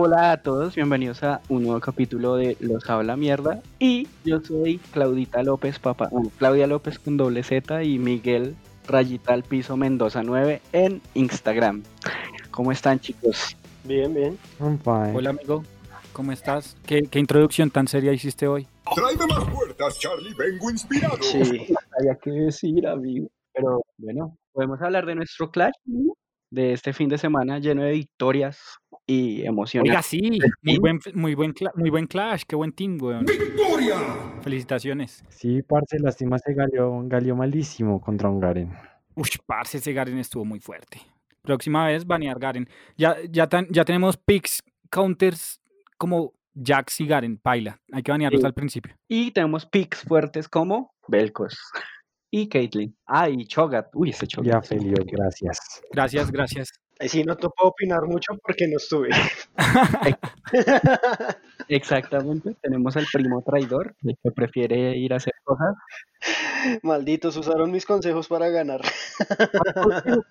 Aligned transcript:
Hola 0.00 0.30
a 0.30 0.36
todos, 0.36 0.76
bienvenidos 0.76 1.24
a 1.24 1.40
un 1.48 1.64
nuevo 1.64 1.80
capítulo 1.80 2.36
de 2.36 2.56
Los 2.60 2.88
Habla 2.88 3.16
Mierda. 3.16 3.60
Y 3.80 4.06
yo 4.24 4.40
soy 4.40 4.78
Claudita 4.92 5.42
López, 5.42 5.80
papá, 5.80 6.08
bueno, 6.12 6.30
Claudia 6.38 6.68
López 6.68 7.00
con 7.00 7.16
doble 7.16 7.42
Z 7.42 7.82
y 7.82 7.98
Miguel 7.98 8.54
Rayita 8.86 9.32
al 9.32 9.42
piso 9.42 9.76
Mendoza 9.76 10.22
9 10.22 10.62
en 10.72 11.02
Instagram. 11.14 11.82
¿Cómo 12.52 12.70
están, 12.70 13.00
chicos? 13.00 13.56
Bien, 13.82 14.14
bien. 14.14 14.38
I'm 14.60 14.78
fine. 14.78 15.16
Hola 15.16 15.30
amigo, 15.30 15.64
¿cómo 16.12 16.30
estás? 16.30 16.76
¿Qué, 16.86 17.02
qué 17.10 17.18
introducción 17.18 17.68
tan 17.72 17.88
seria 17.88 18.12
hiciste 18.12 18.46
hoy? 18.46 18.68
Tráeme 18.94 19.26
más 19.26 19.50
puertas, 19.52 19.98
Charlie. 19.98 20.32
Vengo 20.38 20.70
inspirado. 20.70 21.18
Sí. 21.22 21.74
Había 21.98 22.14
que 22.22 22.30
decir, 22.30 22.86
amigo. 22.86 23.26
Pero 23.52 23.82
bueno, 23.96 24.36
podemos 24.52 24.80
hablar 24.80 25.06
de 25.06 25.16
nuestro 25.16 25.50
clash 25.50 25.74
¿no? 25.86 26.12
de 26.50 26.72
este 26.72 26.92
fin 26.92 27.08
de 27.08 27.18
semana 27.18 27.58
lleno 27.58 27.82
de 27.82 27.90
victorias 27.90 28.78
y 29.10 29.44
emociones. 29.46 29.90
Oiga, 29.90 30.02
sí, 30.02 30.38
muy 30.62 30.78
buen, 30.78 31.00
muy 31.14 31.34
buen, 31.34 31.54
muy 31.74 31.90
buen 31.90 32.06
clash, 32.06 32.42
qué 32.46 32.54
buen 32.54 32.72
team, 32.72 32.98
weón. 33.00 33.24
¡Victoria! 33.24 33.96
Felicitaciones. 34.42 35.24
Sí, 35.30 35.62
parce, 35.62 35.98
lástima 35.98 36.38
se 36.38 36.52
galeó, 36.54 37.00
galeó 37.06 37.34
malísimo 37.34 38.00
contra 38.00 38.28
un 38.28 38.38
Garen. 38.38 38.70
Uy, 39.14 39.28
parce, 39.46 39.78
ese 39.78 39.92
Garen 39.92 40.18
estuvo 40.18 40.44
muy 40.44 40.60
fuerte. 40.60 41.00
Próxima 41.42 41.86
vez 41.86 42.06
banear 42.06 42.38
Garen. 42.38 42.68
Ya, 42.96 43.16
ya, 43.30 43.48
tan- 43.48 43.66
ya 43.70 43.84
tenemos 43.84 44.16
picks, 44.18 44.62
counters 44.90 45.60
como 45.96 46.34
Jax 46.54 47.00
y 47.00 47.06
Garen, 47.06 47.38
paila. 47.38 47.80
Hay 47.92 48.02
que 48.02 48.12
banearlos 48.12 48.42
Sí. 48.42 48.46
al 48.46 48.54
principio. 48.54 48.94
Y 49.08 49.30
tenemos 49.30 49.64
picks 49.64 50.02
fuertes 50.02 50.48
como 50.48 50.92
Belcos 51.08 51.58
y 52.30 52.48
Caitlyn. 52.48 52.94
Ah, 53.06 53.30
y 53.30 53.46
Chogat. 53.46 53.88
Uy, 53.94 54.10
ese 54.10 54.26
Chogat. 54.26 54.52
Ya, 54.52 54.58
es 54.58 54.68
Felio, 54.68 54.96
gracias. 55.06 55.58
Gracias, 55.92 56.30
gracias. 56.30 56.68
Ahí 57.00 57.08
sí 57.08 57.22
no 57.22 57.36
te 57.36 57.48
puedo 57.48 57.70
opinar 57.70 58.02
mucho 58.06 58.32
porque 58.42 58.66
no 58.66 58.76
estuve. 58.76 59.10
Exactamente. 61.68 62.56
Tenemos 62.60 62.96
al 62.96 63.06
primo 63.12 63.42
traidor, 63.42 63.94
el 64.02 64.16
que 64.22 64.30
prefiere 64.32 64.96
ir 64.96 65.12
a 65.12 65.16
hacer 65.16 65.34
cosas. 65.44 65.74
Malditos, 66.82 67.36
usaron 67.36 67.70
mis 67.70 67.86
consejos 67.86 68.26
para 68.28 68.48
ganar. 68.48 68.80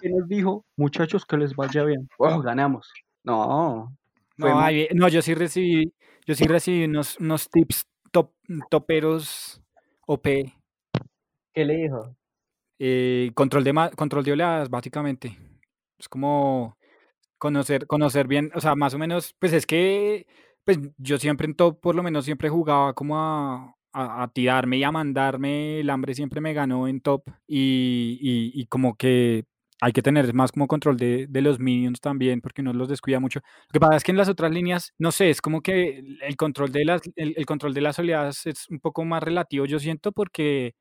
que 0.01 0.09
nos 0.09 0.27
dijo, 0.27 0.65
muchachos, 0.75 1.25
que 1.25 1.37
les 1.37 1.55
vaya 1.55 1.83
bien. 1.83 2.07
Oh, 2.17 2.41
ganamos. 2.41 2.91
No. 3.23 3.93
No, 4.37 4.47
muy- 4.55 4.63
ay, 4.63 4.87
no, 4.93 5.07
yo 5.07 5.21
sí 5.21 5.33
recibí, 5.33 5.93
yo 6.25 6.35
sí 6.35 6.45
recibí 6.45 6.85
unos, 6.85 7.17
unos 7.19 7.49
tips 7.49 7.87
top, 8.11 8.31
toperos 8.69 9.61
OP. 10.05 10.53
¿Qué 11.53 11.65
le 11.65 11.75
dijo? 11.77 12.15
eh, 12.79 13.31
control 13.33 13.63
de 13.63 13.73
control 13.95 14.23
de 14.23 14.33
oleadas, 14.33 14.69
básicamente. 14.69 15.35
Es 15.99 16.07
como 16.09 16.77
conocer, 17.37 17.87
conocer 17.87 18.27
bien, 18.27 18.51
o 18.55 18.61
sea, 18.61 18.75
más 18.75 18.93
o 18.93 18.99
menos, 18.99 19.35
pues 19.39 19.53
es 19.53 19.65
que 19.65 20.27
pues 20.65 20.79
yo 20.97 21.17
siempre 21.19 21.47
en 21.47 21.55
top, 21.55 21.79
por 21.81 21.95
lo 21.95 22.03
menos 22.03 22.25
siempre 22.25 22.49
jugaba 22.49 22.93
como 22.93 23.17
a, 23.19 23.75
a, 23.93 24.27
tirarme 24.33 24.77
y 24.77 24.83
a 24.83 24.91
mandarme, 24.91 25.79
el 25.81 25.89
hambre 25.89 26.13
siempre 26.15 26.41
me 26.41 26.53
ganó 26.53 26.87
en 26.87 27.01
top 27.01 27.23
y, 27.47 28.19
y, 28.53 28.65
como 28.67 28.95
que 28.97 29.45
hay 29.81 29.93
que 29.93 30.01
tener 30.01 30.33
más 30.33 30.51
como 30.51 30.67
control 30.67 30.97
de, 30.97 31.27
de 31.29 31.41
los 31.41 31.59
minions 31.59 32.01
también, 32.01 32.41
porque 32.41 32.61
uno 32.61 32.73
los 32.73 32.89
descuida 32.89 33.19
mucho. 33.19 33.39
Lo 33.41 33.73
que 33.73 33.79
pasa 33.79 33.95
es 33.97 34.03
que 34.03 34.11
en 34.11 34.17
las 34.17 34.29
otras 34.29 34.51
líneas, 34.51 34.93
no 34.99 35.11
sé, 35.11 35.29
es 35.29 35.41
como 35.41 35.61
que 35.61 35.99
el- 36.21 36.35
control 36.37 36.71
de 36.71 36.85
las, 36.85 37.01
el, 37.15 37.45
control 37.45 37.73
de 37.73 37.81
las 37.81 37.99
oleadas 37.99 38.45
es 38.47 38.69
un 38.69 38.79
poco 38.79 39.05
más 39.05 39.23
relativo, 39.23 39.65
yo 39.65 39.79
siento, 39.79 40.11
porque 40.11 40.75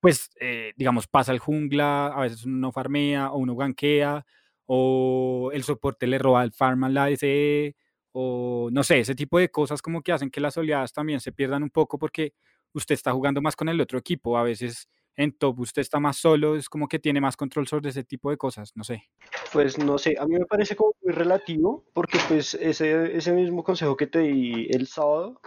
pues, 0.00 0.30
eh, 0.40 0.72
digamos, 0.76 1.06
pasa 1.08 1.32
el 1.32 1.38
jungla, 1.40 2.08
a 2.08 2.20
veces 2.22 2.44
uno 2.44 2.56
no 2.58 2.72
farmea 2.72 3.30
o 3.32 3.38
uno 3.38 3.54
ganquea, 3.56 4.24
o 4.72 5.50
el 5.52 5.64
soporte 5.64 6.06
le 6.06 6.16
roba 6.16 6.44
el 6.44 6.52
farm 6.52 6.84
a 6.84 6.88
la 6.88 7.04
ADC, 7.06 7.74
o 8.12 8.68
no 8.70 8.84
sé, 8.84 9.00
ese 9.00 9.16
tipo 9.16 9.40
de 9.40 9.50
cosas 9.50 9.82
como 9.82 10.00
que 10.00 10.12
hacen 10.12 10.30
que 10.30 10.40
las 10.40 10.56
oleadas 10.56 10.92
también 10.92 11.18
se 11.18 11.32
pierdan 11.32 11.64
un 11.64 11.70
poco 11.70 11.98
porque 11.98 12.34
usted 12.72 12.94
está 12.94 13.10
jugando 13.10 13.42
más 13.42 13.56
con 13.56 13.68
el 13.68 13.80
otro 13.80 13.98
equipo, 13.98 14.38
a 14.38 14.44
veces 14.44 14.88
en 15.16 15.32
top 15.32 15.58
usted 15.58 15.82
está 15.82 15.98
más 15.98 16.18
solo, 16.18 16.54
es 16.54 16.68
como 16.68 16.86
que 16.86 17.00
tiene 17.00 17.20
más 17.20 17.36
control 17.36 17.66
sobre 17.66 17.90
ese 17.90 18.04
tipo 18.04 18.30
de 18.30 18.36
cosas, 18.36 18.70
no 18.76 18.84
sé. 18.84 19.10
Pues 19.52 19.76
no 19.76 19.98
sé, 19.98 20.14
a 20.16 20.24
mí 20.24 20.38
me 20.38 20.46
parece 20.46 20.76
como 20.76 20.94
muy 21.02 21.14
relativo 21.14 21.84
porque 21.92 22.20
pues 22.28 22.54
ese, 22.54 23.16
ese 23.16 23.32
mismo 23.32 23.64
consejo 23.64 23.96
que 23.96 24.06
te 24.06 24.20
di 24.20 24.68
el 24.70 24.86
sábado, 24.86 25.40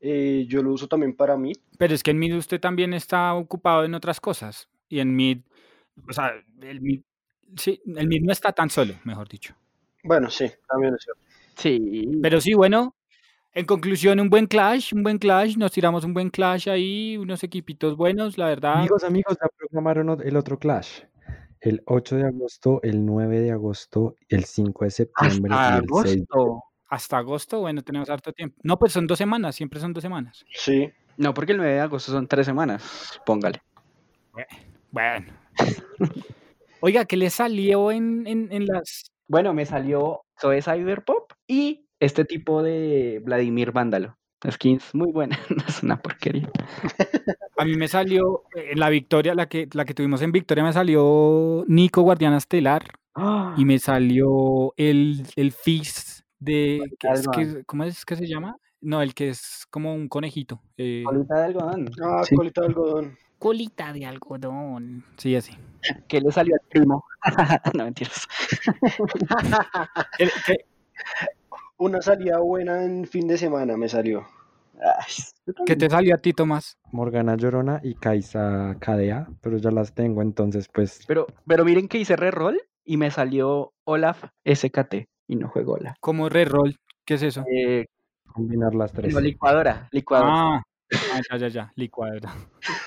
eh, 0.00 0.46
yo 0.48 0.62
lo 0.62 0.70
uso 0.70 0.86
también 0.86 1.16
para 1.16 1.36
mí. 1.36 1.54
Pero 1.76 1.92
es 1.92 2.04
que 2.04 2.12
en 2.12 2.20
mid 2.20 2.36
usted 2.36 2.60
también 2.60 2.94
está 2.94 3.34
ocupado 3.34 3.84
en 3.84 3.94
otras 3.94 4.20
cosas, 4.20 4.68
y 4.88 5.00
en 5.00 5.16
mid, 5.16 5.38
o 6.08 6.12
sea, 6.12 6.34
el 6.62 6.80
mid, 6.80 7.02
sí, 7.56 7.80
el 7.96 8.08
mid 8.08 8.22
no 8.22 8.32
está 8.32 8.52
tan 8.52 8.70
solo, 8.70 8.94
mejor 9.04 9.28
dicho. 9.28 9.54
Bueno, 10.02 10.30
sí, 10.30 10.50
también 10.68 10.94
es 10.94 11.02
cierto. 11.02 11.20
Sí. 11.56 12.18
Pero 12.22 12.40
sí, 12.40 12.54
bueno, 12.54 12.94
en 13.52 13.66
conclusión, 13.66 14.18
un 14.20 14.28
buen 14.28 14.46
clash, 14.46 14.92
un 14.92 15.02
buen 15.04 15.18
clash, 15.18 15.56
nos 15.56 15.70
tiramos 15.70 16.04
un 16.04 16.12
buen 16.12 16.28
clash 16.30 16.68
ahí, 16.68 17.16
unos 17.16 17.44
equipitos 17.44 17.96
buenos, 17.96 18.36
la 18.36 18.46
verdad. 18.46 18.78
Amigos, 18.78 19.04
amigos, 19.04 19.36
ya 19.40 19.46
programaron 19.56 20.20
el 20.24 20.36
otro 20.36 20.58
Clash. 20.58 21.02
El 21.60 21.80
8 21.86 22.16
de 22.16 22.26
agosto, 22.26 22.80
el 22.82 23.06
9 23.06 23.40
de 23.40 23.52
agosto, 23.52 24.16
el 24.28 24.44
5 24.44 24.84
de 24.84 24.90
septiembre 24.90 25.54
Hasta 25.54 25.76
y 25.76 25.78
el 25.78 25.84
6. 25.88 26.24
agosto. 26.28 26.64
Hasta 26.88 27.18
agosto, 27.18 27.60
bueno, 27.60 27.82
tenemos 27.82 28.10
harto 28.10 28.32
tiempo. 28.32 28.60
No, 28.62 28.76
pues 28.78 28.92
son 28.92 29.06
dos 29.06 29.16
semanas, 29.18 29.54
siempre 29.54 29.80
son 29.80 29.92
dos 29.92 30.02
semanas. 30.02 30.44
Sí, 30.52 30.90
No, 31.16 31.32
porque 31.32 31.52
el 31.52 31.58
9 31.58 31.72
de 31.74 31.80
agosto 31.80 32.12
son 32.12 32.26
tres 32.26 32.44
semanas. 32.46 33.20
Póngale. 33.24 33.62
Bueno. 34.90 35.32
Oiga, 36.86 37.06
¿qué 37.06 37.16
le 37.16 37.30
salió 37.30 37.90
en, 37.90 38.26
en, 38.26 38.48
en 38.52 38.66
las... 38.66 39.04
Bueno, 39.26 39.54
me 39.54 39.64
salió 39.64 40.20
Zoe 40.38 40.60
Cyberpop 40.60 41.32
y 41.48 41.86
este 41.98 42.26
tipo 42.26 42.62
de 42.62 43.22
Vladimir 43.24 43.72
Vándalo. 43.72 44.18
Skins 44.50 44.94
muy 44.94 45.10
buena, 45.10 45.38
no 45.48 45.64
es 45.66 45.82
una 45.82 45.96
porquería. 46.02 46.50
A 47.56 47.64
mí 47.64 47.74
me 47.76 47.88
salió, 47.88 48.42
eh, 48.54 48.72
en 48.72 48.80
la 48.80 48.90
victoria, 48.90 49.34
la 49.34 49.46
que, 49.48 49.66
la 49.72 49.86
que 49.86 49.94
tuvimos 49.94 50.20
en 50.20 50.32
victoria, 50.32 50.62
me 50.62 50.74
salió 50.74 51.64
Nico 51.68 52.02
Guardiana 52.02 52.36
Estelar 52.36 52.84
¡Ah! 53.14 53.54
y 53.56 53.64
me 53.64 53.78
salió 53.78 54.74
el, 54.76 55.26
el 55.36 55.52
Fizz 55.52 56.24
de... 56.38 56.82
que 57.00 57.08
es 57.08 57.20
algodón. 57.20 57.54
que- 57.54 57.64
¿Cómo 57.64 57.84
es 57.84 58.04
que 58.04 58.16
se 58.16 58.26
llama? 58.26 58.58
No, 58.82 59.00
el 59.00 59.14
que 59.14 59.30
es 59.30 59.64
como 59.70 59.94
un 59.94 60.08
conejito. 60.08 60.60
eh, 60.76 61.04
Colita 61.06 61.36
de 61.36 61.44
algodón. 61.46 61.90
ah, 62.02 62.22
Sí. 62.24 62.34
colita 62.36 62.60
de 62.60 62.66
algodón. 62.66 63.16
Colita 63.44 63.92
de 63.92 64.06
algodón. 64.06 65.04
Sí, 65.18 65.36
así. 65.36 65.52
¿Qué 66.08 66.18
le 66.18 66.32
salió 66.32 66.54
al 66.54 66.66
primo? 66.70 67.04
no, 67.74 67.84
mentiras. 67.84 68.26
Que- 70.16 70.64
Una 71.76 72.00
salida 72.00 72.38
buena 72.38 72.82
en 72.84 73.04
fin 73.06 73.28
de 73.28 73.36
semana 73.36 73.76
me 73.76 73.86
salió. 73.90 74.26
¿Qué 75.66 75.76
te 75.76 75.90
salió 75.90 76.14
a 76.14 76.18
ti, 76.18 76.32
Tomás? 76.32 76.78
Morgana 76.90 77.36
Llorona 77.36 77.80
y 77.82 77.96
Kaisa 77.96 78.76
KDA, 78.80 79.28
pero 79.42 79.58
ya 79.58 79.70
las 79.70 79.92
tengo, 79.94 80.22
entonces 80.22 80.66
pues 80.72 81.04
Pero, 81.06 81.26
pero 81.46 81.66
miren 81.66 81.86
que 81.86 81.98
hice 81.98 82.16
reroll 82.16 82.58
y 82.82 82.96
me 82.96 83.10
salió 83.10 83.74
Olaf 83.84 84.24
SKT 84.46 85.06
y 85.28 85.36
no 85.36 85.48
juego 85.50 85.74
Olaf. 85.74 85.96
Como 86.00 86.30
reroll, 86.30 86.76
¿qué 87.04 87.14
es 87.14 87.22
eso? 87.22 87.44
Eh, 87.52 87.84
combinar 88.32 88.74
las 88.74 88.90
tres. 88.92 89.12
no, 89.12 89.20
licuadora, 89.20 89.86
licuadora. 89.92 90.32
Ah, 90.34 90.62
ah, 91.12 91.20
ya, 91.30 91.36
ya, 91.36 91.48
ya, 91.48 91.72
licuadora. 91.76 92.32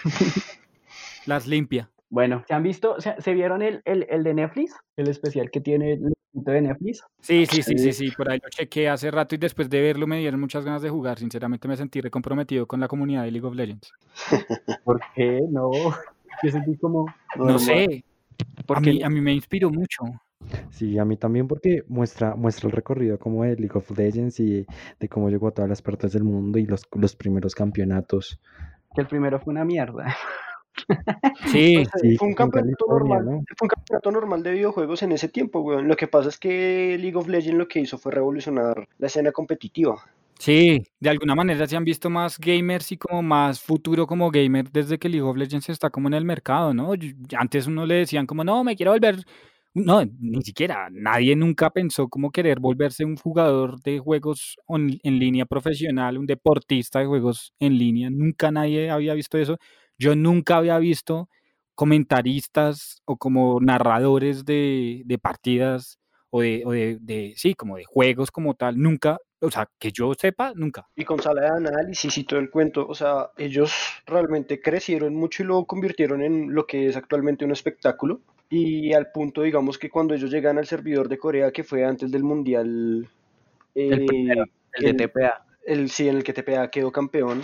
Las 1.25 1.47
limpia. 1.47 1.89
Bueno, 2.09 2.43
¿se 2.47 2.53
han 2.53 2.63
visto? 2.63 2.99
¿Se, 3.01 3.21
se 3.21 3.33
vieron 3.33 3.61
el, 3.61 3.81
el, 3.85 4.07
el 4.09 4.23
de 4.23 4.33
Netflix? 4.33 4.73
El 4.95 5.09
especial 5.09 5.51
que 5.51 5.59
tiene 5.59 5.93
el 5.93 6.13
de 6.33 6.61
Netflix. 6.61 7.03
Sí, 7.19 7.45
sí, 7.45 7.61
sí, 7.61 7.77
sí, 7.77 7.91
sí, 7.91 8.11
por 8.11 8.31
ahí 8.31 8.39
lo 8.41 8.49
chequé 8.49 8.87
hace 8.89 9.11
rato 9.11 9.35
y 9.35 9.37
después 9.37 9.69
de 9.69 9.81
verlo 9.81 10.07
me 10.07 10.19
dieron 10.19 10.39
muchas 10.39 10.63
ganas 10.63 10.81
de 10.81 10.89
jugar. 10.89 11.19
Sinceramente 11.19 11.67
me 11.67 11.75
sentí 11.75 11.99
recomprometido 11.99 12.65
con 12.65 12.79
la 12.79 12.87
comunidad 12.87 13.23
de 13.23 13.31
League 13.31 13.47
of 13.47 13.55
Legends. 13.55 13.91
¿Por 14.85 15.01
qué? 15.15 15.41
No. 15.49 15.71
Yo 16.43 16.51
sentí 16.51 16.77
como. 16.77 17.05
No 17.35 17.45
Normal. 17.45 17.59
sé, 17.59 18.03
a 18.57 18.63
Porque 18.63 18.91
mí, 18.91 19.03
a 19.03 19.09
mí 19.09 19.19
me 19.19 19.33
inspiró 19.33 19.69
mucho. 19.69 20.03
Sí, 20.69 20.97
a 20.97 21.05
mí 21.05 21.17
también 21.17 21.47
porque 21.47 21.83
muestra, 21.87 22.35
muestra 22.35 22.67
el 22.67 22.73
recorrido 22.73 23.17
como 23.17 23.43
de 23.43 23.55
League 23.55 23.75
of 23.75 23.89
Legends 23.97 24.39
y 24.39 24.65
de 24.99 25.09
cómo 25.09 25.29
llegó 25.29 25.47
a 25.47 25.51
todas 25.51 25.69
las 25.69 25.81
partes 25.81 26.13
del 26.13 26.23
mundo 26.23 26.59
y 26.59 26.65
los, 26.65 26.83
los 26.93 27.15
primeros 27.15 27.55
campeonatos. 27.55 28.39
que 28.95 29.01
el 29.01 29.07
primero 29.07 29.39
fue 29.39 29.51
una 29.51 29.65
mierda. 29.65 30.15
Sí, 31.47 31.83
Sí, 32.01 32.17
fue 32.17 32.27
un 32.27 32.35
campeonato 32.35 32.85
normal. 32.87 33.25
¿no? 33.25 33.31
Fue 33.57 33.65
un 33.65 33.69
campeonato 33.69 34.11
normal 34.11 34.43
de 34.43 34.51
videojuegos 34.51 35.01
en 35.01 35.11
ese 35.11 35.27
tiempo, 35.27 35.61
weón. 35.61 35.87
Lo 35.87 35.95
que 35.95 36.07
pasa 36.07 36.29
es 36.29 36.37
que 36.37 36.97
League 36.99 37.17
of 37.17 37.27
Legends 37.27 37.57
lo 37.57 37.67
que 37.67 37.79
hizo 37.79 37.97
fue 37.97 38.11
revolucionar 38.11 38.87
la 38.99 39.07
escena 39.07 39.31
competitiva. 39.31 39.95
sí, 40.37 40.83
de 40.99 41.09
alguna 41.09 41.33
manera 41.33 41.65
se 41.65 41.75
han 41.75 41.83
visto 41.83 42.11
más 42.11 42.37
gamers 42.37 42.91
y 42.91 42.97
como 42.97 43.23
más 43.23 43.59
futuro 43.59 44.05
como 44.05 44.29
gamer 44.29 44.69
desde 44.71 44.99
que 44.99 45.09
League 45.09 45.27
of 45.27 45.35
Legends 45.35 45.69
está 45.69 45.89
como 45.89 46.09
en 46.09 46.13
el 46.13 46.25
mercado, 46.25 46.75
¿no? 46.75 46.91
Antes 47.37 47.65
uno 47.65 47.85
le 47.87 47.95
decían 47.95 48.27
como, 48.27 48.43
no, 48.43 48.63
me 48.63 48.75
quiero 48.75 48.91
volver... 48.91 49.25
No, 49.79 50.03
ni 50.19 50.41
siquiera, 50.41 50.87
nadie 50.91 51.35
nunca 51.35 51.69
pensó 51.69 52.07
como 52.09 52.31
querer 52.31 52.59
volverse 52.59 53.05
un 53.05 53.15
jugador 53.15 53.79
de 53.83 53.99
juegos 53.99 54.55
on- 54.65 54.97
en 55.03 55.19
línea 55.19 55.45
profesional, 55.45 56.17
un 56.17 56.25
deportista 56.25 56.99
de 56.99 57.05
juegos 57.05 57.53
en 57.59 57.77
línea. 57.77 58.09
Nunca 58.09 58.49
nadie 58.49 58.89
había 58.89 59.13
visto 59.13 59.37
eso. 59.37 59.57
Yo 59.99 60.15
nunca 60.15 60.57
había 60.57 60.79
visto 60.79 61.29
comentaristas 61.75 63.03
o 63.05 63.17
como 63.17 63.59
narradores 63.61 64.45
de, 64.45 65.03
partidas 65.21 65.99
o 66.31 66.41
de, 66.41 66.97
de, 66.99 67.33
sí, 67.35 67.53
como 67.53 67.77
de 67.77 67.85
juegos 67.85 68.31
como 68.31 68.55
tal, 68.55 68.79
nunca, 68.79 69.19
o 69.41 69.51
sea, 69.51 69.69
que 69.77 69.91
yo 69.91 70.11
sepa, 70.15 70.53
nunca. 70.55 70.87
Y 70.95 71.05
con 71.05 71.21
sala 71.21 71.41
de 71.41 71.69
análisis 71.69 72.17
y 72.17 72.23
todo 72.23 72.39
el 72.39 72.49
cuento, 72.49 72.87
o 72.87 72.95
sea, 72.95 73.29
ellos 73.37 73.71
realmente 74.07 74.59
crecieron 74.59 75.13
mucho 75.13 75.43
y 75.43 75.45
lo 75.45 75.65
convirtieron 75.65 76.23
en 76.23 76.55
lo 76.55 76.65
que 76.65 76.87
es 76.87 76.97
actualmente 76.97 77.45
un 77.45 77.51
espectáculo. 77.51 78.21
Y 78.49 78.93
al 78.93 79.11
punto, 79.11 79.41
digamos, 79.41 79.77
que 79.77 79.89
cuando 79.89 80.13
ellos 80.13 80.31
llegan 80.31 80.57
al 80.57 80.67
servidor 80.67 81.09
de 81.09 81.17
Corea, 81.17 81.51
que 81.51 81.63
fue 81.63 81.83
antes 81.85 82.11
del 82.11 82.23
Mundial, 82.23 83.07
El 83.89 83.99
eh, 83.99 84.05
primero, 84.05 84.45
el 84.73 84.83
de 84.83 84.89
el- 84.91 84.95
TPA. 84.95 85.45
el, 85.65 85.89
sí, 85.89 86.07
en 86.07 86.17
el 86.17 86.23
que 86.23 86.33
TPA 86.33 86.69
quedó 86.71 86.91
campeón. 86.91 87.43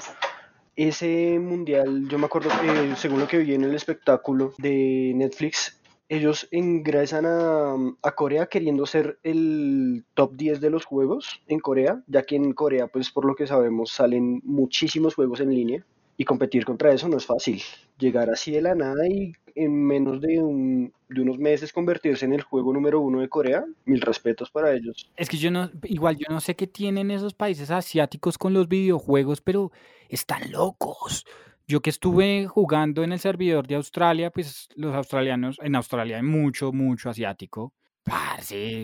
Ese 0.76 1.38
mundial, 1.40 2.08
yo 2.10 2.18
me 2.18 2.26
acuerdo 2.26 2.50
que 2.50 2.96
según 2.96 3.20
lo 3.20 3.28
que 3.28 3.38
vi 3.40 3.54
en 3.54 3.64
el 3.64 3.76
espectáculo 3.76 4.54
de 4.58 5.12
Netflix, 5.16 5.80
ellos 6.10 6.48
ingresan 6.52 7.26
a, 7.28 7.76
a 8.02 8.12
Corea 8.16 8.48
queriendo 8.48 8.86
ser 8.88 9.20
el 9.24 10.04
top 10.16 10.36
10 10.36 10.62
de 10.62 10.72
los 10.72 10.86
juegos 10.86 11.42
en 11.48 11.60
Corea, 11.60 12.02
ya 12.08 12.24
que 12.24 12.36
en 12.36 12.54
Corea, 12.54 12.88
pues 12.88 13.12
por 13.12 13.26
lo 13.26 13.36
que 13.36 13.48
sabemos, 13.48 13.92
salen 13.92 14.42
muchísimos 14.44 15.16
juegos 15.16 15.42
en 15.42 15.54
línea 15.54 15.86
y 16.18 16.26
competir 16.26 16.66
contra 16.66 16.92
eso 16.94 17.08
no 17.08 17.18
es 17.18 17.26
fácil. 17.26 17.62
Llegar 17.98 18.30
así 18.30 18.52
de 18.52 18.62
la 18.62 18.76
nada 18.76 19.08
y 19.08 19.34
en 19.56 19.86
menos 19.86 20.20
de, 20.20 20.40
un- 20.42 20.92
de 21.10 21.22
unos 21.22 21.38
meses 21.38 21.72
convertirse 21.72 22.26
en 22.26 22.34
el 22.34 22.42
juego 22.42 22.74
número 22.74 23.00
uno 23.00 23.22
de 23.22 23.30
Corea, 23.30 23.64
mil 23.86 24.02
respetos 24.02 24.50
para 24.50 24.74
ellos. 24.74 25.12
Es 25.16 25.30
que 25.30 25.38
yo 25.38 25.52
no, 25.52 25.70
igual 25.84 26.18
yo 26.18 26.26
no 26.30 26.42
sé 26.42 26.56
qué 26.56 26.66
tienen 26.68 27.12
esos 27.12 27.34
países 27.36 27.70
asiáticos 27.70 28.38
con 28.38 28.54
los 28.54 28.68
videojuegos, 28.68 29.42
pero 29.42 29.72
están 30.10 30.52
locos. 30.52 31.26
Yo 31.68 31.82
que 31.82 31.92
estuve 31.92 32.48
jugando 32.48 33.04
en 33.04 33.14
el 33.14 33.20
servidor 33.20 33.68
de 33.68 33.76
Australia, 33.76 34.32
pues 34.32 34.68
los 34.76 34.94
australianos, 34.96 35.58
en 35.62 35.76
Australia 35.76 36.18
hay 36.18 36.24
mucho, 36.24 36.74
mucho 36.74 37.10
asiático. 37.10 37.74
Parce, 38.04 38.84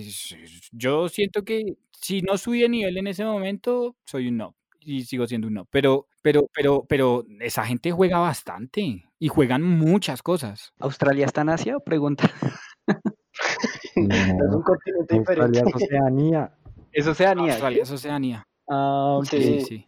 yo 0.71 1.09
siento 1.09 1.44
que 1.44 1.75
si 1.91 2.21
no 2.21 2.38
subí 2.38 2.61
de 2.61 2.69
nivel 2.69 2.97
en 2.97 3.07
ese 3.07 3.25
momento, 3.25 3.95
soy 4.06 4.29
un 4.29 4.38
no. 4.38 4.56
Y 4.81 5.04
sigo 5.04 5.28
siendo 5.28 5.48
un 5.48 5.54
no. 5.56 5.66
Pero, 5.66 6.08
pero, 6.22 6.48
pero, 6.54 6.86
pero 6.88 7.26
esa 7.42 7.66
gente 7.66 7.92
juega 7.92 8.20
bastante 8.20 9.06
y 9.20 9.28
juegan 9.28 9.62
muchas 9.64 10.22
cosas. 10.24 10.74
¿Australia 10.80 11.26
está 11.26 11.42
en 11.42 11.50
Asia? 11.50 11.80
Pregunta. 11.80 12.30
Es 13.96 14.56
un 14.56 14.62
continente 14.64 15.16
Australia 15.18 15.62
diferente. 15.62 15.70
es 15.70 15.76
Oceanía. 15.76 16.52
Es 16.92 17.08
Oceanía. 17.08 17.52
Australia 17.54 17.84
es 17.84 17.92
Oceanía. 17.92 18.48
Ah, 18.70 19.16
ok. 19.20 19.26
Sí, 19.26 19.38
Sí. 19.44 19.60
sí, 19.62 19.66
sí. 19.66 19.88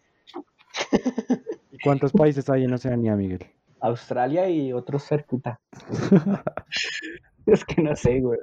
¿Y 1.72 1.78
cuántos 1.84 2.12
países 2.12 2.50
hay 2.50 2.64
en 2.66 2.74
Oceanía, 2.74 3.16
Miguel? 3.16 3.46
Australia 3.82 4.48
y 4.50 4.74
otros 4.74 5.04
cerquita. 5.08 5.60
Es 7.48 7.66
que 7.66 7.82
no 7.82 7.96
sé, 7.96 8.20
güey. 8.22 8.38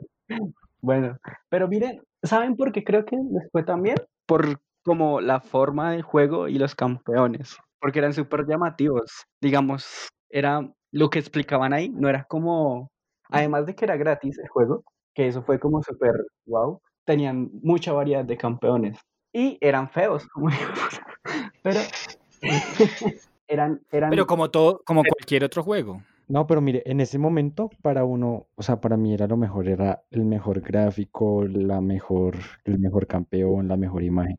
Bueno, 0.80 1.16
pero 1.48 1.68
miren, 1.68 2.02
¿saben 2.22 2.56
por 2.56 2.72
qué 2.72 2.82
creo 2.82 3.04
que 3.04 3.16
les 3.16 3.48
fue 3.52 3.62
tan 3.62 3.80
bien? 3.82 3.96
Por 4.26 4.60
como 4.88 5.20
la 5.20 5.40
forma 5.40 5.92
del 5.92 6.00
juego 6.00 6.48
y 6.48 6.54
los 6.54 6.74
campeones, 6.74 7.58
porque 7.78 7.98
eran 7.98 8.14
súper 8.14 8.46
llamativos. 8.46 9.26
Digamos, 9.38 10.08
era 10.30 10.66
lo 10.92 11.10
que 11.10 11.18
explicaban 11.18 11.74
ahí, 11.74 11.90
no 11.90 12.08
era 12.08 12.24
como, 12.24 12.88
además 13.28 13.66
de 13.66 13.74
que 13.74 13.84
era 13.84 13.98
gratis 13.98 14.38
el 14.38 14.48
juego, 14.48 14.84
que 15.14 15.28
eso 15.28 15.42
fue 15.42 15.60
como 15.60 15.82
súper 15.82 16.14
wow, 16.46 16.80
tenían 17.04 17.50
mucha 17.62 17.92
variedad 17.92 18.24
de 18.24 18.38
campeones 18.38 18.98
y 19.30 19.58
eran 19.60 19.90
feos, 19.90 20.26
como 20.32 20.48
digo, 20.48 20.72
pero 21.62 21.80
eran, 23.46 23.82
eran 23.92 24.08
Pero 24.08 24.26
como 24.26 24.50
todo, 24.50 24.80
como 24.86 25.02
cualquier 25.02 25.44
otro 25.44 25.62
juego. 25.62 26.02
No, 26.28 26.46
pero 26.46 26.62
mire, 26.62 26.82
en 26.86 27.00
ese 27.02 27.18
momento 27.18 27.68
para 27.82 28.06
uno, 28.06 28.46
o 28.54 28.62
sea, 28.62 28.80
para 28.80 28.96
mí 28.96 29.12
era 29.12 29.26
lo 29.26 29.36
mejor, 29.36 29.68
era 29.68 30.02
el 30.10 30.24
mejor 30.24 30.62
gráfico, 30.62 31.44
la 31.46 31.82
mejor, 31.82 32.36
el 32.64 32.78
mejor 32.78 33.06
campeón, 33.06 33.68
la 33.68 33.76
mejor 33.76 34.02
imagen. 34.02 34.38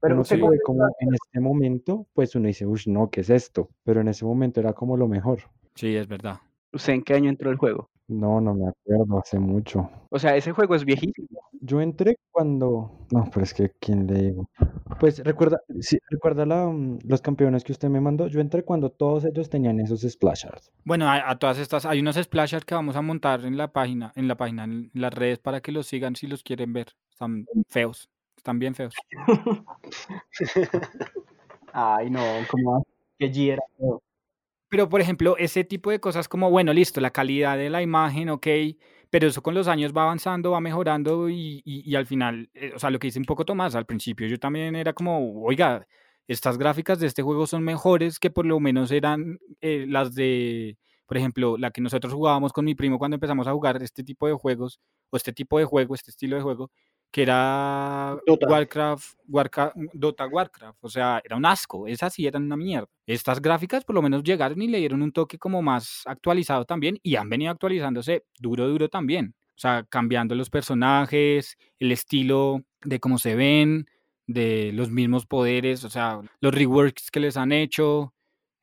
Pero 0.00 0.14
uno 0.14 0.24
se 0.24 0.36
ve 0.36 0.42
cuando 0.42 0.62
como 0.64 0.84
en 1.00 1.14
este 1.14 1.40
momento, 1.40 2.06
pues 2.14 2.34
uno 2.34 2.46
dice, 2.46 2.66
uy, 2.66 2.80
no, 2.86 3.10
¿qué 3.10 3.20
es 3.22 3.30
esto? 3.30 3.68
Pero 3.84 4.00
en 4.00 4.08
ese 4.08 4.24
momento 4.24 4.60
era 4.60 4.72
como 4.72 4.96
lo 4.96 5.08
mejor. 5.08 5.40
Sí, 5.74 5.96
es 5.96 6.08
verdad. 6.08 6.38
¿Usted 6.72 6.92
en 6.94 7.02
qué 7.02 7.14
año 7.14 7.30
entró 7.30 7.50
el 7.50 7.56
juego? 7.56 7.90
No, 8.08 8.40
no 8.40 8.54
me 8.54 8.68
acuerdo, 8.68 9.18
hace 9.18 9.38
mucho. 9.38 9.90
O 10.08 10.18
sea, 10.18 10.34
ese 10.34 10.52
juego 10.52 10.74
es 10.74 10.84
viejísimo. 10.84 11.40
Yo 11.60 11.82
entré 11.82 12.16
cuando, 12.30 13.06
no, 13.10 13.28
pero 13.32 13.44
es 13.44 13.52
que, 13.52 13.72
¿quién 13.78 14.06
le 14.06 14.22
digo? 14.22 14.48
Pues 14.98 15.18
recuerda, 15.22 15.60
sí, 15.80 15.98
recuerda 16.08 16.46
la, 16.46 16.66
mm, 16.68 17.00
los 17.04 17.20
campeones 17.20 17.64
que 17.64 17.72
usted 17.72 17.90
me 17.90 18.00
mandó. 18.00 18.26
Yo 18.28 18.40
entré 18.40 18.64
cuando 18.64 18.90
todos 18.90 19.26
ellos 19.26 19.50
tenían 19.50 19.78
esos 19.78 20.00
splash 20.00 20.46
arts. 20.46 20.72
Bueno, 20.84 21.06
a, 21.06 21.30
a 21.30 21.38
todas 21.38 21.58
estas, 21.58 21.84
hay 21.84 22.00
unos 22.00 22.16
splashers 22.16 22.64
que 22.64 22.74
vamos 22.74 22.96
a 22.96 23.02
montar 23.02 23.44
en 23.44 23.58
la 23.58 23.72
página, 23.72 24.12
en 24.16 24.26
la 24.26 24.36
página, 24.36 24.64
en 24.64 24.90
las 24.94 25.12
redes 25.12 25.38
para 25.38 25.60
que 25.60 25.72
los 25.72 25.86
sigan 25.86 26.16
si 26.16 26.26
los 26.26 26.42
quieren 26.42 26.72
ver. 26.72 26.94
Están 27.10 27.44
feos, 27.68 28.08
bien 28.58 28.74
feos. 28.74 28.94
Ay, 31.72 32.10
no, 32.10 32.22
como 32.50 32.84
que 33.18 33.30
G 33.32 33.52
era 33.52 33.62
feo. 33.76 34.02
Pero, 34.68 34.88
por 34.88 35.00
ejemplo, 35.00 35.36
ese 35.38 35.64
tipo 35.64 35.90
de 35.90 36.00
cosas 36.00 36.28
como, 36.28 36.50
bueno, 36.50 36.72
listo, 36.72 37.00
la 37.00 37.10
calidad 37.10 37.56
de 37.56 37.70
la 37.70 37.82
imagen, 37.82 38.28
ok, 38.30 38.46
pero 39.10 39.26
eso 39.28 39.42
con 39.42 39.54
los 39.54 39.66
años 39.68 39.92
va 39.96 40.02
avanzando, 40.02 40.50
va 40.50 40.60
mejorando 40.60 41.28
y, 41.30 41.62
y- 41.64 41.90
y 41.90 41.96
al 41.96 42.06
final, 42.06 42.50
eh, 42.54 42.72
o 42.74 42.78
sea, 42.78 42.90
lo 42.90 42.98
que 42.98 43.06
dice 43.08 43.18
un 43.18 43.24
poco 43.24 43.44
Tomás, 43.46 43.74
al 43.74 43.86
principio 43.86 44.26
yo 44.26 44.38
también 44.38 44.76
era 44.76 44.92
como, 44.92 45.42
oiga, 45.42 45.86
estas 46.26 46.58
gráficas 46.58 46.98
de 47.00 47.06
este 47.06 47.22
juego 47.22 47.46
son 47.46 47.62
mejores 47.64 48.18
que 48.18 48.30
por 48.30 48.44
lo 48.44 48.60
menos 48.60 48.90
eran 48.92 49.38
eh, 49.62 49.86
las 49.88 50.14
de, 50.14 50.76
por 51.06 51.16
ejemplo, 51.16 51.56
la 51.56 51.70
que 51.70 51.80
nosotros 51.80 52.12
jugábamos 52.12 52.52
con 52.52 52.66
mi 52.66 52.74
primo 52.74 52.98
cuando 52.98 53.14
empezamos 53.14 53.46
a 53.46 53.52
jugar 53.52 53.82
este 53.82 54.04
tipo 54.04 54.26
de 54.26 54.34
juegos, 54.34 54.80
o 55.10 55.16
este 55.16 55.32
tipo 55.32 55.58
de 55.58 55.64
juego, 55.64 55.94
este 55.94 56.10
estilo 56.10 56.36
de 56.36 56.42
juego, 56.42 56.70
que 57.10 57.22
era 57.22 58.16
Dota. 58.26 58.46
Warcraft, 58.48 59.14
Warca- 59.28 59.72
Dota 59.94 60.26
Warcraft, 60.26 60.78
o 60.82 60.88
sea, 60.88 61.20
era 61.24 61.36
un 61.36 61.46
asco, 61.46 61.86
esas 61.86 62.12
sí 62.14 62.26
eran 62.26 62.44
una 62.44 62.56
mierda. 62.56 62.88
Estas 63.06 63.40
gráficas 63.40 63.84
por 63.84 63.94
lo 63.94 64.02
menos 64.02 64.22
llegaron 64.22 64.60
y 64.62 64.68
le 64.68 64.78
dieron 64.78 65.02
un 65.02 65.12
toque 65.12 65.38
como 65.38 65.62
más 65.62 66.02
actualizado 66.06 66.64
también 66.66 66.98
y 67.02 67.16
han 67.16 67.28
venido 67.30 67.50
actualizándose 67.52 68.24
duro, 68.38 68.68
duro 68.68 68.88
también. 68.88 69.34
O 69.56 69.60
sea, 69.60 69.84
cambiando 69.88 70.34
los 70.34 70.50
personajes, 70.50 71.56
el 71.80 71.92
estilo 71.92 72.62
de 72.82 73.00
cómo 73.00 73.18
se 73.18 73.34
ven, 73.34 73.86
de 74.26 74.70
los 74.74 74.90
mismos 74.90 75.26
poderes, 75.26 75.84
o 75.84 75.90
sea, 75.90 76.20
los 76.40 76.54
reworks 76.54 77.10
que 77.10 77.20
les 77.20 77.36
han 77.38 77.50
hecho, 77.52 78.12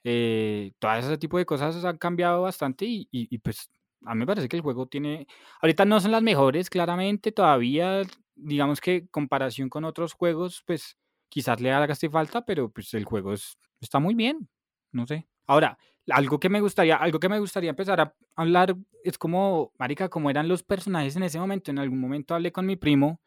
eh, 0.03 0.71
todo 0.79 0.93
ese 0.95 1.17
tipo 1.17 1.37
de 1.37 1.45
cosas 1.45 1.83
han 1.85 1.97
cambiado 1.97 2.43
bastante 2.43 2.85
y, 2.85 3.07
y- 3.11 3.27
y, 3.29 3.37
pues 3.39 3.69
a 4.05 4.13
mí 4.13 4.19
me 4.19 4.25
parece 4.27 4.47
que 4.47 4.55
el 4.57 4.61
juego 4.61 4.85
tiene, 4.87 5.27
ahorita 5.61 5.85
no 5.85 5.99
son 5.99 6.11
las 6.11 6.21
mejores, 6.21 6.69
claramente, 6.69 7.31
todavía, 7.31 8.03
digamos 8.35 8.81
que 8.81 9.07
comparación 9.09 9.69
con 9.69 9.85
otros 9.85 10.13
juegos, 10.13 10.63
pues 10.65 10.97
quizás 11.29 11.59
le 11.61 11.71
haga 11.71 11.95
falta, 12.11 12.45
pero 12.45 12.69
pues 12.69 12.93
el 12.93 13.05
juego 13.05 13.33
es, 13.33 13.57
está 13.81 13.99
muy 13.99 14.15
bien, 14.15 14.47
no 14.91 15.07
sé. 15.07 15.27
Ahora, 15.47 15.77
algo 16.09 16.39
que 16.39 16.49
me 16.49 16.61
gustaría, 16.61 16.95
algo 16.97 17.19
que 17.19 17.29
me 17.29 17.39
gustaría 17.39 17.69
empezar 17.71 17.99
a 18.01 18.15
hablar 18.35 18.75
es 19.03 19.17
como, 19.17 19.71
marica, 19.79 20.09
cómo 20.09 20.29
eran 20.29 20.47
los 20.47 20.63
personajes 20.63 21.15
en 21.15 21.23
ese 21.23 21.39
momento. 21.39 21.71
En 21.71 21.79
algún 21.79 21.99
momento 21.99 22.35
hablé 22.35 22.51
con 22.51 22.65
mi 22.65 22.75
primo 22.75 23.19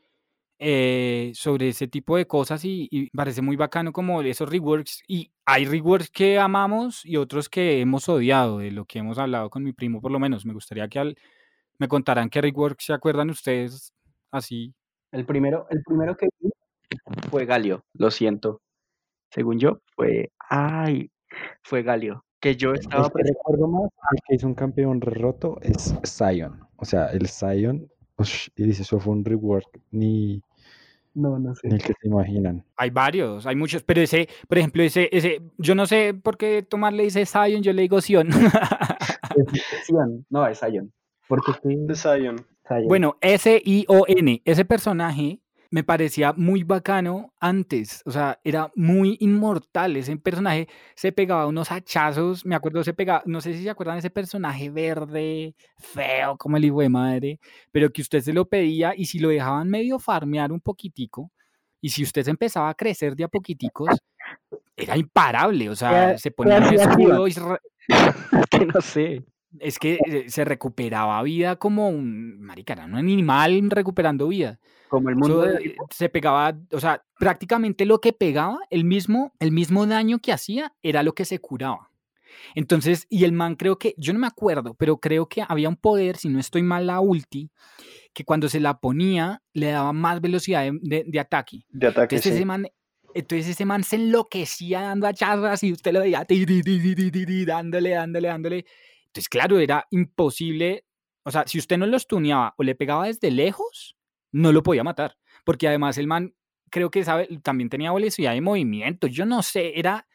eh, 0.59 1.33
sobre 1.35 1.69
ese 1.69 1.87
tipo 1.89 2.17
de 2.17 2.27
cosas 2.27 2.65
y, 2.65 2.89
y 2.91 3.11
parece 3.11 3.43
muy 3.43 3.57
bacano 3.57 3.93
como 3.93 4.23
esos 4.23 4.49
reworks. 4.51 5.03
Y 5.07 5.31
hay 5.47 5.65
reworks 5.67 6.11
que 6.11 6.39
amamos 6.39 7.05
y 7.07 7.17
otros 7.17 7.49
que 7.49 7.81
hemos 7.81 8.09
odiado, 8.09 8.59
de 8.59 8.73
lo 8.73 8.85
que 8.85 8.99
hemos 9.01 9.19
hablado 9.19 9.51
con 9.51 9.63
mi 9.65 9.73
primo, 9.73 10.01
por 10.01 10.11
lo 10.13 10.19
menos. 10.19 10.45
Me 10.47 10.55
gustaría 10.55 10.89
que 10.89 10.99
al- 10.99 11.17
me 11.79 11.89
contaran 11.89 12.31
qué 12.31 12.41
reworks 12.43 12.87
se 12.87 12.93
acuerdan 12.95 13.31
ustedes 13.31 13.95
así. 14.33 14.75
El 15.13 15.25
primero, 15.25 15.67
el 15.71 15.83
primero 15.83 16.17
que 16.17 16.29
vi 16.41 16.51
fue 17.31 17.47
Galio, 17.47 17.85
lo 17.95 18.11
siento. 18.11 18.61
Según 19.31 19.59
yo, 19.59 19.81
fue. 19.95 20.31
Ay, 20.49 21.11
fue 21.63 21.83
Galio. 21.83 22.25
Que 22.41 22.57
yo 22.57 22.73
estaba 22.73 23.07
El 23.07 23.13
que 23.13 23.33
recuerdo 23.33 23.67
más, 23.69 23.91
el 24.13 24.19
que 24.27 24.35
hizo 24.37 24.47
un 24.47 24.55
campeón 24.55 25.01
roto 25.01 25.59
es 25.61 25.95
Zion. 26.07 26.61
O 26.77 26.85
sea, 26.85 27.07
el 27.09 27.29
Zion, 27.29 27.89
ush, 28.17 28.49
y 28.55 28.63
dice, 28.65 28.83
eso 28.83 29.01
fue 29.01 29.13
un 29.13 29.25
rework, 29.25 29.67
ni, 29.91 30.41
No, 31.15 31.39
no 31.39 31.55
sé. 31.57 31.67
ni 31.69 31.75
el 31.75 31.83
que 31.83 31.95
se 32.01 32.07
imaginan. 32.07 32.65
Hay 32.77 32.91
varios, 32.91 33.45
hay 33.47 33.57
muchos, 33.57 33.83
pero 33.83 34.01
ese, 34.01 34.29
por 34.47 34.57
ejemplo, 34.59 34.83
ese, 34.85 35.09
ese, 35.11 35.43
yo 35.57 35.75
no 35.75 35.87
sé 35.87 36.15
por 36.15 36.37
qué 36.37 36.63
Tomás 36.63 36.93
le 36.95 37.03
dice 37.05 37.27
Zion, 37.27 37.63
yo 37.63 37.73
le 37.73 37.83
digo 37.83 38.01
Sion. 38.01 38.29
Es 38.29 39.87
Sion. 39.87 40.25
No, 40.31 40.47
es 40.47 40.61
Zion. 40.61 40.93
Porque 41.27 41.53
de 41.65 41.95
Zion. 41.97 42.47
Zion. 42.69 42.87
Bueno, 42.89 43.17
S-I-O-N, 43.21 44.43
ese 44.45 44.65
personaje 44.65 45.41
me 45.71 45.85
parecía 45.85 46.33
muy 46.33 46.65
bacano 46.65 47.35
antes, 47.41 48.03
o 48.07 48.11
sea, 48.11 48.41
era 48.43 48.73
muy 48.75 49.19
inmortal, 49.21 49.97
ese 49.97 50.17
personaje 50.17 50.67
se 50.95 51.13
pegaba 51.13 51.47
unos 51.47 51.71
hachazos, 51.71 52.47
me 52.47 52.55
acuerdo, 52.55 52.83
se 52.83 52.95
pegaba, 52.95 53.23
no 53.27 53.43
sé 53.43 53.53
si 53.53 53.65
se 53.65 53.71
acuerdan 53.71 53.97
de 53.97 54.01
ese 54.01 54.11
personaje 54.11 54.71
verde, 54.71 55.55
feo 55.77 56.39
como 56.39 56.57
el 56.57 56.65
hijo 56.65 56.81
de 56.81 56.89
madre, 56.89 57.39
pero 57.71 57.91
que 57.91 58.01
usted 58.01 58.21
se 58.21 58.33
lo 58.33 58.47
pedía 58.47 58.95
y 58.97 59.05
si 59.05 59.19
lo 59.19 59.29
dejaban 59.29 59.69
medio 59.69 59.99
farmear 59.99 60.53
un 60.53 60.61
poquitico, 60.61 61.31
y 61.83 61.91
si 61.91 62.03
usted 62.03 62.23
se 62.25 62.31
empezaba 62.31 62.71
a 62.71 62.75
crecer 62.75 63.15
de 63.15 63.25
a 63.25 63.29
poquiticos, 63.29 63.91
era 64.75 64.97
imparable, 64.97 65.69
o 65.69 65.77
sea, 65.77 66.13
¿Qué- 66.13 66.19
se 66.19 66.31
ponía 66.31 66.59
un 66.61 66.75
escudo 66.75 67.29
y... 67.29 67.35
que 68.51 68.67
no 68.67 68.81
sé. 68.81 69.23
Es 69.61 69.79
que 69.79 69.99
eh, 70.07 70.25
se 70.29 70.45
recuperaba 70.45 71.23
vida 71.23 71.57
como 71.57 71.89
un, 71.89 72.41
marica, 72.41 72.75
era 72.75 72.85
un 72.85 72.97
animal 72.97 73.71
recuperando 73.71 74.29
vida. 74.29 74.59
Como 74.89 75.09
el 75.11 75.17
Eso, 75.17 75.21
mundo 75.21 75.43
de 75.43 75.77
se 75.91 76.09
pegaba, 76.09 76.57
o 76.73 76.81
sea, 76.81 77.05
prácticamente 77.19 77.85
lo 77.87 78.01
que 78.01 78.13
pegaba, 78.13 78.59
el 78.71 78.85
mismo, 78.85 79.33
el 79.39 79.53
mismo 79.53 79.87
daño 79.87 80.19
que 80.19 80.33
hacía 80.33 80.75
era 80.83 81.03
lo 81.03 81.15
que 81.15 81.25
se 81.25 81.39
curaba. 81.39 81.91
Entonces, 82.55 83.07
y 83.09 83.25
el 83.25 83.33
man 83.33 83.57
creo 83.57 83.79
que, 83.79 83.95
yo 83.99 84.13
no 84.13 84.19
me 84.19 84.27
acuerdo, 84.27 84.75
pero 84.75 84.99
creo 84.99 85.29
que 85.29 85.45
había 85.47 85.69
un 85.69 85.77
poder, 85.77 86.17
si 86.17 86.29
no 86.29 86.39
estoy 86.39 86.63
mal, 86.63 86.87
la 86.87 87.01
ulti, 87.01 87.51
que 88.15 88.25
cuando 88.25 88.49
se 88.49 88.61
la 88.61 88.79
ponía 88.81 89.43
le 89.53 89.71
daba 89.71 89.93
más 89.93 90.21
velocidad 90.21 90.63
de, 90.65 90.79
de- 90.83 91.05
de 91.07 91.21
ataque. 91.21 91.65
De 91.71 91.87
ataque, 91.87 92.17
Entonces, 92.17 92.33
sí. 92.33 92.37
ese 92.39 92.45
man, 92.47 92.67
entonces 93.15 93.49
ese 93.49 93.65
man 93.65 93.83
se 93.85 93.97
enloquecía 93.97 94.83
dando 94.83 95.07
hachazas 95.07 95.63
y 95.63 95.73
usted 95.73 95.93
lo 95.93 96.01
veía 96.01 96.25
dándole, 97.47 97.91
dándole, 97.91 98.29
dándole. 98.29 98.65
Entonces, 99.09 99.29
claro, 99.29 99.59
era 99.59 99.87
imposible. 99.91 100.85
O 101.25 101.31
sea, 101.31 101.45
si 101.47 101.59
usted 101.59 101.77
no 101.79 101.87
lo 101.87 101.99
tuneaba 102.01 102.55
o 102.57 102.63
le 102.63 102.75
pegaba 102.75 103.07
desde 103.07 103.31
lejos, 103.31 103.97
no 104.33 104.53
lo 104.53 104.63
podía 104.63 104.85
matar. 104.85 105.17
Porque 105.45 105.69
además 105.69 105.99
el 105.99 106.07
man, 106.07 106.35
creo 106.71 106.91
que 106.91 107.05
sabe, 107.05 107.29
también 107.43 107.69
tenía 107.71 107.93
velocidad 107.93 108.33
de 108.33 108.41
movimiento. 108.41 109.07
Yo 109.07 109.25
no 109.27 109.43
sé, 109.43 109.79
era, 109.79 110.07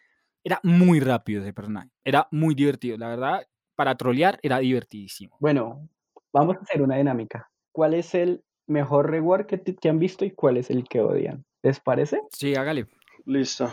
era 0.43 0.59
muy 0.63 0.99
rápido 0.99 1.41
ese 1.41 1.53
personaje. 1.53 1.89
Era 2.03 2.27
muy 2.31 2.55
divertido. 2.55 2.97
La 2.97 3.07
verdad, 3.09 3.47
para 3.75 3.95
trolear 3.95 4.39
era 4.43 4.59
divertidísimo. 4.59 5.35
Bueno, 5.39 5.87
vamos 6.31 6.57
a 6.57 6.59
hacer 6.61 6.81
una 6.81 6.97
dinámica. 6.97 7.49
¿Cuál 7.71 7.95
es 7.95 8.13
el 8.15 8.43
mejor 8.67 9.09
reward 9.09 9.45
que, 9.47 9.57
te- 9.57 9.75
que 9.75 9.89
han 9.89 9.99
visto 9.99 10.25
y 10.25 10.31
cuál 10.31 10.57
es 10.57 10.69
el 10.69 10.87
que 10.87 11.01
odian? 11.01 11.43
¿Les 11.63 11.79
parece? 11.79 12.21
Sí, 12.31 12.55
hágale. 12.55 12.87
Listo. 13.25 13.71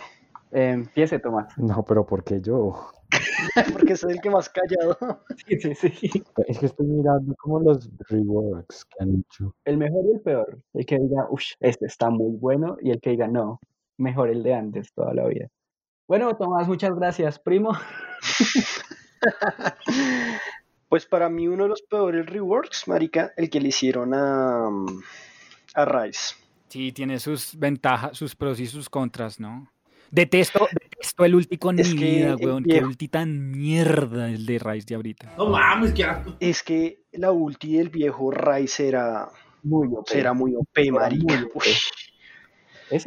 Eh, 0.53 0.71
empiece, 0.71 1.19
Tomás. 1.19 1.57
No, 1.59 1.85
pero 1.85 2.07
porque 2.07 2.41
yo. 2.41 2.91
Porque 3.73 3.97
soy 3.97 4.13
el 4.13 4.21
que 4.21 4.31
más 4.31 4.49
callado. 4.49 4.97
Sí, 5.47 5.61
sí, 5.61 5.75
sí. 5.75 6.23
Es 6.47 6.59
que 6.59 6.67
estoy 6.67 6.87
mirando 6.87 7.35
como 7.37 7.61
los 7.61 7.89
reworks 8.09 8.85
que 8.85 9.03
han 9.03 9.21
hecho. 9.21 9.55
El 9.65 9.79
mejor 9.79 10.05
y 10.07 10.15
el 10.15 10.21
peor. 10.21 10.63
El 10.75 10.87
que 10.87 10.99
diga, 10.99 11.27
uff, 11.31 11.43
este 11.61 11.87
está 11.87 12.11
muy 12.11 12.37
bueno. 12.37 12.77
Y 12.81 12.91
el 12.91 13.01
que 13.01 13.11
diga, 13.11 13.27
no, 13.27 13.61
mejor 13.97 14.31
el 14.31 14.43
de 14.43 14.55
antes 14.55 14.93
toda 14.93 15.15
la 15.15 15.27
vida. 15.27 15.49
Bueno, 16.07 16.37
Tomás, 16.37 16.69
muchas 16.69 16.95
gracias, 16.95 17.39
primo. 17.39 17.73
Pues 20.91 21.07
para 21.07 21.29
mí 21.29 21.47
uno 21.47 21.63
de 21.63 21.69
los 21.69 21.83
peores 21.83 22.27
reworks, 22.27 22.89
marica, 22.89 23.33
el 23.37 23.49
que 23.49 23.61
le 23.61 23.69
hicieron 23.69 24.13
a, 24.13 24.69
mm, 24.69 25.01
a 25.75 25.85
Rice. 25.85 26.35
Sí, 26.69 26.91
tiene 26.91 27.21
sus 27.21 27.57
ventajas, 27.57 28.19
sus 28.19 28.35
pros 28.35 28.59
y 28.59 28.67
sus 28.67 28.91
contras, 28.91 29.39
¿no? 29.39 29.71
Detesto, 30.11 30.67
detesto 31.01 31.25
el 31.25 31.35
ulti 31.35 31.57
con 31.59 31.79
Es 31.79 31.93
mi 31.95 31.99
que 31.99 32.05
vida, 32.05 32.37
weón. 32.37 32.65
Qué 32.65 32.85
ulti 32.85 33.09
tan 33.09 33.51
mierda 33.51 34.29
el 34.29 34.47
de 34.47 34.59
Rice 34.59 34.87
de 34.87 34.95
ahorita. 34.95 35.35
No 35.37 35.47
mames, 35.47 35.93
qué 35.93 36.05
asco. 36.05 36.37
Es 36.41 36.63
que 36.63 37.03
la 37.13 37.33
ulti 37.33 37.77
del 37.77 37.89
viejo 37.89 38.31
Rice 38.31 38.89
era, 38.89 39.29
Muy 39.63 39.89
OP. 39.89 40.11
era 40.15 40.33
muy 40.33 40.55
OP, 40.55 40.91
marica. 40.93 41.47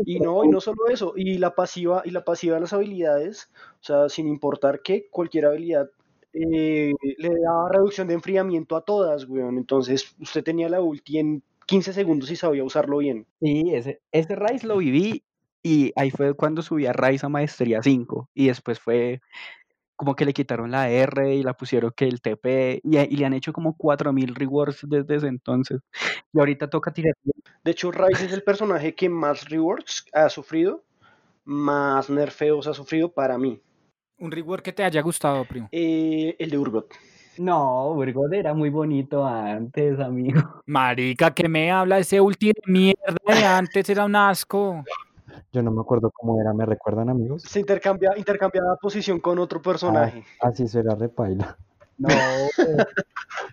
Y 0.05 0.19
no, 0.19 0.45
y 0.45 0.47
no 0.47 0.61
solo 0.61 0.87
eso, 0.87 1.13
y 1.15 1.37
la 1.37 1.55
pasiva, 1.55 2.03
y 2.05 2.11
la 2.11 2.23
pasiva 2.23 2.55
de 2.55 2.61
las 2.61 2.71
habilidades, 2.71 3.49
o 3.81 3.83
sea, 3.83 4.07
sin 4.09 4.29
importar 4.29 4.81
que 4.81 5.09
cualquier 5.09 5.45
habilidad 5.45 5.89
eh, 6.31 6.93
le 7.17 7.29
daba 7.43 7.69
reducción 7.69 8.07
de 8.07 8.13
enfriamiento 8.13 8.77
a 8.77 8.81
todas, 8.85 9.27
weón. 9.27 9.57
Entonces, 9.57 10.15
usted 10.21 10.41
tenía 10.41 10.69
la 10.69 10.79
ulti 10.79 11.19
en 11.19 11.43
15 11.65 11.91
segundos 11.91 12.31
y 12.31 12.37
sabía 12.37 12.63
usarlo 12.63 12.99
bien. 12.99 13.27
Sí, 13.41 13.71
ese, 13.73 14.01
ese 14.13 14.35
Rise 14.35 14.67
lo 14.67 14.77
viví 14.77 15.21
y 15.63 15.93
ahí 15.95 16.11
fue 16.11 16.33
cuando 16.33 16.61
subí 16.61 16.85
a 16.85 16.93
Rise 16.93 17.25
a 17.25 17.29
Maestría 17.29 17.81
5 17.81 18.29
y 18.33 18.47
después 18.47 18.79
fue 18.79 19.21
como 19.95 20.15
que 20.15 20.25
le 20.25 20.33
quitaron 20.33 20.69
la 20.69 20.89
R 20.89 21.33
y 21.33 21.43
la 21.43 21.53
pusieron 21.53 21.93
que 21.95 22.05
el 22.05 22.21
TP 22.21 22.81
y, 22.83 22.97
y 22.97 23.15
le 23.15 23.25
han 23.25 23.33
hecho 23.33 23.53
como 23.53 23.77
4000 23.77 24.35
rewards 24.35 24.79
desde 24.83 25.15
ese 25.15 25.27
entonces. 25.27 25.79
Y 26.33 26.39
ahorita 26.39 26.69
toca 26.69 26.91
tirar. 26.91 27.13
De 27.63 27.71
hecho, 27.71 27.91
Rice 27.91 28.25
es 28.25 28.33
el 28.33 28.43
personaje 28.43 28.93
que 28.93 29.07
más 29.07 29.49
rewards 29.49 30.05
ha 30.11 30.27
sufrido, 30.29 30.83
más 31.45 32.09
nerfeos 32.09 32.67
ha 32.67 32.73
sufrido 32.73 33.13
para 33.13 33.37
mí. 33.37 33.61
Un 34.17 34.31
reward 34.31 34.61
que 34.61 34.73
te 34.73 34.83
haya 34.83 35.01
gustado, 35.01 35.45
primo. 35.45 35.69
Eh, 35.71 36.35
el 36.37 36.49
de 36.49 36.57
Urgot. 36.57 36.93
No, 37.37 37.93
Burgos 37.95 38.31
era 38.31 38.53
muy 38.53 38.69
bonito 38.69 39.25
antes, 39.25 39.99
amigo. 39.99 40.61
Marica, 40.67 41.33
que 41.33 41.49
me 41.49 41.71
habla 41.71 41.97
ese 41.97 42.21
ulti 42.21 42.47
de 42.47 42.61
mierda 42.67 43.15
de 43.25 43.45
antes? 43.45 43.89
Era 43.89 44.05
un 44.05 44.15
asco. 44.15 44.83
Yo 45.51 45.61
no 45.63 45.71
me 45.71 45.81
acuerdo 45.81 46.11
cómo 46.11 46.39
era, 46.41 46.53
¿me 46.53 46.65
recuerdan, 46.65 47.09
amigos? 47.09 47.43
Se 47.43 47.59
intercambia, 47.59 48.11
intercambiaba 48.17 48.75
posición 48.81 49.19
con 49.19 49.39
otro 49.39 49.61
personaje. 49.61 50.23
Así 50.41 50.67
será 50.67 50.95
repaila. 50.95 51.57
No, 51.97 52.07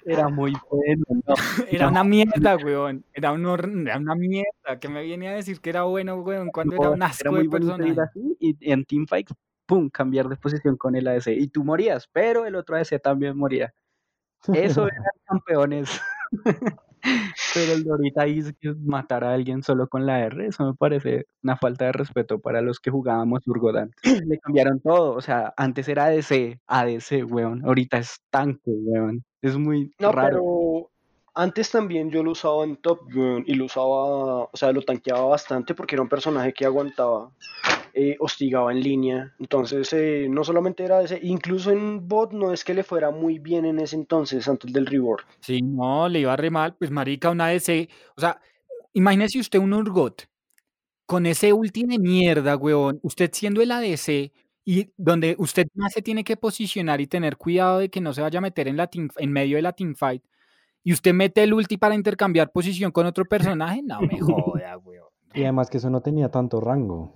era 0.04 0.28
muy 0.28 0.52
bueno. 0.70 1.04
no. 1.26 1.34
Era 1.70 1.88
una 1.88 2.02
mierda, 2.04 2.56
weón. 2.56 3.04
Era, 3.12 3.32
un 3.32 3.44
hor- 3.44 3.86
era 3.86 3.98
una 3.98 4.14
mierda. 4.14 4.78
Que 4.80 4.88
me 4.88 5.02
viene 5.02 5.28
a 5.28 5.34
decir 5.34 5.60
que 5.60 5.70
era 5.70 5.82
bueno, 5.84 6.16
weón, 6.22 6.48
cuando 6.50 6.74
era 6.76 6.84
No, 6.86 6.92
un 6.92 7.02
asco 7.02 7.22
era 7.22 7.30
muy 7.32 7.42
de 7.44 7.48
personaje. 7.50 8.00
así 8.00 8.36
y 8.40 8.56
y 8.60 8.72
en 8.72 8.84
teamfight, 8.84 9.30
pum, 9.66 9.90
cambiar 9.90 10.28
de 10.28 10.36
posición 10.36 10.76
con 10.76 10.96
el 10.96 11.06
ADC. 11.06 11.28
Y 11.28 11.48
tú 11.48 11.64
morías, 11.64 12.08
pero 12.12 12.46
el 12.46 12.54
otro 12.56 12.76
ADC 12.76 13.00
también 13.02 13.36
moría. 13.36 13.74
Eso 14.54 14.88
eran 14.88 15.04
campeones. 15.26 16.00
Pero 17.54 17.72
el 17.72 17.84
de 17.84 17.90
ahorita 17.90 18.26
es 18.26 18.54
que 18.60 18.74
matar 18.84 19.24
a 19.24 19.32
alguien 19.34 19.62
solo 19.62 19.88
con 19.88 20.06
la 20.06 20.20
R, 20.20 20.46
eso 20.46 20.64
me 20.66 20.74
parece 20.74 21.26
una 21.42 21.56
falta 21.56 21.86
de 21.86 21.92
respeto 21.92 22.38
para 22.38 22.60
los 22.60 22.78
que 22.80 22.90
jugábamos 22.90 23.46
Urgot 23.46 23.76
antes. 23.76 24.02
Le 24.28 24.38
cambiaron 24.38 24.80
todo, 24.80 25.14
o 25.14 25.20
sea, 25.20 25.52
antes 25.56 25.88
era 25.88 26.06
ADC, 26.06 26.58
ADC, 26.66 27.24
weón. 27.30 27.64
Ahorita 27.64 27.98
es 27.98 28.20
tanque, 28.30 28.70
weón. 28.70 29.24
Es 29.42 29.56
muy 29.56 29.92
No, 29.98 30.12
raro. 30.12 30.28
pero 30.28 30.90
antes 31.34 31.70
también 31.70 32.10
yo 32.10 32.22
lo 32.22 32.32
usaba 32.32 32.64
en 32.64 32.76
Top 32.76 33.00
Gun 33.12 33.44
y 33.46 33.54
lo 33.54 33.66
usaba, 33.66 33.86
o 34.44 34.50
sea, 34.54 34.72
lo 34.72 34.82
tanqueaba 34.82 35.24
bastante 35.26 35.74
porque 35.74 35.94
era 35.94 36.02
un 36.02 36.08
personaje 36.08 36.52
que 36.52 36.66
aguantaba, 36.66 37.30
eh, 37.94 38.16
hostigaba 38.20 38.72
en 38.72 38.80
línea. 38.80 39.34
Entonces, 39.38 39.92
eh, 39.92 40.26
no 40.30 40.44
solamente 40.44 40.84
era 40.84 41.02
ese, 41.02 41.18
incluso 41.22 41.70
en 41.70 42.06
bot 42.08 42.32
no 42.32 42.52
es 42.52 42.64
que 42.64 42.74
le 42.74 42.82
fuera 42.84 43.10
muy 43.10 43.38
bien 43.38 43.64
en 43.64 43.78
ese 43.80 43.96
entonces, 43.96 44.46
antes 44.48 44.72
del 44.72 44.86
rework. 44.86 45.26
Sí, 45.40 45.60
no, 45.62 46.08
le 46.08 46.20
iba 46.20 46.36
re 46.36 46.50
mal. 46.50 46.74
Pues, 46.76 46.90
marica, 46.90 47.30
una 47.30 47.46
ADC. 47.46 47.88
O 48.16 48.20
sea, 48.20 48.40
imagínese 48.92 49.38
usted 49.38 49.58
un 49.58 49.72
Urgot 49.72 50.28
con 51.06 51.26
ese 51.26 51.52
ulti 51.52 51.84
de 51.84 51.98
mierda, 51.98 52.56
weón. 52.56 53.00
Usted 53.02 53.30
siendo 53.32 53.60
el 53.62 53.72
ADC 53.72 54.32
y 54.64 54.90
donde 54.96 55.34
usted 55.38 55.66
más 55.74 55.92
se 55.92 56.02
tiene 56.02 56.22
que 56.22 56.36
posicionar 56.36 57.00
y 57.00 57.06
tener 57.08 57.36
cuidado 57.36 57.78
de 57.78 57.88
que 57.90 58.00
no 58.00 58.12
se 58.12 58.22
vaya 58.22 58.38
a 58.38 58.42
meter 58.42 58.68
en, 58.68 58.76
la 58.76 58.88
team- 58.88 59.10
en 59.16 59.32
medio 59.32 59.56
de 59.56 59.62
la 59.62 59.72
teamfight. 59.72 60.22
Y 60.84 60.92
usted 60.92 61.12
mete 61.12 61.42
el 61.42 61.52
ulti 61.52 61.76
para 61.76 61.94
intercambiar 61.94 62.52
posición 62.52 62.92
con 62.92 63.06
otro 63.06 63.24
personaje. 63.28 63.82
No 63.82 64.00
me 64.02 64.18
joda, 64.20 64.78
weón. 64.78 65.08
Y 65.34 65.42
además 65.42 65.68
que 65.70 65.78
eso 65.78 65.90
no 65.90 66.00
tenía 66.00 66.28
tanto 66.30 66.60
rango. 66.60 67.12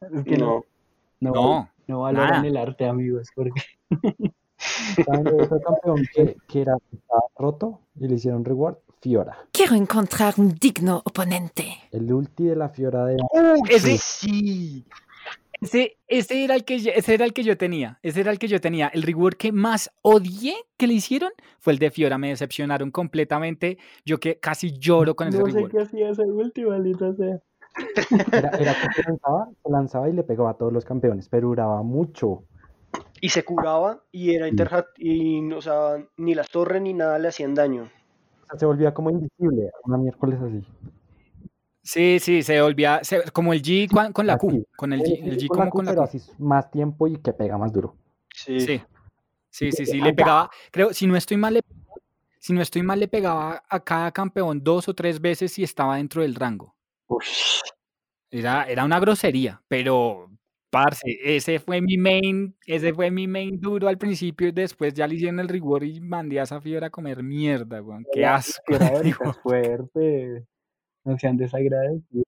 Es 0.00 0.24
que 0.24 0.36
no, 0.38 0.64
No, 1.20 1.32
no, 1.32 1.70
No, 1.86 2.00
valoran 2.00 2.30
nada. 2.30 2.46
el 2.48 2.56
arte, 2.56 2.86
amigos, 2.86 3.28
porque 3.34 3.60
¿Saben 5.04 5.24
de 5.24 5.42
otro 5.42 5.60
campeón 5.60 6.06
que, 6.14 6.36
que 6.48 6.60
era 6.62 6.76
estaba 6.92 7.22
roto 7.36 7.80
y 7.98 8.08
le 8.08 8.14
hicieron 8.16 8.44
reward? 8.44 8.76
Fiora. 9.02 9.38
Quiero 9.50 9.74
encontrar 9.76 10.34
un 10.36 10.54
digno 10.54 10.98
oponente. 11.04 11.64
El 11.90 12.12
ulti 12.12 12.44
de 12.44 12.56
la 12.56 12.68
Fiora 12.68 13.06
de 13.06 13.16
Ese- 13.70 13.96
sí. 13.96 14.84
Ese, 15.62 15.96
ese 16.06 16.44
era 16.44 16.54
el 16.54 16.64
que 16.66 16.78
yo, 16.80 16.90
ese 16.94 17.14
era 17.14 17.24
el 17.24 17.32
que 17.32 17.42
yo 17.42 17.56
tenía. 17.56 17.98
Ese 18.02 18.20
era 18.20 18.30
el 18.30 18.38
que 18.38 18.48
yo 18.48 18.60
tenía. 18.60 18.88
El 18.88 19.02
reward 19.02 19.34
que 19.36 19.52
más 19.52 19.90
odié 20.02 20.54
que 20.76 20.86
le 20.86 20.94
hicieron 20.94 21.30
fue 21.60 21.72
el 21.74 21.78
de 21.78 21.90
Fiora. 21.90 22.18
Me 22.18 22.28
decepcionaron 22.28 22.90
completamente. 22.90 23.78
Yo 24.04 24.18
que 24.20 24.38
casi 24.38 24.72
lloro 24.78 25.14
con 25.16 25.28
ese 25.28 25.38
no 25.38 25.46
sé 25.46 25.52
reward. 25.52 25.70
qué 25.70 25.78
hacía 25.80 26.10
ese 26.10 26.22
último, 26.24 26.70
maldita 26.70 27.14
sea. 27.14 27.40
Era, 28.32 28.50
era 28.58 28.74
que 28.74 28.88
se 28.94 29.02
lanzaba, 29.02 29.48
se 29.62 29.70
lanzaba 29.70 30.08
y 30.08 30.12
le 30.12 30.22
pegaba 30.22 30.50
a 30.50 30.54
todos 30.54 30.72
los 30.72 30.84
campeones, 30.84 31.28
pero 31.28 31.48
duraba 31.48 31.82
mucho. 31.82 32.44
Y 33.20 33.28
se 33.28 33.44
curaba 33.44 34.02
y 34.10 34.34
era 34.34 34.48
interhat 34.48 34.86
y, 34.96 35.52
o 35.52 35.60
sea, 35.60 35.96
ni 36.16 36.34
las 36.34 36.48
torres 36.50 36.80
ni 36.82 36.94
nada 36.94 37.18
le 37.18 37.28
hacían 37.28 37.54
daño. 37.54 37.84
O 37.84 38.46
sea, 38.50 38.58
se 38.58 38.66
volvía 38.66 38.94
como 38.94 39.10
invisible, 39.10 39.70
una 39.84 39.98
miércoles 39.98 40.40
así. 40.40 40.64
Sí, 41.82 42.18
sí, 42.20 42.42
se 42.42 42.60
volvía 42.60 43.00
se- 43.02 43.30
como 43.32 43.52
el 43.52 43.62
G 43.62 43.88
con, 43.90 44.12
con 44.12 44.26
la 44.26 44.36
Q. 44.38 44.48
Así. 44.48 44.66
Con 44.76 44.92
el 44.92 45.00
G, 45.02 45.20
el 45.22 45.38
G 45.38 45.48
con 45.48 45.58
la 45.58 45.64
como 45.64 45.70
Q, 45.70 45.76
con 45.76 45.84
la 45.86 45.90
pero 45.92 46.02
Q. 46.02 46.04
así 46.08 46.20
más 46.38 46.70
tiempo 46.70 47.06
y 47.06 47.16
que 47.16 47.32
pega 47.32 47.58
más 47.58 47.72
duro. 47.72 47.96
Sí. 48.34 48.80
Sí, 49.50 49.72
sí, 49.72 49.84
sí. 49.84 50.00
Le 50.00 50.12
pegaba, 50.14 50.48
creo, 50.70 50.92
si 50.92 51.06
no 51.06 51.16
estoy 51.16 51.36
mal, 51.36 51.54
le, 51.54 51.60
si 52.38 52.52
no 52.52 52.62
estoy 52.62 52.82
mal, 52.82 53.00
le 53.00 53.08
pegaba 53.08 53.62
a 53.68 53.80
cada 53.80 54.12
campeón 54.12 54.62
dos 54.62 54.88
o 54.88 54.94
tres 54.94 55.20
veces 55.20 55.52
si 55.52 55.62
estaba 55.64 55.96
dentro 55.96 56.22
del 56.22 56.34
rango. 56.36 56.74
Era, 58.30 58.64
era 58.64 58.84
una 58.84 59.00
grosería, 59.00 59.60
pero, 59.66 60.30
parce, 60.70 61.18
ese 61.22 61.58
fue 61.58 61.80
mi 61.80 61.96
main, 61.96 62.56
ese 62.64 62.94
fue 62.94 63.10
mi 63.10 63.26
main 63.26 63.60
duro 63.60 63.88
al 63.88 63.98
principio 63.98 64.48
y 64.48 64.52
después 64.52 64.94
ya 64.94 65.06
le 65.06 65.16
hicieron 65.16 65.40
el 65.40 65.48
reward 65.48 65.82
y 65.82 66.00
mandé 66.00 66.38
a 66.38 66.44
esa 66.44 66.60
fiera 66.60 66.86
a 66.86 66.90
comer 66.90 67.22
mierda, 67.22 67.82
weón. 67.82 68.06
Qué 68.12 68.24
asco. 68.24 68.62
fuerte. 69.42 70.44
No 71.04 71.18
sean 71.18 71.36
desagradecidos. 71.36 72.24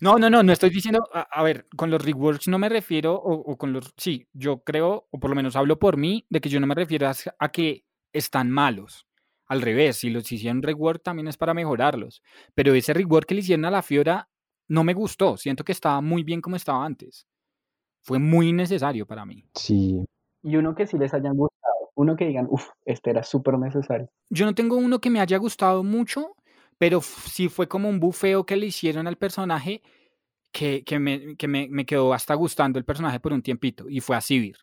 No, 0.00 0.18
no, 0.18 0.28
no, 0.28 0.42
no 0.42 0.52
estoy 0.52 0.70
diciendo, 0.70 1.08
a, 1.12 1.22
a 1.22 1.42
ver, 1.42 1.66
con 1.76 1.90
los 1.90 2.04
rewards 2.04 2.48
no 2.48 2.58
me 2.58 2.68
refiero, 2.68 3.14
o, 3.14 3.32
o 3.32 3.56
con 3.56 3.72
los, 3.72 3.94
sí, 3.96 4.28
yo 4.32 4.62
creo, 4.62 5.08
o 5.10 5.18
por 5.18 5.30
lo 5.30 5.36
menos 5.36 5.56
hablo 5.56 5.78
por 5.78 5.96
mí, 5.96 6.26
de 6.28 6.40
que 6.40 6.48
yo 6.48 6.60
no 6.60 6.66
me 6.66 6.74
refiero 6.74 7.08
a 7.08 7.48
que 7.52 7.84
están 8.12 8.50
malos. 8.50 9.06
Al 9.46 9.62
revés, 9.62 9.96
si 9.96 10.10
los 10.10 10.30
hicieron 10.30 10.62
rework 10.62 11.02
también 11.02 11.28
es 11.28 11.36
para 11.36 11.54
mejorarlos. 11.54 12.22
Pero 12.54 12.74
ese 12.74 12.94
rework 12.94 13.26
que 13.26 13.34
le 13.34 13.40
hicieron 13.40 13.64
a 13.64 13.70
la 13.70 13.82
Fiora 13.82 14.28
no 14.68 14.84
me 14.84 14.94
gustó. 14.94 15.36
Siento 15.36 15.64
que 15.64 15.72
estaba 15.72 16.00
muy 16.00 16.22
bien 16.22 16.40
como 16.40 16.56
estaba 16.56 16.84
antes. 16.84 17.26
Fue 18.02 18.18
muy 18.18 18.52
necesario 18.52 19.06
para 19.06 19.24
mí. 19.24 19.44
Sí, 19.54 20.04
Y 20.42 20.56
uno 20.56 20.74
que 20.74 20.86
sí 20.86 20.98
les 20.98 21.12
hayan 21.14 21.36
gustado. 21.36 21.90
Uno 21.94 22.16
que 22.16 22.26
digan, 22.26 22.46
uff, 22.50 22.68
este 22.84 23.10
era 23.10 23.22
súper 23.22 23.58
necesario. 23.58 24.10
Yo 24.30 24.46
no 24.46 24.54
tengo 24.54 24.76
uno 24.76 25.00
que 25.00 25.10
me 25.10 25.20
haya 25.20 25.36
gustado 25.38 25.82
mucho, 25.84 26.34
pero 26.78 27.00
sí 27.00 27.48
fue 27.48 27.68
como 27.68 27.88
un 27.88 28.00
bufeo 28.00 28.44
que 28.44 28.56
le 28.56 28.66
hicieron 28.66 29.06
al 29.06 29.16
personaje 29.16 29.82
que, 30.52 30.84
que 30.84 30.98
me, 30.98 31.36
que 31.36 31.48
me, 31.48 31.68
me 31.70 31.86
quedó 31.86 32.12
hasta 32.12 32.34
gustando 32.34 32.78
el 32.78 32.84
personaje 32.84 33.20
por 33.20 33.32
un 33.32 33.42
tiempito, 33.42 33.88
y 33.88 34.00
fue 34.00 34.16
a 34.16 34.20
Sivir. 34.20 34.56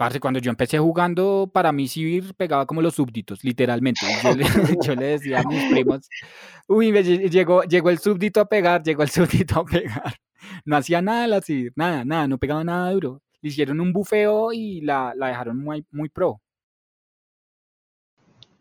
Parce, 0.00 0.18
cuando 0.18 0.40
yo 0.40 0.48
empecé 0.48 0.78
jugando, 0.78 1.50
para 1.52 1.72
mí 1.72 1.86
Sivir 1.86 2.32
pegaba 2.34 2.64
como 2.64 2.80
los 2.80 2.94
súbditos, 2.94 3.44
literalmente. 3.44 4.00
Yo 4.82 4.94
le, 4.94 5.04
decía 5.04 5.40
a 5.40 5.44
mis 5.44 5.62
primos, 5.66 6.08
uy, 6.68 6.90
me 6.90 7.04
lle- 7.04 7.28
llegó, 7.28 7.90
el 7.90 7.98
súbdito 7.98 8.40
a 8.40 8.46
pegar, 8.46 8.82
llegó 8.82 9.02
el 9.02 9.10
súbdito 9.10 9.60
a 9.60 9.64
pegar. 9.66 10.14
No 10.64 10.78
hacía 10.78 11.02
nada 11.02 11.26
la 11.26 11.42
Sivir, 11.42 11.74
nada, 11.76 12.02
nada, 12.06 12.26
no 12.26 12.38
pegaba 12.38 12.64
nada 12.64 12.90
duro. 12.92 13.20
Le 13.42 13.50
hicieron 13.50 13.78
un 13.78 13.92
bufeo 13.92 14.54
y 14.54 14.80
la, 14.80 15.12
dejaron 15.14 15.58
muy, 15.58 15.84
muy 15.90 16.08
pro. 16.08 16.40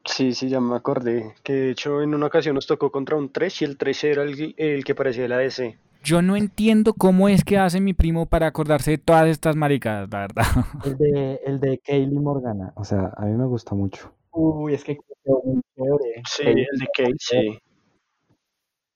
Sí, 0.04 0.34
sí, 0.34 0.50
ya 0.50 0.60
me 0.60 0.76
acordé. 0.76 1.36
Que 1.42 1.54
de 1.54 1.72
hecho 1.72 2.02
en 2.02 2.16
una 2.16 2.26
ocasión 2.26 2.56
nos 2.56 2.68
tocó 2.68 2.92
contra 2.92 3.16
un 3.16 3.32
3 3.32 3.62
y 3.62 3.64
el 3.64 3.78
3 3.78 4.04
era 4.04 4.24
el, 4.24 4.56
el 4.58 4.84
que 4.84 4.94
parecía 4.94 5.24
el 5.24 5.32
ADC. 5.32 5.78
Yo 6.04 6.22
no 6.22 6.36
entiendo 6.36 6.94
cómo 6.94 7.30
es 7.30 7.44
que 7.44 7.58
hace 7.58 7.82
mi 7.82 7.94
primo 7.94 8.26
para 8.26 8.48
acordarse 8.48 8.92
de 8.92 8.98
todas 8.98 9.28
estas 9.28 9.56
maricadas, 9.56 10.10
la 10.12 10.20
verdad. 10.20 10.44
el 10.86 10.98
de, 10.98 11.42
el 11.46 11.60
de 11.60 11.80
Kaylee 11.80 12.20
Morgana, 12.20 12.74
o 12.76 12.84
sea, 12.84 13.14
a 13.18 13.26
mí 13.26 13.38
me 13.38 13.46
gusta 13.46 13.76
mucho. 13.76 14.14
Uy, 14.32 14.74
es 14.74 14.84
que 14.84 14.98
quedó 15.24 15.42
muy 15.44 15.62
chévere. 15.76 16.24
Sí, 16.26 16.44
el 16.44 16.80
de 16.80 16.88
Kate, 16.96 17.16
sí. 17.20 17.60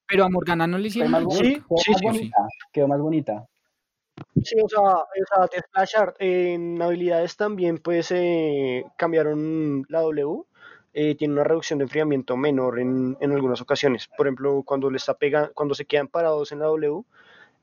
Pero 0.08 0.26
a 0.26 0.30
Morgana 0.30 0.68
no 0.68 0.78
le 0.78 0.88
hicieron 0.88 1.12
más. 1.12 1.24
Sí, 1.24 1.28
bonita, 1.28 1.66
quedó 1.68 1.98
sí, 1.98 2.06
más 2.06 2.18
sí. 2.18 2.32
Quedó 2.72 2.88
más 2.88 3.00
bonita. 3.00 3.48
Sí, 4.44 4.56
o 4.64 4.70
sea, 4.70 4.82
o 4.82 5.06
sea, 5.28 5.48
de 5.52 5.98
Art, 5.98 6.16
en 6.20 6.82
habilidades 6.82 7.36
también 7.36 7.80
pues 7.80 8.12
eh, 8.12 8.86
cambiaron 8.98 9.86
la 9.90 10.02
W. 10.02 10.44
eh, 10.94 11.16
tiene 11.16 11.34
una 11.34 11.44
reducción 11.44 11.80
de 11.80 11.84
enfriamiento 11.86 12.38
menor 12.38 12.80
en, 12.80 13.18
en 13.20 13.32
algunas 13.32 13.62
ocasiones. 13.62 14.08
Por 14.16 14.28
ejemplo, 14.28 14.64
cuando 14.64 14.90
le 14.90 14.98
está 14.98 15.16
pega, 15.16 15.52
cuando 15.54 15.74
se 15.76 15.86
quedan 15.86 16.08
parados 16.08 16.52
en 16.52 16.60
la 16.60 16.66
W, 16.66 17.04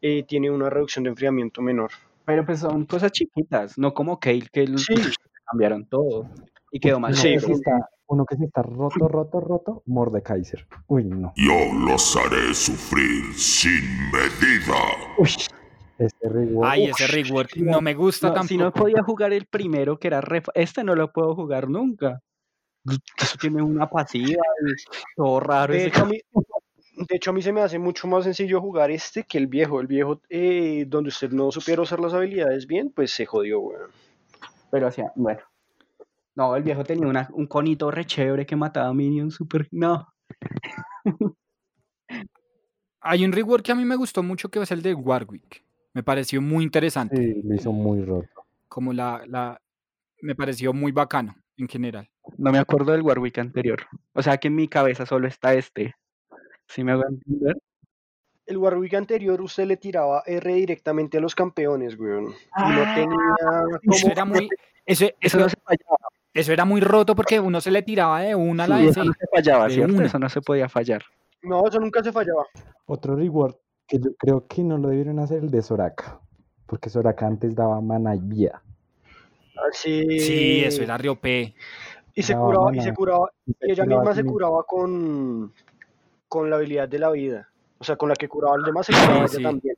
eh, 0.02 0.24
tiene 0.24 0.50
una 0.50 0.68
reducción 0.70 1.04
de 1.04 1.10
enfriamiento 1.10 1.62
menor. 1.62 1.90
Pero 2.24 2.44
pues 2.44 2.60
son 2.60 2.84
cosas 2.86 3.12
chiquitas, 3.12 3.76
no 3.78 3.92
como 3.94 4.18
Kale, 4.20 4.48
que 4.52 4.62
el- 4.62 4.78
Sí. 4.78 4.94
cambiaron 5.50 5.84
todo. 5.86 6.28
Y 6.72 6.78
quedó 6.80 7.00
más 7.00 7.12
Uno, 7.12 7.22
Sí. 7.22 7.32
que 7.34 7.40
sí 7.40 7.52
está, 7.52 7.88
uno 8.06 8.24
que 8.24 8.36
sí 8.36 8.44
está 8.44 8.62
roto, 8.62 9.08
roto, 9.08 9.40
roto, 9.40 9.82
Mordekaiser. 9.86 10.66
Uy, 10.86 11.04
no. 11.04 11.32
Yo 11.36 11.54
los 11.86 12.16
haré 12.16 12.54
sufrir 12.54 13.32
sin 13.34 13.82
medida. 14.12 14.76
Uy, 15.18 15.28
Ese 15.98 16.28
rework. 16.28 16.70
Ay, 16.70 16.84
ese 16.86 17.06
rework 17.08 17.56
no 17.56 17.80
me 17.80 17.94
gusta 17.94 18.28
no, 18.28 18.34
tampoco. 18.34 18.48
si 18.48 18.56
no 18.56 18.72
podía 18.72 19.02
jugar 19.02 19.32
el 19.32 19.46
primero, 19.46 19.98
que 19.98 20.06
era 20.08 20.20
re... 20.20 20.42
Este 20.54 20.82
no 20.84 20.94
lo 20.94 21.12
puedo 21.12 21.34
jugar 21.34 21.68
nunca. 21.68 22.22
Eso 23.18 23.36
tiene 23.40 23.62
una 23.62 23.88
pasiva 23.88 24.28
y 24.62 24.74
todo 25.16 25.40
raro. 25.40 25.72
De 25.72 25.86
hecho, 25.86 26.02
a 26.02 26.06
mí, 26.06 26.20
de 27.08 27.16
hecho, 27.16 27.30
a 27.30 27.34
mí 27.34 27.42
se 27.42 27.52
me 27.52 27.60
hace 27.60 27.78
mucho 27.78 28.06
más 28.08 28.24
sencillo 28.24 28.60
jugar 28.60 28.90
este 28.90 29.24
que 29.24 29.38
el 29.38 29.46
viejo. 29.46 29.80
El 29.80 29.86
viejo, 29.86 30.20
eh, 30.28 30.84
donde 30.88 31.08
usted 31.08 31.30
no 31.30 31.50
supiera 31.52 31.82
usar 31.82 32.00
las 32.00 32.14
habilidades 32.14 32.66
bien, 32.66 32.90
pues 32.90 33.10
se 33.12 33.26
jodió, 33.26 33.60
weón. 33.60 33.90
Pero 34.70 34.86
hacía, 34.86 35.12
bueno. 35.16 35.40
No, 36.34 36.56
el 36.56 36.62
viejo 36.62 36.84
tenía 36.84 37.06
una- 37.06 37.28
un 37.32 37.46
conito 37.46 37.90
re 37.90 38.06
chévere 38.06 38.46
que 38.46 38.56
mataba 38.56 38.94
minions 38.94 39.34
super. 39.34 39.68
No. 39.70 40.06
Hay 43.02 43.24
un 43.24 43.32
rework 43.32 43.64
que 43.64 43.72
a 43.72 43.74
mí 43.74 43.84
me 43.84 43.96
gustó 43.96 44.22
mucho 44.22 44.48
que 44.50 44.60
es 44.60 44.70
el 44.70 44.82
de 44.82 44.94
Warwick. 44.94 45.64
Me 45.94 46.02
pareció 46.02 46.40
muy 46.42 46.64
interesante. 46.64 47.16
Sí, 47.16 47.42
lo 47.42 47.54
hizo 47.54 47.72
muy 47.72 48.02
roto. 48.04 48.28
Como 48.68 48.92
la, 48.92 49.22
la. 49.26 49.60
Me 50.22 50.34
pareció 50.34 50.72
muy 50.72 50.92
bacano 50.92 51.34
en 51.56 51.66
general. 51.68 52.08
No 52.38 52.52
me 52.52 52.58
acuerdo 52.58 52.92
del 52.92 53.02
Warwick 53.02 53.38
anterior. 53.38 53.86
O 54.14 54.22
sea 54.22 54.38
que 54.38 54.48
en 54.48 54.54
mi 54.56 54.68
cabeza 54.68 55.06
solo 55.06 55.26
está 55.28 55.54
este. 55.54 55.94
¿Sí 56.68 56.84
me 56.84 56.92
hago 56.92 57.04
entender? 57.08 57.56
El 58.46 58.56
Warwick 58.58 58.94
anterior 58.94 59.40
usted 59.42 59.64
le 59.66 59.76
tiraba 59.76 60.22
R 60.26 60.54
directamente 60.54 61.18
a 61.18 61.20
los 61.20 61.34
campeones, 61.34 61.98
weón. 61.98 62.24
Y 62.24 62.28
no 62.28 62.34
Ah, 62.52 62.92
tenía 62.94 63.18
Eso 63.92 64.02
como... 64.02 64.12
era 64.12 64.24
muy. 64.24 64.48
Eso, 64.86 65.04
Eso 65.04 65.14
eso, 65.20 65.38
no 65.38 65.48
se 65.48 65.56
fallaba. 65.64 65.96
eso 66.34 66.52
era 66.52 66.64
muy 66.64 66.80
roto 66.80 67.14
porque 67.14 67.38
uno 67.38 67.60
se 67.60 67.70
le 67.70 67.82
tiraba 67.82 68.22
de 68.22 68.34
una 68.34 68.64
a 68.64 68.68
la 68.68 68.76
Sí, 68.78 68.82
vez. 68.86 68.90
eso 68.96 69.04
no 69.04 69.12
se 69.12 69.26
fallaba, 69.32 69.64
de 69.68 69.74
¿cierto? 69.74 69.94
una. 69.94 70.06
Eso 70.06 70.18
no 70.18 70.28
se 70.28 70.40
podía 70.40 70.68
fallar. 70.68 71.02
No, 71.42 71.66
eso 71.66 71.78
nunca 71.78 72.02
se 72.02 72.10
fallaba. 72.12 72.44
Otro 72.86 73.14
reward 73.14 73.54
que 73.86 73.98
yo 73.98 74.14
creo 74.16 74.46
que 74.46 74.62
no 74.64 74.78
lo 74.78 74.88
debieron 74.88 75.18
hacer 75.20 75.38
el 75.44 75.50
de 75.50 75.62
Soraka. 75.62 76.20
Porque 76.66 76.88
Soraka 76.90 77.26
antes 77.26 77.54
daba 77.54 77.80
mana 77.80 78.14
y 78.16 78.20
vida. 78.20 78.62
Así... 79.70 80.18
Sí, 80.20 80.62
eso 80.64 80.82
era 80.82 80.96
re 80.98 81.08
OP. 81.08 81.24
Y 82.20 82.22
se 82.22 82.34
curaba, 82.36 82.76
y 82.76 82.80
se 82.80 82.92
curaba, 82.92 83.30
Y 83.46 83.72
ella 83.72 83.84
misma 83.84 84.14
se 84.14 84.24
curaba 84.24 84.62
con, 84.64 85.52
con 86.28 86.50
la 86.50 86.56
habilidad 86.56 86.88
de 86.88 86.98
la 86.98 87.10
vida. 87.10 87.48
O 87.78 87.84
sea, 87.84 87.96
con 87.96 88.08
la 88.10 88.14
que 88.14 88.28
curaba 88.28 88.56
al 88.56 88.62
demás 88.62 88.86
se 88.86 88.92
curaba 88.92 89.26
Sí, 89.26 89.36
ella 89.36 89.36
sí. 89.38 89.42
también. 89.42 89.74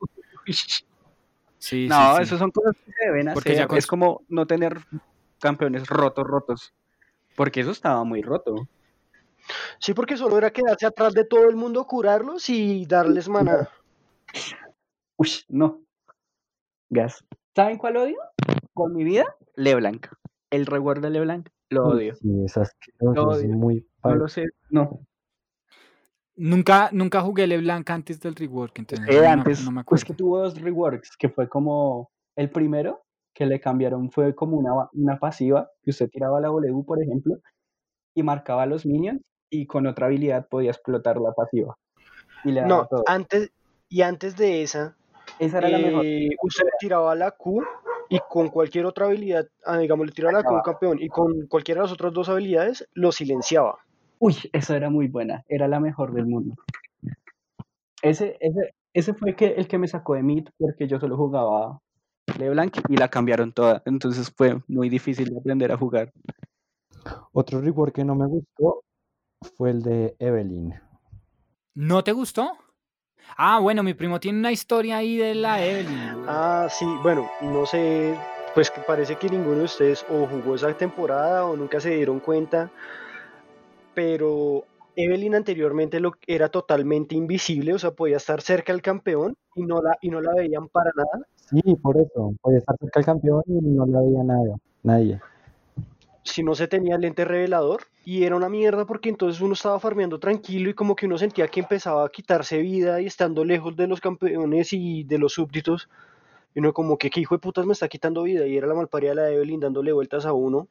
Sí, 1.57 1.87
no, 1.87 1.95
sí, 2.11 2.17
sí. 2.17 2.23
eso 2.23 2.37
son 2.37 2.51
cosas 2.51 2.75
que 2.85 2.91
se 2.91 3.05
deben 3.05 3.33
Porque 3.33 3.53
hacer. 3.53 3.67
con- 3.67 3.77
Es 3.77 3.87
como 3.87 4.23
no 4.27 4.45
tener 4.45 4.77
campeones 5.39 5.87
rotos, 5.87 6.25
rotos. 6.27 6.73
Porque 7.35 7.61
eso 7.61 7.71
estaba 7.71 8.03
muy 8.03 8.21
roto. 8.21 8.67
Sí, 9.79 9.93
porque 9.93 10.17
solo 10.17 10.37
era 10.37 10.51
quedarse 10.51 10.85
atrás 10.85 11.13
de 11.13 11.25
todo 11.25 11.47
el 11.49 11.55
mundo, 11.55 11.85
curarlos 11.87 12.49
y 12.49 12.85
darles 12.85 13.27
mana. 13.29 13.69
Uy, 15.17 15.29
no. 15.49 15.81
Gas. 16.89 17.23
¿Saben 17.55 17.77
cuál 17.77 17.97
odio? 17.97 18.17
Con 18.73 18.93
mi 18.93 19.03
vida, 19.03 19.25
LeBlanc. 19.55 20.07
El 20.49 20.65
reward 20.65 20.99
de 21.01 21.09
LeBlanc, 21.09 21.49
lo 21.73 21.85
odio. 21.87 22.15
Sí, 22.15 22.29
es 22.45 22.57
asqueroso, 22.57 23.13
Lo 23.13 23.31
es 23.33 23.37
odio. 23.39 23.49
muy 23.55 23.87
No 24.03 24.15
lo 24.15 24.27
sé, 24.27 24.45
no. 24.69 25.01
Nunca, 26.35 26.89
nunca 26.91 27.21
jugué 27.21 27.45
LeBlanc 27.45 27.87
antes 27.91 28.19
del 28.19 28.35
rework, 28.35 28.79
entonces 28.79 29.07
Eh, 29.07 29.21
no, 29.21 29.27
antes, 29.29 29.63
no 29.63 29.71
me 29.71 29.83
pues 29.83 30.01
acuerdo. 30.01 30.05
que 30.05 30.13
tuvo 30.15 30.39
dos 30.39 30.59
reworks, 30.59 31.15
que 31.17 31.29
fue 31.29 31.47
como 31.47 32.09
el 32.35 32.49
primero 32.49 33.03
que 33.35 33.45
le 33.45 33.59
cambiaron 33.59 34.11
fue 34.11 34.33
como 34.35 34.57
una, 34.57 34.89
una 34.93 35.17
pasiva, 35.19 35.69
que 35.83 35.91
usted 35.91 36.09
tiraba 36.09 36.39
la 36.39 36.47
W, 36.49 36.83
por 36.85 37.01
ejemplo, 37.01 37.35
y 38.15 38.23
marcaba 38.23 38.63
a 38.63 38.65
los 38.67 38.85
minions, 38.85 39.21
y 39.49 39.67
con 39.67 39.85
otra 39.87 40.07
habilidad 40.07 40.47
podía 40.47 40.71
explotar 40.71 41.17
la 41.17 41.33
pasiva. 41.33 41.75
Y 42.43 42.51
le 42.51 42.61
daba 42.61 42.69
No, 42.81 42.87
todo. 42.87 43.03
antes 43.07 43.51
y 43.89 44.01
antes 44.01 44.35
de 44.35 44.63
esa, 44.63 44.95
Esa 45.39 45.59
era 45.59 45.69
la 45.69 45.77
mejor. 45.79 46.03
eh, 46.05 46.29
usted 46.41 46.65
tiraba 46.79 47.13
la 47.15 47.31
Q 47.31 47.63
y 48.13 48.19
con 48.29 48.49
cualquier 48.49 48.85
otra 48.85 49.07
habilidad, 49.07 49.47
ah, 49.65 49.79
digamos, 49.79 50.05
le 50.05 50.11
tiraba 50.11 50.33
la 50.33 50.47
a 50.47 50.53
un 50.53 50.61
campeón 50.61 51.01
y 51.01 51.09
con 51.09 51.47
cualquiera 51.47 51.81
de 51.81 51.85
las 51.85 51.93
otras 51.93 52.13
dos 52.13 52.29
habilidades 52.29 52.87
lo 52.93 53.11
silenciaba. 53.11 53.79
Uy, 54.19 54.35
esa 54.53 54.77
era 54.77 54.91
muy 54.91 55.07
buena, 55.07 55.43
era 55.47 55.67
la 55.67 55.79
mejor 55.79 56.13
del 56.13 56.27
mundo. 56.27 56.53
Ese, 58.03 58.37
ese, 58.39 58.75
ese 58.93 59.15
fue 59.15 59.35
que, 59.35 59.47
el 59.47 59.67
que 59.67 59.79
me 59.79 59.87
sacó 59.87 60.13
de 60.13 60.21
Meet 60.21 60.51
porque 60.59 60.87
yo 60.87 60.99
solo 60.99 61.17
jugaba 61.17 61.79
LeBlanc 62.37 62.77
y 62.87 62.97
la 62.97 63.07
cambiaron 63.07 63.51
toda, 63.51 63.81
entonces 63.85 64.31
fue 64.37 64.61
muy 64.67 64.89
difícil 64.89 65.29
de 65.29 65.39
aprender 65.39 65.71
a 65.71 65.77
jugar. 65.77 66.13
Otro 67.31 67.61
reward 67.61 67.93
que 67.93 68.05
no 68.05 68.13
me 68.13 68.27
gustó 68.27 68.83
fue 69.57 69.71
el 69.71 69.81
de 69.81 70.15
Evelyn. 70.19 70.75
¿No 71.73 72.03
te 72.03 72.11
gustó? 72.11 72.51
Ah, 73.37 73.59
bueno, 73.59 73.83
mi 73.83 73.93
primo 73.93 74.19
tiene 74.19 74.39
una 74.39 74.51
historia 74.51 74.97
ahí 74.97 75.17
de 75.17 75.35
la 75.35 75.63
Evelyn. 75.65 76.25
Ah, 76.27 76.67
sí, 76.69 76.85
bueno, 77.01 77.29
no 77.41 77.65
sé, 77.65 78.15
pues 78.53 78.69
que 78.69 78.81
parece 78.81 79.15
que 79.15 79.29
ninguno 79.29 79.59
de 79.59 79.63
ustedes 79.65 80.05
o 80.09 80.27
jugó 80.27 80.55
esa 80.55 80.73
temporada 80.77 81.45
o 81.45 81.55
nunca 81.55 81.79
se 81.79 81.95
dieron 81.95 82.19
cuenta, 82.19 82.69
pero 83.93 84.65
Evelyn 84.95 85.35
anteriormente 85.35 85.99
lo, 85.99 86.13
era 86.27 86.49
totalmente 86.49 87.15
invisible, 87.15 87.73
o 87.73 87.79
sea, 87.79 87.91
podía 87.91 88.17
estar 88.17 88.41
cerca 88.41 88.71
del 88.73 88.81
campeón 88.81 89.35
y 89.55 89.63
no 89.63 89.81
la, 89.81 89.97
y 90.01 90.09
no 90.09 90.21
la 90.21 90.33
veían 90.35 90.67
para 90.67 90.91
nada. 90.95 91.25
Sí, 91.35 91.61
por 91.81 91.97
eso. 91.97 92.33
Podía 92.41 92.59
estar 92.59 92.75
cerca 92.79 92.99
del 92.99 93.05
campeón 93.05 93.43
y 93.47 93.61
no 93.61 93.85
le 93.85 93.97
había 93.97 94.23
nada. 94.23 94.55
Nadie. 94.83 95.19
Si 96.23 96.41
no 96.43 96.55
se 96.55 96.67
tenía 96.67 96.95
el 96.95 97.01
lente 97.01 97.25
revelador 97.25 97.81
y 98.05 98.23
era 98.23 98.35
una 98.35 98.49
mierda 98.49 98.85
porque 98.85 99.09
entonces 99.09 99.41
uno 99.41 99.53
estaba 99.53 99.79
farmeando 99.79 100.19
tranquilo 100.19 100.69
y 100.69 100.73
como 100.73 100.95
que 100.95 101.05
uno 101.05 101.17
sentía 101.17 101.47
que 101.47 101.59
empezaba 101.59 102.05
a 102.05 102.09
quitarse 102.09 102.59
vida 102.59 103.01
y 103.01 103.07
estando 103.07 103.43
lejos 103.43 103.75
de 103.75 103.87
los 103.87 103.99
campeones 103.99 104.71
y 104.73 105.03
de 105.03 105.17
los 105.17 105.33
súbditos 105.33 105.89
y 106.55 106.59
uno 106.59 106.73
como 106.73 106.97
que 106.97 107.09
qué 107.09 107.19
hijo 107.19 107.35
de 107.35 107.39
putas 107.39 107.65
me 107.65 107.73
está 107.73 107.87
quitando 107.87 108.23
vida 108.23 108.47
y 108.47 108.55
era 108.55 108.67
la 108.67 108.73
malparida 108.73 109.11
de 109.11 109.15
la 109.15 109.29
Evelyn 109.31 109.59
dándole 109.59 109.91
vueltas 109.91 110.25
a 110.25 110.33
uno 110.33 110.67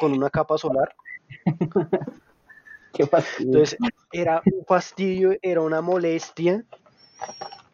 con 0.00 0.12
una 0.12 0.30
capa 0.30 0.58
solar. 0.58 0.94
Qué 2.92 3.06
fastidio. 3.06 3.52
entonces 3.52 3.78
era 4.10 4.42
un 4.44 4.64
fastidio 4.64 5.36
era 5.42 5.60
una 5.60 5.80
molestia. 5.82 6.64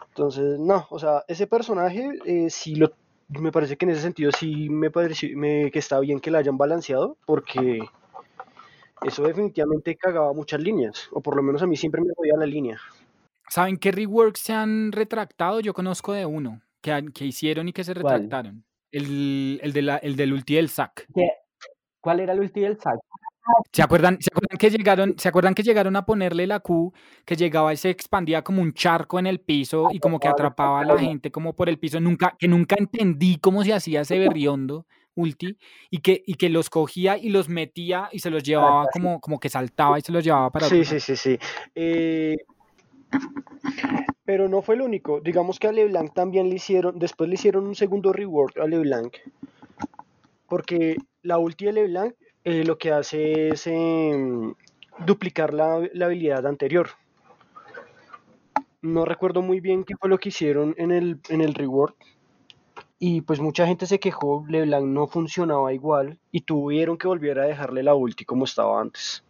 Entonces 0.09 0.59
no 0.59 0.87
o 0.91 0.99
sea 0.99 1.25
ese 1.29 1.47
personaje 1.47 2.11
eh, 2.27 2.51
sí 2.51 2.75
lo 2.75 2.93
me 3.41 3.53
parece 3.53 3.77
que 3.77 3.85
en 3.85 3.91
ese 3.93 4.03
sentido 4.03 4.31
sí 4.33 4.69
me 4.69 4.91
pareció 4.91 5.37
me- 5.37 5.71
que 5.71 5.79
está 5.79 5.99
bien 6.01 6.21
que 6.21 6.31
la 6.31 6.39
hayan 6.39 6.59
balanceado 6.59 7.17
porque 7.27 7.81
Eso 9.05 9.25
definitivamente 9.25 9.97
cagaba 9.97 10.33
muchas 10.33 10.61
líneas, 10.61 11.09
o 11.11 11.21
por 11.21 11.35
lo 11.35 11.43
menos 11.43 11.61
a 11.63 11.67
mí 11.67 11.77
siempre 11.77 12.01
me 12.01 12.15
jodía 12.15 12.35
la 12.39 12.47
línea. 12.47 12.79
¿Saben 13.49 13.77
qué 13.77 13.91
reworks 13.91 14.39
se 14.41 14.53
han 14.53 14.93
retractado? 14.93 15.59
Yo 15.61 15.75
conozco 15.75 16.13
de 16.13 16.25
uno 16.25 16.61
que, 16.81 17.05
que 17.13 17.25
hicieron 17.25 17.69
y 17.69 17.73
que 17.73 17.83
se 17.83 17.95
¿Cuál? 17.95 18.23
retractaron. 18.23 18.65
El, 18.93 19.59
el, 19.63 19.73
de 19.73 19.83
la, 19.83 19.97
el 19.97 20.15
del 20.15 20.33
ulti 20.33 20.55
del 20.55 20.69
sac. 20.69 21.07
¿Qué? 21.13 21.29
¿Cuál 22.01 22.21
era 22.21 22.33
el 22.33 22.41
último 22.41 22.67
del 22.67 22.79
saco? 22.81 23.05
¿Se 23.73 23.83
acuerdan, 23.83 24.19
¿Se 24.21 24.31
acuerdan 24.33 24.59
que 24.59 24.71
llegaron, 24.71 25.15
¿se 25.19 25.29
acuerdan 25.29 25.55
que 25.55 25.63
llegaron 25.63 25.97
a 25.97 26.07
ponerle 26.07 26.47
la 26.47 26.61
Q, 26.61 26.93
que 27.25 27.37
llegaba 27.37 27.73
y 27.73 27.77
se 27.77 27.91
expandía 27.91 28.43
como 28.43 28.63
un 28.63 28.73
charco 28.73 29.19
en 29.19 29.27
el 29.27 29.41
piso 29.41 29.89
y 29.93 29.99
como 29.99 30.21
que 30.21 30.29
atrapaba 30.29 30.81
a 30.81 30.85
la 30.85 30.99
gente 30.99 31.31
como 31.31 31.55
por 31.55 31.69
el 31.69 31.79
piso? 31.79 32.01
Nunca, 32.01 32.37
que 32.39 32.49
nunca 32.49 32.77
entendí 32.79 33.39
cómo 33.39 33.65
se 33.65 33.73
hacía 33.73 34.03
ese 34.03 34.19
berriondo 34.19 34.87
ulti 35.15 35.59
y 35.91 35.99
que, 35.99 36.23
y 36.27 36.35
que 36.35 36.49
los 36.49 36.71
cogía 36.71 37.19
y 37.19 37.29
los 37.29 37.49
metía 37.49 38.09
y 38.13 38.21
se 38.21 38.31
los 38.31 38.43
llevaba 38.43 38.87
como, 38.93 39.21
como 39.21 39.39
que 39.39 39.49
saltaba 39.49 39.99
y 39.99 40.03
se 40.03 40.13
los 40.13 40.25
llevaba 40.25 40.51
para 40.51 40.69
Sí, 40.69 40.81
otro 40.81 40.91
sí, 40.91 41.01
sí, 41.01 41.17
sí. 41.17 41.39
Eh, 41.75 42.37
pero 44.25 44.49
no 44.49 44.63
fue 44.63 44.77
el 44.77 44.83
único. 44.83 45.21
Digamos 45.21 45.59
que 45.59 45.69
a 45.69 45.73
LeBlanc 45.73 46.15
también 46.15 46.49
le 46.49 46.57
hicieron, 46.57 46.99
después 46.99 47.29
le 47.29 47.35
hicieron 47.35 47.67
un 47.67 47.75
segundo 47.75 48.13
rework 48.13 48.59
a 48.59 48.67
LeBlanc. 48.67 49.17
Porque 50.49 50.97
la 51.23 51.39
ulti 51.39 51.67
de 51.67 51.73
LeBlanc 51.73 52.15
eh, 52.45 52.65
lo 52.65 52.79
que 52.79 52.93
hace 52.93 53.49
es 53.51 53.67
em, 53.67 54.55
duplicar 55.07 55.53
la, 55.55 55.89
la 55.93 56.07
habilidad 56.07 56.47
anterior. 56.47 56.89
No 58.81 59.05
recuerdo 59.05 59.43
muy 59.43 59.61
bien 59.61 59.85
qué 59.85 59.95
fue 59.97 60.09
lo 60.09 60.19
que 60.19 60.31
hicieron 60.31 60.75
en 60.77 60.91
el, 60.91 61.21
en 61.29 61.41
el 61.41 61.55
rework. 61.55 61.97
Y 62.99 63.21
pues 63.23 63.41
mucha 63.41 63.67
gente 63.67 63.87
se 63.87 63.99
quejó, 63.99 64.45
LeBlanc 64.49 64.87
no 64.87 65.07
funcionaba 65.09 65.73
igual 65.73 66.19
y 66.31 66.43
tuvieron 66.43 66.97
que 66.97 67.09
volver 67.09 67.39
a 67.41 67.45
dejarle 67.47 67.83
la 67.83 67.95
ulti 67.95 68.25
como 68.25 68.45
estaba 68.45 68.81
antes. 68.81 69.25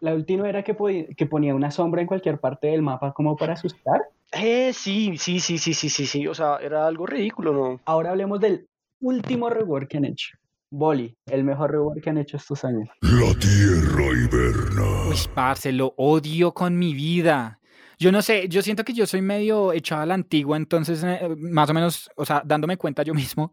La 0.00 0.14
última 0.14 0.48
era 0.48 0.62
que, 0.64 0.74
podía- 0.74 1.06
que 1.16 1.26
ponía 1.26 1.54
una 1.54 1.70
sombra 1.70 2.00
en 2.00 2.06
cualquier 2.08 2.38
parte 2.38 2.68
del 2.68 2.82
mapa 2.82 3.12
como 3.12 3.36
para 3.36 3.52
asustar. 3.54 4.00
Eh, 4.32 4.72
sí, 4.72 5.16
sí, 5.16 5.38
sí, 5.38 5.58
sí, 5.58 5.74
sí, 5.74 5.88
sí, 5.88 6.06
sí. 6.06 6.26
O 6.26 6.34
sea, 6.34 6.56
era 6.60 6.86
algo 6.88 7.06
ridículo, 7.06 7.52
¿no? 7.52 7.80
Ahora 7.84 8.10
hablemos 8.10 8.40
del 8.40 8.66
último 9.00 9.48
rework 9.48 9.88
que 9.88 9.96
han 9.98 10.04
hecho. 10.06 10.36
Boli, 10.76 11.16
el 11.26 11.44
mejor 11.44 11.70
rework 11.70 12.02
que 12.02 12.10
han 12.10 12.18
hecho 12.18 12.36
estos 12.36 12.64
años. 12.64 12.88
La 13.02 13.32
tierra 13.38 14.06
hiberna. 14.12 15.08
Uy, 15.08 15.16
parce, 15.32 15.70
lo 15.70 15.94
odio 15.96 16.52
con 16.52 16.76
mi 16.76 16.94
vida. 16.94 17.60
Yo 17.96 18.10
no 18.10 18.22
sé, 18.22 18.48
yo 18.48 18.60
siento 18.60 18.84
que 18.84 18.92
yo 18.92 19.06
soy 19.06 19.22
medio 19.22 19.72
echado 19.72 20.02
a 20.02 20.06
la 20.06 20.14
antigua, 20.14 20.56
entonces, 20.56 21.04
eh, 21.04 21.28
más 21.38 21.70
o 21.70 21.74
menos, 21.74 22.10
o 22.16 22.24
sea, 22.24 22.42
dándome 22.44 22.76
cuenta 22.76 23.04
yo 23.04 23.14
mismo, 23.14 23.52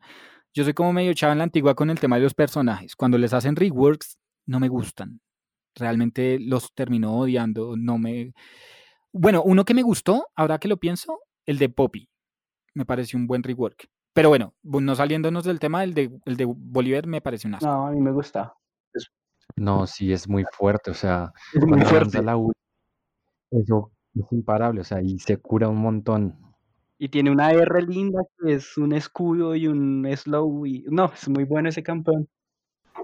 yo 0.52 0.64
soy 0.64 0.74
como 0.74 0.94
medio 0.94 1.12
echado 1.12 1.32
en 1.32 1.38
la 1.38 1.44
antigua 1.44 1.76
con 1.76 1.92
el 1.92 2.00
tema 2.00 2.16
de 2.16 2.24
los 2.24 2.34
personajes. 2.34 2.96
Cuando 2.96 3.20
les 3.20 3.34
hacen 3.34 3.56
reworks, 3.56 4.18
no 4.48 4.60
me 4.60 4.68
gustan. 4.68 5.22
Realmente 5.76 6.40
los 6.40 6.74
termino 6.74 7.16
odiando, 7.20 7.76
no 7.78 8.00
me... 8.00 8.34
Bueno, 9.14 9.44
uno 9.44 9.64
que 9.64 9.76
me 9.76 9.84
gustó, 9.84 10.28
ahora 10.36 10.58
que 10.58 10.68
lo 10.68 10.78
pienso, 10.78 11.20
el 11.46 11.60
de 11.60 11.70
Poppy. 11.70 12.10
Me 12.74 12.84
pareció 12.84 13.20
un 13.20 13.28
buen 13.28 13.44
rework. 13.44 13.88
Pero 14.14 14.30
bueno, 14.30 14.54
bu- 14.64 14.82
no 14.84 14.96
saliéndonos 14.96 15.44
del 15.46 15.60
tema, 15.60 15.84
el 15.84 15.94
de, 15.94 16.12
el 16.26 16.38
de 16.38 16.46
Bolívar 16.46 17.08
me 17.08 17.22
parece 17.22 17.48
un 17.48 17.56
asco. 17.56 17.68
No, 17.68 17.88
a 17.88 17.92
mí 17.92 18.02
me 18.02 18.12
gusta. 18.12 18.54
No, 19.56 19.86
sí, 19.88 20.14
es 20.14 20.28
muy 20.30 20.46
fuerte, 20.52 20.92
o 20.92 20.94
sea, 20.94 21.32
Es 21.54 21.66
muy 21.66 21.82
fuerte. 21.82 22.22
la 22.22 22.38
eso 23.52 23.92
es 24.16 24.26
imparable, 24.32 24.82
o 24.82 24.84
sea, 24.84 25.02
y 25.02 25.20
se 25.20 25.38
cura 25.38 25.68
un 25.68 25.78
montón. 25.78 26.38
Y 26.98 27.10
tiene 27.10 27.32
una 27.32 27.52
R 27.52 27.82
linda 27.82 28.22
que 28.40 28.54
es 28.54 28.78
un 28.78 28.94
escudo 28.94 29.56
y 29.56 29.68
un 29.68 30.08
slow. 30.16 30.66
Y... 30.66 30.86
No, 30.88 31.12
es 31.14 31.28
muy 31.28 31.44
bueno 31.44 31.68
ese 31.70 31.84
campeón. 31.84 32.28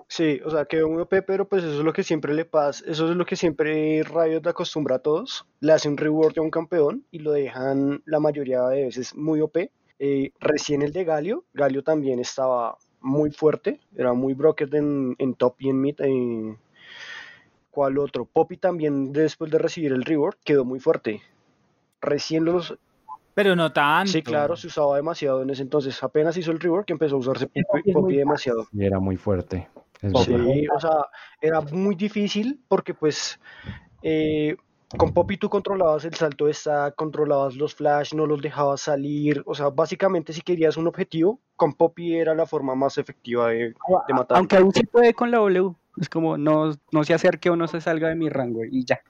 Sí, 0.08 0.40
o 0.46 0.50
sea, 0.50 0.66
quedó 0.66 0.88
muy 0.90 1.02
OP, 1.02 1.22
pero 1.24 1.48
pues 1.50 1.64
eso 1.64 1.80
es 1.80 1.84
lo 1.84 1.92
que 1.92 2.04
siempre 2.04 2.34
le 2.34 2.46
pasa, 2.46 2.84
eso 2.88 3.10
es 3.10 3.18
lo 3.18 3.26
que 3.26 3.36
siempre 3.36 4.04
Riot 4.04 4.42
le 4.44 4.50
acostumbra 4.50 4.98
a 4.98 5.00
todos. 5.00 5.46
Le 5.60 5.74
hace 5.74 5.90
un 5.90 5.98
reward 5.98 6.38
a 6.38 6.42
un 6.42 6.52
campeón 6.52 7.06
y 7.12 7.20
lo 7.20 7.32
dejan 7.32 8.02
la 8.06 8.20
mayoría 8.20 8.62
de 8.68 8.84
veces 8.86 9.16
muy 9.16 9.42
OP. 9.42 9.70
Eh, 10.00 10.32
recién 10.40 10.82
el 10.82 10.92
de 10.92 11.04
Galio, 11.04 11.46
Galio 11.54 11.84
también 11.84 12.20
estaba 12.20 12.78
muy 13.02 13.32
fuerte, 13.32 13.80
era 13.96 14.14
muy 14.14 14.34
broken 14.34 14.76
en, 14.76 15.16
en 15.18 15.34
top 15.34 15.56
y 15.60 15.70
en 15.70 15.82
mid. 15.82 15.96
eh, 16.00 16.56
¿Cuál 17.72 18.00
otro? 18.00 18.26
Poppy 18.26 18.58
también 18.58 19.14
después 19.14 19.52
de 19.52 19.60
recibir 19.60 19.92
el 19.92 20.04
reward 20.04 20.36
quedó 20.44 20.66
muy 20.66 20.80
fuerte. 20.80 21.22
Recién 22.02 22.44
los... 22.44 22.76
Pero 23.36 23.56
no 23.56 23.72
tanto. 23.72 24.12
Sí, 24.12 24.24
claro, 24.24 24.56
se 24.56 24.66
usaba 24.66 24.96
demasiado 24.96 25.44
en 25.44 25.50
ese 25.52 25.62
entonces. 25.62 26.02
Apenas 26.02 26.36
hizo 26.38 26.52
el 26.52 26.60
reward 26.60 26.86
que 26.86 26.94
empezó 26.94 27.16
a 27.16 27.20
usarse 27.20 27.46
Poppy 27.46 27.94
Poppy, 27.94 28.16
demasiado. 28.18 28.68
Y 28.72 28.84
era 28.84 29.00
muy 29.00 29.16
fuerte. 29.16 29.68
es 30.02 30.12
Poppy. 30.12 30.32
verdad. 30.32 30.54
Sí, 30.54 30.68
o 30.76 30.80
sea, 30.80 31.06
era 31.40 31.62
muy 31.62 31.94
difícil 31.94 32.60
porque 32.68 32.96
pues 32.96 33.40
eh, 34.02 34.58
con 34.96 35.14
Poppy 35.14 35.38
tú 35.38 35.50
controlabas 35.50 36.06
el 36.06 36.14
salto 36.14 36.46
de 36.46 36.54
stack, 36.54 36.96
controlabas 36.96 37.56
los 37.56 37.76
flash, 37.76 38.14
no 38.14 38.26
los 38.26 38.42
dejabas 38.42 38.82
salir, 38.82 39.44
o 39.46 39.54
sea, 39.54 39.70
básicamente 39.70 40.32
si 40.32 40.42
querías 40.42 40.78
un 40.78 40.88
objetivo, 40.88 41.40
con 41.56 41.74
Poppy 41.74 42.16
era 42.16 42.34
la 42.34 42.46
forma 42.46 42.74
más 42.76 42.98
efectiva 42.98 43.50
de, 43.50 43.74
de 44.08 44.14
matar. 44.14 44.38
Aunque 44.38 44.58
aún 44.58 44.74
se 44.74 44.86
puede 44.86 45.14
con 45.14 45.32
la 45.32 45.40
W. 45.40 45.74
Es 46.00 46.10
como 46.10 46.38
no, 46.38 46.72
no 46.92 47.04
se 47.04 47.14
acerque 47.14 47.50
o 47.50 47.56
no 47.56 47.68
se 47.68 47.82
salga 47.82 48.10
de 48.10 48.16
mi 48.16 48.30
rango 48.30 48.64
y 48.64 48.86
ya. 48.86 49.02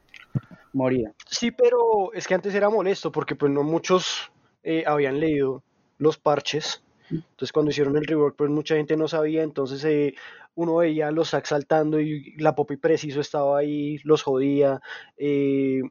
Moría. 0.73 1.11
Sí, 1.25 1.51
pero 1.51 2.13
es 2.13 2.27
que 2.27 2.33
antes 2.33 2.55
era 2.55 2.69
molesto 2.69 3.11
porque 3.11 3.35
pues 3.35 3.51
no 3.51 3.63
muchos 3.63 4.31
eh, 4.63 4.83
habían 4.87 5.19
leído 5.19 5.63
los 5.97 6.17
parches. 6.17 6.83
Entonces 7.09 7.51
cuando 7.51 7.71
hicieron 7.71 7.95
el 7.97 8.05
rework 8.05 8.35
pues 8.35 8.49
mucha 8.49 8.75
gente 8.75 8.97
no 8.97 9.07
sabía, 9.07 9.43
entonces 9.43 9.83
eh, 9.85 10.13
uno 10.55 10.77
veía 10.77 11.11
los 11.11 11.29
sacks 11.29 11.49
saltando 11.49 11.99
y 12.01 12.35
la 12.37 12.55
Poppy 12.55 12.77
preciso 12.77 13.21
estaba 13.21 13.59
ahí, 13.59 13.97
los 14.03 14.23
jodía. 14.23 14.81
eh, 15.17 15.81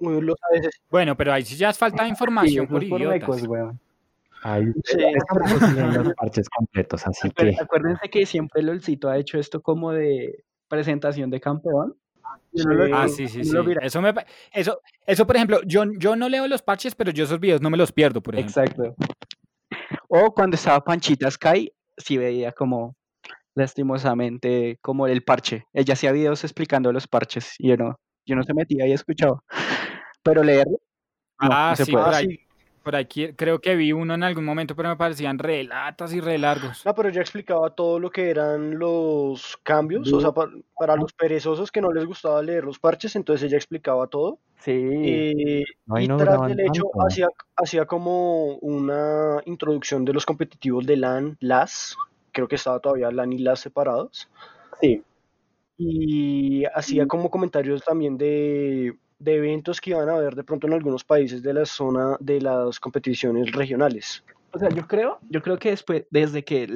los 0.00 0.36
a 0.50 0.54
veces 0.54 0.80
Bueno, 0.90 1.16
pero 1.16 1.32
ahí 1.32 1.42
sí 1.44 1.56
ya 1.56 1.70
es 1.70 1.78
falta 1.78 2.02
de 2.02 2.08
Sí, 2.08 2.12
información 2.12 2.64
esos 2.66 2.72
por 2.72 2.82
idiotas. 2.84 3.42
weón. 3.46 3.80
Ahí 4.42 4.64
Sí. 4.84 4.96
los 5.94 6.14
parches 6.14 6.48
completos, 6.48 7.04
así 7.06 7.28
que 7.30 7.50
Acuér- 7.50 7.62
Acuérdense 7.62 8.08
que 8.08 8.24
siempre 8.26 8.62
LOLcito 8.62 9.08
ha 9.08 9.18
hecho 9.18 9.38
esto 9.38 9.60
como 9.60 9.92
de 9.92 10.44
presentación 10.68 11.30
de 11.30 11.40
campeón. 11.40 11.94
Sí. 12.54 12.62
lo- 12.66 12.96
Ah, 12.96 13.08
sí, 13.08 13.26
sí, 13.28 13.42
sí. 13.44 13.56
Eso, 13.82 14.00
me, 14.02 14.14
eso, 14.52 14.80
eso, 15.06 15.26
por 15.26 15.36
ejemplo, 15.36 15.60
yo, 15.64 15.84
yo 15.98 16.14
no 16.16 16.28
leo 16.28 16.46
los 16.46 16.62
parches, 16.62 16.94
pero 16.94 17.10
yo 17.10 17.24
esos 17.24 17.40
videos 17.40 17.60
no 17.60 17.68
me 17.70 17.76
los 17.76 17.90
pierdo, 17.92 18.20
por 18.22 18.34
ejemplo. 18.36 18.62
Exacto. 18.62 18.94
O 20.08 20.32
cuando 20.32 20.56
estaba 20.56 20.80
Panchita 20.82 21.30
Sky, 21.30 21.70
sí 21.96 22.16
veía 22.18 22.52
como 22.52 22.96
lastimosamente 23.54 24.78
como 24.82 25.06
el 25.06 25.22
parche. 25.24 25.66
Ella 25.72 25.94
hacía 25.94 26.12
videos 26.12 26.44
explicando 26.44 26.92
los 26.92 27.06
parches 27.08 27.54
y 27.58 27.68
yo 27.68 27.76
no, 27.76 27.96
yo 28.26 28.36
no 28.36 28.42
se 28.42 28.54
metía 28.54 28.86
y 28.86 28.92
escuchaba. 28.92 29.42
Pero 30.22 30.42
leer 30.42 30.66
no, 30.68 30.78
ah, 31.52 31.70
no 31.70 31.76
se 31.76 31.84
sí, 31.84 31.92
puede. 31.92 32.04
por 32.04 32.14
Ah, 32.14 32.18
ahí, 32.18 32.26
sí. 32.26 32.47
Por 32.88 32.96
ahí 32.96 33.04
qui- 33.04 33.34
creo 33.36 33.60
que 33.60 33.76
vi 33.76 33.92
uno 33.92 34.14
en 34.14 34.22
algún 34.22 34.46
momento, 34.46 34.74
pero 34.74 34.88
me 34.88 34.96
parecían 34.96 35.38
re 35.38 35.62
latas 35.62 36.14
y 36.14 36.20
re 36.20 36.38
largos. 36.38 36.86
No, 36.86 36.94
pero 36.94 37.10
ya 37.10 37.20
explicaba 37.20 37.68
todo 37.74 37.98
lo 38.00 38.08
que 38.08 38.30
eran 38.30 38.78
los 38.78 39.58
cambios, 39.62 40.10
o 40.10 40.22
sea, 40.22 40.32
pa- 40.32 40.48
para 40.74 40.96
los 40.96 41.12
perezosos 41.12 41.70
que 41.70 41.82
no 41.82 41.92
les 41.92 42.06
gustaba 42.06 42.40
leer 42.42 42.64
los 42.64 42.78
parches, 42.78 43.14
entonces 43.14 43.46
ella 43.46 43.58
explicaba 43.58 44.06
todo. 44.06 44.38
Sí. 44.60 44.72
Eh, 44.72 45.64
Ahí 45.90 46.06
y 46.06 46.08
no 46.08 46.16
tras 46.16 46.40
del 46.48 46.60
hecho 46.60 46.84
hacía, 47.06 47.28
hacía 47.56 47.84
como 47.84 48.54
una 48.56 49.42
introducción 49.44 50.06
de 50.06 50.14
los 50.14 50.24
competitivos 50.24 50.86
de 50.86 50.96
LAN, 50.96 51.36
LAS, 51.40 51.94
creo 52.32 52.48
que 52.48 52.54
estaba 52.56 52.80
todavía 52.80 53.10
LAN 53.10 53.34
y 53.34 53.38
LAS 53.40 53.60
separados, 53.60 54.30
sí. 54.80 55.02
y 55.76 56.64
hacía 56.74 57.06
como 57.06 57.30
comentarios 57.30 57.84
también 57.84 58.16
de, 58.16 58.96
de 59.18 59.36
eventos 59.36 59.80
que 59.80 59.90
iban 59.90 60.08
a 60.08 60.14
haber 60.16 60.34
de 60.34 60.44
pronto 60.44 60.66
en 60.66 60.74
algunos 60.74 61.04
países 61.04 61.42
de 61.42 61.54
la 61.54 61.64
zona 61.66 62.16
de 62.20 62.40
las 62.40 62.78
competiciones 62.80 63.52
regionales. 63.52 64.24
O 64.52 64.58
sea, 64.58 64.68
yo 64.70 64.86
creo, 64.86 65.18
yo 65.28 65.42
creo 65.42 65.58
que 65.58 65.70
después, 65.70 66.06
desde 66.10 66.44
que 66.44 66.66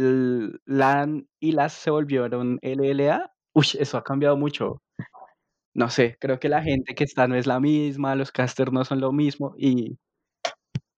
LAN 0.66 1.26
y 1.40 1.52
LAS 1.52 1.72
se 1.72 1.90
volvieron 1.90 2.58
LLA, 2.62 3.32
uy, 3.54 3.66
eso 3.78 3.96
ha 3.96 4.04
cambiado 4.04 4.36
mucho. 4.36 4.82
No 5.74 5.88
sé, 5.88 6.16
creo 6.20 6.38
que 6.38 6.50
la 6.50 6.62
gente 6.62 6.94
que 6.94 7.04
está 7.04 7.26
no 7.28 7.34
es 7.34 7.46
la 7.46 7.60
misma, 7.60 8.14
los 8.14 8.30
casters 8.30 8.72
no 8.72 8.84
son 8.84 9.00
lo 9.00 9.12
mismo 9.12 9.54
y, 9.56 9.98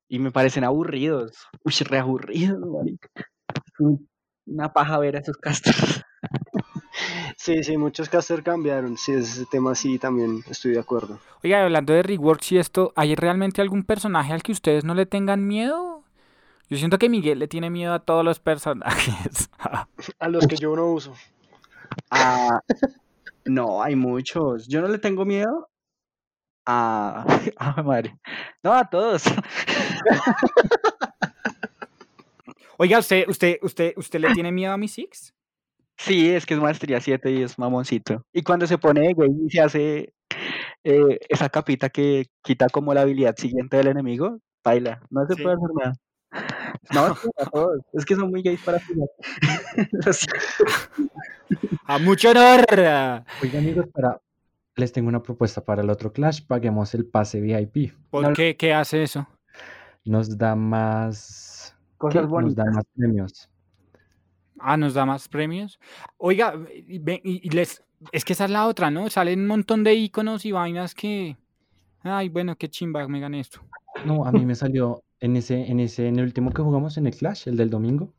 y 0.09 0.19
me 0.19 0.33
parecen 0.33 0.65
aburridos. 0.65 1.47
Uy, 1.65 1.73
re 1.85 1.99
aburridos, 1.99 2.59
marica. 2.61 3.09
Una 4.47 4.73
paja 4.73 4.99
ver 4.99 5.17
a 5.17 5.21
esos 5.21 5.37
casters. 5.39 6.04
Sí, 7.37 7.63
sí, 7.63 7.77
muchos 7.77 8.09
casters 8.09 8.43
cambiaron, 8.43 8.97
sí, 8.97 9.13
ese 9.13 9.45
tema 9.47 9.75
sí 9.75 9.99
también 9.99 10.45
estoy 10.49 10.73
de 10.73 10.81
acuerdo. 10.81 11.19
Oiga, 11.43 11.63
hablando 11.63 11.93
de 11.93 12.03
reworks 12.03 12.53
y 12.53 12.59
esto, 12.59 12.93
¿hay 12.97 13.15
realmente 13.15 13.61
algún 13.61 13.85
personaje 13.85 14.33
al 14.33 14.43
que 14.43 14.53
ustedes 14.53 14.85
no 14.85 14.95
le 14.95 15.07
tengan 15.07 15.47
miedo? 15.47 16.05
Yo 16.71 16.79
siento 16.79 16.99
que 16.99 17.09
Miguel 17.09 17.39
le 17.39 17.49
tiene 17.49 17.71
miedo 17.71 17.93
a 17.93 18.01
todos 18.01 18.25
los 18.25 18.41
personajes. 18.41 19.51
A 20.19 20.29
los 20.29 20.47
que 20.47 20.57
yo 20.57 20.75
no 20.75 20.87
uso. 20.87 21.15
Ah, 22.11 22.61
no, 23.45 23.83
hay 23.83 23.95
muchos. 23.97 24.67
Yo 24.67 24.81
no 24.81 24.89
le 24.89 24.99
tengo 24.99 25.25
miedo 25.25 25.69
a... 26.67 27.25
a 27.59 27.83
madre. 27.83 28.19
No, 28.63 28.73
a 28.73 28.89
todos. 28.89 29.25
Oiga, 32.79 32.99
¿usted, 32.99 33.29
usted, 33.29 33.59
usted, 33.63 33.93
¿usted 33.97 34.19
le 34.19 34.33
tiene 34.33 34.51
miedo 34.51 34.73
a 34.73 34.77
mi 34.77 34.89
Six? 34.89 35.35
Sí, 35.97 36.31
es 36.31 36.45
que 36.47 36.55
es 36.55 36.61
maestría 36.61 37.01
7 37.01 37.31
y 37.31 37.43
es 37.43 37.59
mamoncito. 37.59 38.25
Y 38.33 38.43
cuando 38.43 38.67
se 38.67 38.79
pone 38.79 39.01
de 39.03 39.15
gay 39.15 39.31
y 39.47 39.51
se 39.51 39.61
hace 39.61 40.13
eh, 40.83 41.19
esa 41.29 41.49
capita 41.49 41.89
que 41.89 42.27
quita 42.43 42.69
como 42.69 42.93
la 42.95 43.03
habilidad 43.03 43.37
siguiente 43.37 43.77
del 43.77 43.89
enemigo, 43.89 44.39
baila. 44.65 45.01
No 45.11 45.27
se 45.27 45.35
Sí. 45.35 45.43
puede 45.43 45.55
hacer 45.57 45.69
nada. 45.83 45.95
No, 46.93 47.15
sí, 47.15 47.29
a 47.39 47.45
todos. 47.47 47.81
Es 47.93 48.05
que 48.05 48.17
son 48.17 48.31
muy 48.31 48.43
gays 48.43 48.61
para 48.63 48.81
jugar. 48.85 49.09
¡A 51.87 51.99
mucho 51.99 52.31
honor! 52.31 52.65
Oiga, 52.71 53.25
amigos, 53.59 53.87
para... 53.93 54.21
les 54.77 54.93
tengo 54.93 55.09
una 55.09 55.23
propuesta 55.23 55.65
para 55.65 55.83
el 55.83 55.91
otro 55.91 56.13
Clash. 56.13 56.45
Paguemos 56.47 56.95
el 56.95 57.07
pase 57.07 57.41
VIP. 57.41 57.93
¿Por 58.11 58.25
No- 58.29 58.33
qué? 58.35 58.57
¿Qué 58.57 58.75
hace 58.75 59.03
eso? 59.05 59.27
Nos 60.05 60.37
da 60.37 60.55
más... 60.57 61.77
Cosas 61.97 62.15
¿qué? 62.15 62.21
Nos 62.23 62.31
da 62.31 62.35
bonitas. 62.65 62.75
más 62.75 62.85
premios. 62.97 63.51
Ah, 64.59 64.77
nos 64.77 64.95
da 64.95 65.05
más 65.07 65.29
premios. 65.29 65.79
Oiga, 66.17 66.55
y, 66.87 66.99
ve- 66.99 67.21
y- 67.25 67.47
y 67.47 67.51
les, 67.51 67.83
es 68.13 68.25
que 68.25 68.33
esa 68.35 68.45
es 68.47 68.51
la 68.51 68.67
otra, 68.67 68.91
¿no? 68.91 69.09
Salen 69.11 69.41
un 69.41 69.47
montón 69.47 69.85
de 69.85 69.95
iconos 69.95 70.45
y 70.47 70.53
vainas 70.53 70.95
que. 70.95 71.37
Ay, 72.03 72.29
bueno, 72.29 72.57
qué 72.57 72.69
chimba, 72.69 73.07
me 73.09 73.21
gané 73.21 73.41
esto. 73.41 73.61
No, 74.05 74.27
a 74.27 74.33
mí 74.33 74.45
me 74.45 74.55
salió 74.55 75.03
en 75.21 75.37
ese, 75.37 75.71
en 75.71 75.81
ese, 75.81 76.09
en 76.09 76.19
el 76.19 76.25
último 76.27 76.53
que 76.53 76.63
jugamos 76.63 76.97
en 76.99 77.07
el 77.07 77.17
Clash, 77.17 77.49
el 77.49 77.57
del 77.57 77.71
domingo, 77.71 78.13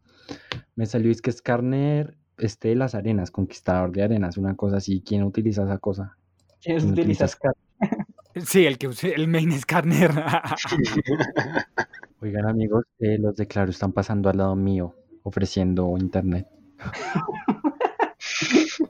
me 0.76 0.86
salió 0.86 1.12
es 1.12 1.22
que 1.22 1.32
Skarner, 1.32 2.18
este 2.38 2.70
de 2.70 2.76
las 2.76 2.96
arenas, 2.96 3.32
conquistador 3.32 3.92
de 3.92 4.04
arenas, 4.04 4.38
una 4.38 4.56
cosa 4.56 4.78
así. 4.78 5.02
¿Quién 5.06 5.24
utiliza 5.24 5.64
esa 5.64 5.78
cosa? 5.78 6.18
¿Quién 6.62 6.78
¿Quién 6.80 6.92
utiliza 6.92 7.26
utiliza 7.26 7.28
Scar? 7.28 7.54
Sí, 8.46 8.66
el 8.66 8.78
que 8.78 8.90
use- 8.90 9.14
el 9.16 9.30
main 9.30 9.50
Scarner. 9.58 10.12
Oigan, 12.22 12.48
amigos, 12.48 12.86
eh, 13.00 13.18
los 13.20 13.36
de 13.36 13.48
Claro 13.48 13.70
están 13.72 13.92
pasando 13.94 14.30
al 14.30 14.38
lado 14.38 14.56
mío, 14.56 14.96
ofreciendo 15.26 15.98
internet. 15.98 16.48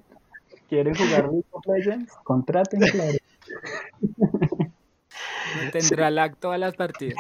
¿Quieren 0.70 0.96
jugar 0.96 1.32
League 1.32 1.46
of 1.52 1.66
Legends? 1.66 2.14
Contraten, 2.24 2.82
claro. 2.82 3.18
Tendrá 5.72 6.12
lag 6.12 6.36
todas 6.36 6.60
las 6.60 6.76
partidas. 6.76 7.16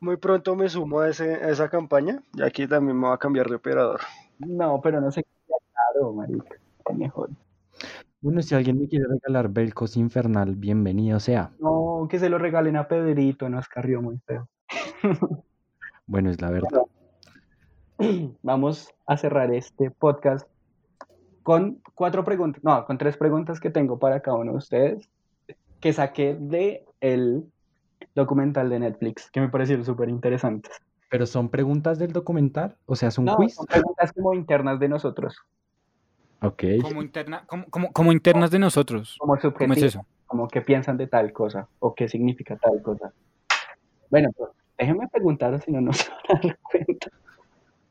Muy 0.00 0.18
pronto 0.18 0.54
me 0.54 0.68
sumo 0.68 1.00
a, 1.00 1.08
ese, 1.08 1.34
a 1.34 1.48
esa 1.48 1.70
campaña 1.70 2.22
y 2.34 2.42
aquí 2.42 2.66
también 2.66 2.98
me 2.98 3.08
va 3.08 3.14
a 3.14 3.18
cambiar 3.18 3.48
de 3.48 3.54
operador. 3.54 4.00
No, 4.38 4.80
pero 4.82 5.00
no 5.00 5.10
sé 5.10 5.22
qué 5.22 5.54
claro, 5.72 6.12
marica. 6.12 6.56
Qué 6.86 6.94
Mejor. 6.94 7.30
Bueno, 8.20 8.42
si 8.42 8.54
alguien 8.54 8.78
me 8.78 8.88
quiere 8.88 9.06
regalar 9.08 9.48
Belcos 9.48 9.96
Infernal, 9.96 10.56
bienvenido 10.56 11.20
sea. 11.20 11.52
No, 11.60 12.06
que 12.10 12.18
se 12.18 12.28
lo 12.28 12.36
regalen 12.36 12.76
a 12.76 12.88
Pedrito, 12.88 13.48
nos 13.48 13.66
carrió 13.68 14.02
muy 14.02 14.18
feo. 14.26 14.46
Bueno, 16.10 16.30
es 16.30 16.40
la 16.40 16.50
verdad. 16.50 16.70
Vamos 18.42 18.94
a 19.06 19.16
cerrar 19.16 19.52
este 19.52 19.90
podcast 19.90 20.46
con 21.42 21.80
cuatro 21.94 22.24
preguntas, 22.24 22.62
no, 22.62 22.84
con 22.84 22.98
tres 22.98 23.16
preguntas 23.16 23.58
que 23.60 23.70
tengo 23.70 23.98
para 23.98 24.20
cada 24.20 24.36
uno 24.36 24.52
de 24.52 24.58
ustedes, 24.58 25.08
que 25.80 25.92
saqué 25.92 26.36
de 26.38 26.84
el 27.00 27.44
documental 28.14 28.68
de 28.70 28.80
Netflix, 28.80 29.30
que 29.30 29.40
me 29.40 29.48
parecieron 29.48 29.84
súper 29.84 30.08
interesantes. 30.08 30.72
Pero 31.10 31.24
son 31.26 31.48
preguntas 31.48 31.98
del 31.98 32.12
documental, 32.12 32.76
o 32.86 32.94
sea, 32.94 33.08
es 33.08 33.18
un 33.18 33.24
No, 33.24 33.36
quiz. 33.36 33.54
son 33.54 33.66
preguntas 33.66 34.12
como 34.12 34.34
internas 34.34 34.78
de 34.78 34.88
nosotros, 34.88 35.36
Ok. 36.40 36.62
Como, 36.82 37.02
interna, 37.02 37.44
como, 37.46 37.64
como, 37.68 37.92
como 37.92 38.12
internas 38.12 38.52
de 38.52 38.60
nosotros. 38.60 39.16
como 39.18 39.36
¿Cómo 39.36 39.72
es 39.74 39.82
eso? 39.82 40.06
como 40.26 40.46
qué 40.46 40.60
piensan 40.60 40.96
de 40.96 41.06
tal 41.08 41.32
cosa 41.32 41.66
o 41.80 41.94
qué 41.94 42.08
significa 42.08 42.56
tal 42.56 42.80
cosa. 42.82 43.12
Bueno, 44.10 44.28
pues 44.36 44.50
déjenme 44.78 45.08
preguntar 45.08 45.60
si 45.62 45.72
no 45.72 45.80
nos 45.80 46.08
van 46.28 46.38
a 46.38 46.46
dar 46.46 46.58
cuenta. 46.62 47.08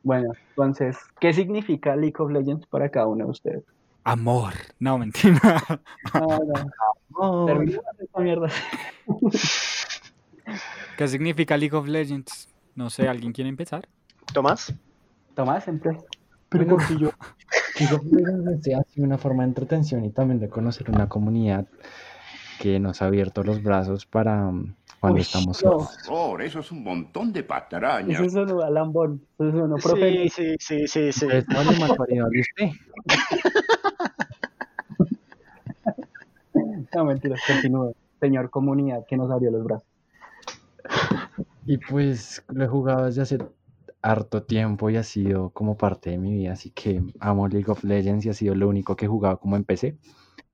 Bueno, 0.02 0.32
entonces, 0.50 0.96
¿qué 1.20 1.32
significa 1.32 1.96
League 1.96 2.14
of 2.18 2.30
Legends 2.30 2.66
para 2.66 2.88
cada 2.88 3.06
uno 3.06 3.24
de 3.24 3.30
ustedes? 3.30 3.64
Amor. 4.04 4.54
No, 4.78 4.98
mentira. 4.98 5.36
No, 6.14 6.38
no, 7.18 7.44
terminemos 7.46 7.84
esta 7.98 8.20
mierda. 8.20 8.48
¿Qué 10.96 11.08
significa 11.08 11.56
League 11.56 11.76
of 11.76 11.86
Legends? 11.86 12.48
No 12.74 12.90
sé, 12.90 13.08
¿alguien 13.08 13.32
quiere 13.32 13.50
empezar? 13.50 13.88
Tomás, 14.32 14.72
Tomás, 15.34 15.68
empieza. 15.68 16.04
Pero 16.48 16.64
Mejor 16.64 16.82
no. 16.82 16.88
que 16.88 16.96
yo. 16.98 17.10
League 17.78 17.94
of 17.94 18.04
Legends 18.04 18.64
se 18.64 18.74
hace 18.74 19.02
una 19.02 19.18
forma 19.18 19.42
de 19.42 19.50
entretención 19.50 20.04
y 20.04 20.10
también 20.10 20.40
de 20.40 20.48
conocer 20.48 20.90
una 20.90 21.08
comunidad 21.08 21.66
que 22.58 22.80
nos 22.80 23.02
ha 23.02 23.06
abierto 23.06 23.44
los 23.44 23.62
brazos 23.62 24.06
para 24.06 24.46
um, 24.48 24.74
cuando 25.00 25.16
Uy, 25.16 25.22
estamos 25.22 25.62
no. 25.64 25.88
solos. 26.04 26.40
Eso 26.40 26.60
es 26.60 26.72
un 26.72 26.82
montón 26.82 27.32
de 27.32 27.44
patrañas. 27.44 28.20
Eso 28.20 28.30
sonó 28.30 28.62
a 28.62 28.70
lambón. 28.70 29.22
Eso 29.38 29.52
sonó 29.52 29.76
sí, 29.78 29.88
profe. 29.88 30.28
sí, 30.28 30.56
sí, 30.58 30.86
sí, 30.88 31.12
sí. 31.12 31.26
Vale 31.26 31.78
mal 31.78 31.94
parido 31.96 32.26
usted. 32.28 32.70
No, 36.94 37.04
mentira, 37.04 37.36
continúe. 37.46 37.94
Señor 38.18 38.50
comunidad 38.50 39.04
que 39.06 39.16
nos 39.16 39.30
abrió 39.30 39.50
los 39.50 39.62
brazos. 39.62 39.86
Y 41.66 41.76
pues 41.78 42.42
lo 42.48 42.64
he 42.64 42.66
jugado 42.66 43.04
desde 43.06 43.22
hace 43.22 43.38
harto 44.00 44.42
tiempo 44.42 44.88
y 44.90 44.96
ha 44.96 45.02
sido 45.02 45.50
como 45.50 45.76
parte 45.76 46.10
de 46.10 46.18
mi 46.18 46.32
vida, 46.32 46.52
así 46.52 46.70
que 46.70 47.02
amo 47.20 47.46
League 47.46 47.70
of 47.70 47.84
Legends 47.84 48.24
y 48.26 48.30
ha 48.30 48.32
sido 48.32 48.54
lo 48.54 48.68
único 48.68 48.96
que 48.96 49.04
he 49.04 49.08
jugado 49.08 49.38
como 49.38 49.56
empecé. 49.56 49.98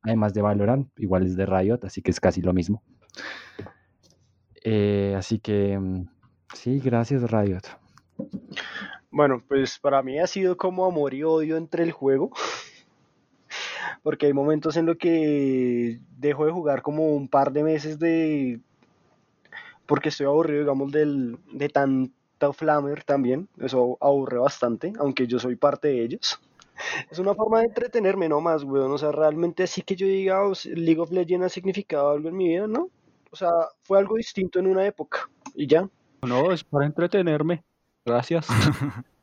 Además 0.02 0.34
de 0.34 0.42
Valorant, 0.42 0.88
igual 0.98 1.24
es 1.24 1.36
de 1.36 1.46
Riot, 1.46 1.78
así 1.84 2.02
que 2.02 2.10
es 2.10 2.20
casi 2.20 2.42
lo 2.42 2.52
mismo. 2.52 2.82
Eh, 4.64 5.14
así 5.16 5.38
que 5.38 5.78
mm, 5.78 6.08
sí, 6.54 6.80
gracias 6.80 7.30
Riot. 7.30 7.62
Bueno, 9.10 9.42
pues 9.46 9.78
para 9.78 10.02
mí 10.02 10.18
ha 10.18 10.26
sido 10.26 10.56
como 10.56 10.86
amor 10.86 11.14
y 11.14 11.22
odio 11.22 11.56
entre 11.56 11.84
el 11.84 11.92
juego. 11.92 12.30
Porque 14.02 14.26
hay 14.26 14.32
momentos 14.32 14.76
en 14.76 14.86
los 14.86 14.96
que 14.96 16.00
dejo 16.18 16.46
de 16.46 16.52
jugar 16.52 16.82
como 16.82 17.14
un 17.14 17.28
par 17.28 17.52
de 17.52 17.62
meses 17.62 17.98
de... 17.98 18.60
Porque 19.86 20.08
estoy 20.08 20.26
aburrido, 20.26 20.60
digamos, 20.60 20.90
del, 20.90 21.38
de 21.52 21.68
tanto 21.68 22.52
flamer 22.54 23.04
también. 23.04 23.48
Eso 23.60 23.98
aburre 24.00 24.38
bastante, 24.38 24.94
aunque 24.98 25.26
yo 25.26 25.38
soy 25.38 25.56
parte 25.56 25.88
de 25.88 26.02
ellos. 26.02 26.40
Es 27.10 27.20
una 27.20 27.34
forma 27.34 27.60
de 27.60 27.66
entretenerme 27.66 28.28
nomás, 28.28 28.64
weón. 28.64 28.90
O 28.90 28.98
sea, 28.98 29.12
realmente 29.12 29.62
así 29.62 29.82
que 29.82 29.94
yo 29.94 30.08
diga, 30.08 30.44
"Oh, 30.44 30.54
League 30.64 31.00
of 31.00 31.12
Legends 31.12 31.46
ha 31.46 31.48
significado 31.48 32.10
algo 32.10 32.28
en 32.28 32.36
mi 32.36 32.48
vida, 32.48 32.66
¿no? 32.66 32.90
O 33.34 33.36
sea, 33.36 33.50
fue 33.82 33.98
algo 33.98 34.14
distinto 34.14 34.60
en 34.60 34.68
una 34.68 34.86
época. 34.86 35.28
Y 35.56 35.66
ya. 35.66 35.90
No, 36.22 36.52
es 36.52 36.62
para 36.62 36.86
entretenerme. 36.86 37.64
Gracias. 38.06 38.46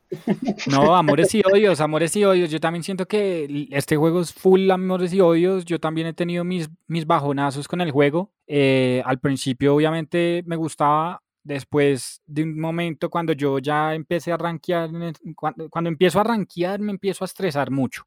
No, 0.68 0.94
amores 0.94 1.34
y 1.34 1.42
odios, 1.42 1.80
amores 1.80 2.14
y 2.18 2.26
odios. 2.26 2.52
Yo 2.52 2.60
también 2.60 2.84
siento 2.84 3.08
que 3.08 3.70
este 3.72 3.96
juego 3.96 4.20
es 4.20 4.34
full 4.34 4.70
amores 4.70 5.14
y 5.14 5.22
odios. 5.22 5.64
Yo 5.64 5.80
también 5.80 6.08
he 6.08 6.14
tenido 6.14 6.44
mis, 6.44 6.70
mis 6.88 7.08
bajonazos 7.08 7.66
con 7.66 7.80
el 7.80 7.92
juego. 7.92 8.30
Eh, 8.46 9.02
al 9.06 9.22
principio, 9.22 9.74
obviamente, 9.74 10.44
me 10.46 10.58
gustaba. 10.58 11.24
Después 11.42 12.22
de 12.26 12.44
un 12.44 12.60
momento, 12.60 13.10
cuando 13.10 13.32
yo 13.32 13.60
ya 13.60 13.96
empecé 13.96 14.34
a 14.34 14.38
rankear, 14.38 14.90
cuando, 15.34 15.70
cuando 15.70 15.90
empiezo 15.90 16.20
a 16.20 16.26
rankear, 16.26 16.82
me 16.82 16.92
empiezo 16.92 17.24
a 17.24 17.28
estresar 17.28 17.72
mucho. 17.72 18.04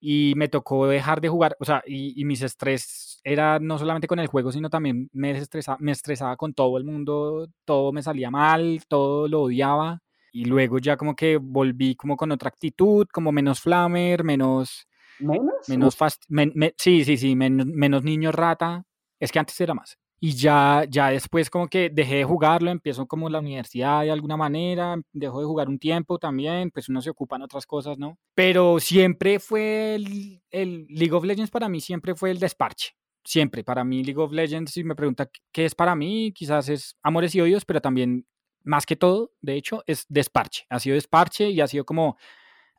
Y 0.00 0.32
me 0.34 0.48
tocó 0.48 0.88
dejar 0.88 1.20
de 1.20 1.28
jugar, 1.28 1.56
o 1.60 1.64
sea, 1.64 1.84
y, 1.86 2.20
y 2.20 2.24
mis 2.24 2.42
estrés 2.42 3.05
era 3.28 3.58
no 3.58 3.76
solamente 3.76 4.06
con 4.06 4.20
el 4.20 4.28
juego, 4.28 4.52
sino 4.52 4.70
también 4.70 5.10
me 5.12 5.32
estresaba, 5.32 5.76
me 5.80 5.90
estresaba 5.90 6.36
con 6.36 6.54
todo 6.54 6.78
el 6.78 6.84
mundo, 6.84 7.48
todo 7.64 7.90
me 7.90 8.00
salía 8.00 8.30
mal, 8.30 8.82
todo 8.86 9.26
lo 9.26 9.42
odiaba. 9.42 9.98
Y 10.32 10.44
luego 10.44 10.78
ya 10.78 10.96
como 10.96 11.16
que 11.16 11.36
volví 11.36 11.96
como 11.96 12.16
con 12.16 12.30
otra 12.30 12.48
actitud, 12.48 13.04
como 13.12 13.32
menos 13.32 13.60
flamer, 13.60 14.22
menos, 14.22 14.86
¿Menos? 15.18 15.68
menos 15.68 15.96
fast, 15.96 16.22
men- 16.28 16.52
me- 16.54 16.72
sí, 16.78 17.04
sí, 17.04 17.16
sí, 17.16 17.34
menos, 17.34 17.66
menos 17.66 18.04
niño 18.04 18.30
rata. 18.30 18.84
Es 19.18 19.32
que 19.32 19.40
antes 19.40 19.60
era 19.60 19.74
más. 19.74 19.98
Y 20.20 20.32
ya, 20.34 20.84
ya 20.88 21.10
después 21.10 21.50
como 21.50 21.66
que 21.66 21.90
dejé 21.90 22.16
de 22.16 22.24
jugarlo, 22.24 22.70
empiezo 22.70 23.06
como 23.08 23.28
la 23.28 23.40
universidad 23.40 24.02
de 24.02 24.12
alguna 24.12 24.36
manera, 24.36 24.94
dejo 25.12 25.40
de 25.40 25.46
jugar 25.46 25.68
un 25.68 25.80
tiempo 25.80 26.18
también, 26.18 26.70
pues 26.70 26.88
uno 26.88 27.02
se 27.02 27.10
ocupa 27.10 27.34
en 27.36 27.42
otras 27.42 27.66
cosas, 27.66 27.98
¿no? 27.98 28.18
Pero 28.36 28.78
siempre 28.78 29.40
fue 29.40 29.96
el, 29.96 30.40
el 30.50 30.86
League 30.90 31.12
of 31.12 31.24
Legends 31.24 31.50
para 31.50 31.68
mí, 31.68 31.80
siempre 31.80 32.14
fue 32.14 32.30
el 32.30 32.38
desparche. 32.38 32.92
Siempre, 33.26 33.64
para 33.64 33.82
mí 33.82 34.04
League 34.04 34.20
of 34.20 34.32
Legends, 34.32 34.70
si 34.70 34.84
me 34.84 34.94
pregunta 34.94 35.28
qué 35.50 35.64
es 35.64 35.74
para 35.74 35.96
mí, 35.96 36.32
quizás 36.32 36.68
es 36.68 36.96
amores 37.02 37.34
y 37.34 37.40
odios, 37.40 37.64
pero 37.64 37.80
también, 37.80 38.24
más 38.62 38.86
que 38.86 38.94
todo, 38.94 39.32
de 39.40 39.54
hecho, 39.54 39.82
es 39.86 40.06
desparche. 40.08 40.64
Ha 40.70 40.78
sido 40.78 40.94
desparche 40.94 41.50
y 41.50 41.60
ha 41.60 41.66
sido 41.66 41.84
como 41.84 42.16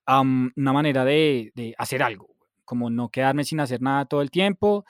am, 0.06 0.54
una 0.56 0.72
manera 0.72 1.04
de, 1.04 1.52
de 1.54 1.76
hacer 1.78 2.02
algo, 2.02 2.30
como 2.64 2.90
no 2.90 3.10
quedarme 3.10 3.44
sin 3.44 3.60
hacer 3.60 3.82
nada 3.82 4.06
todo 4.06 4.22
el 4.22 4.32
tiempo, 4.32 4.86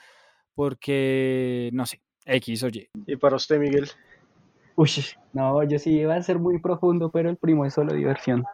porque, 0.54 1.70
no 1.72 1.86
sé, 1.86 2.02
X 2.24 2.62
o 2.62 2.68
Y. 2.68 2.88
Y 3.06 3.16
para 3.16 3.34
usted, 3.34 3.58
Miguel. 3.58 3.90
Uy, 4.76 4.90
no, 5.32 5.64
yo 5.64 5.78
sí 5.80 5.90
iba 5.90 6.14
a 6.14 6.22
ser 6.22 6.38
muy 6.38 6.60
profundo, 6.60 7.10
pero 7.10 7.30
el 7.30 7.36
primo 7.36 7.66
es 7.66 7.74
solo 7.74 7.94
diversión. 7.94 8.44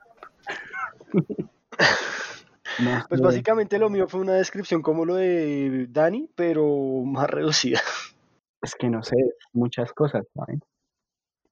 No 2.79 3.05
Pues 3.09 3.21
básicamente 3.21 3.79
lo 3.79 3.89
mío 3.91 4.09
fue 4.09 4.21
una 4.21 4.35
descripción 4.35 4.83
como 4.83 5.05
lo 5.05 5.15
de 5.15 5.87
Dani, 5.91 6.29
pero 6.35 6.67
más 7.05 7.29
reducida. 7.31 7.81
Es 8.63 8.75
que 8.75 8.89
no 8.89 9.03
sé, 9.03 9.17
muchas 9.53 9.93
cosas, 9.93 10.25
¿saben? 10.35 10.61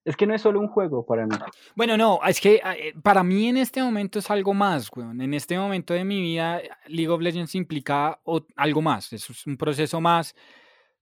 Es 0.04 0.16
que 0.16 0.26
no 0.26 0.34
es 0.34 0.42
solo 0.42 0.58
un 0.58 0.66
juego 0.68 1.06
para 1.06 1.26
mí. 1.26 1.36
Bueno, 1.76 1.96
no, 1.96 2.18
es 2.26 2.40
que 2.40 2.54
eh, 2.56 2.92
para 3.02 3.22
mí 3.22 3.48
en 3.48 3.56
este 3.58 3.80
momento 3.82 4.18
es 4.18 4.28
algo 4.30 4.52
más, 4.52 4.90
weón. 4.96 5.20
En 5.20 5.32
este 5.32 5.56
momento 5.56 5.94
de 5.94 6.04
mi 6.04 6.20
vida, 6.20 6.60
League 6.88 7.08
of 7.08 7.20
Legends 7.20 7.54
implica 7.54 8.18
o- 8.24 8.44
algo 8.56 8.82
más. 8.82 9.12
Es 9.12 9.46
un 9.46 9.56
proceso 9.56 10.00
más 10.00 10.34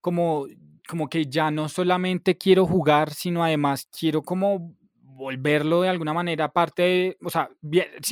como, 0.03 0.47
como 0.87 1.09
que 1.09 1.25
ya 1.27 1.51
no 1.51 1.69
solamente 1.71 2.37
quiero 2.37 2.67
jugar, 2.67 3.15
sino 3.15 3.43
además 3.43 3.89
quiero 3.99 4.21
como 4.21 4.75
volverlo 5.21 5.83
de 5.83 5.89
alguna 5.91 6.13
manera 6.15 6.53
parte 6.53 6.83
de, 6.83 7.19
o 7.23 7.31
sea, 7.31 7.51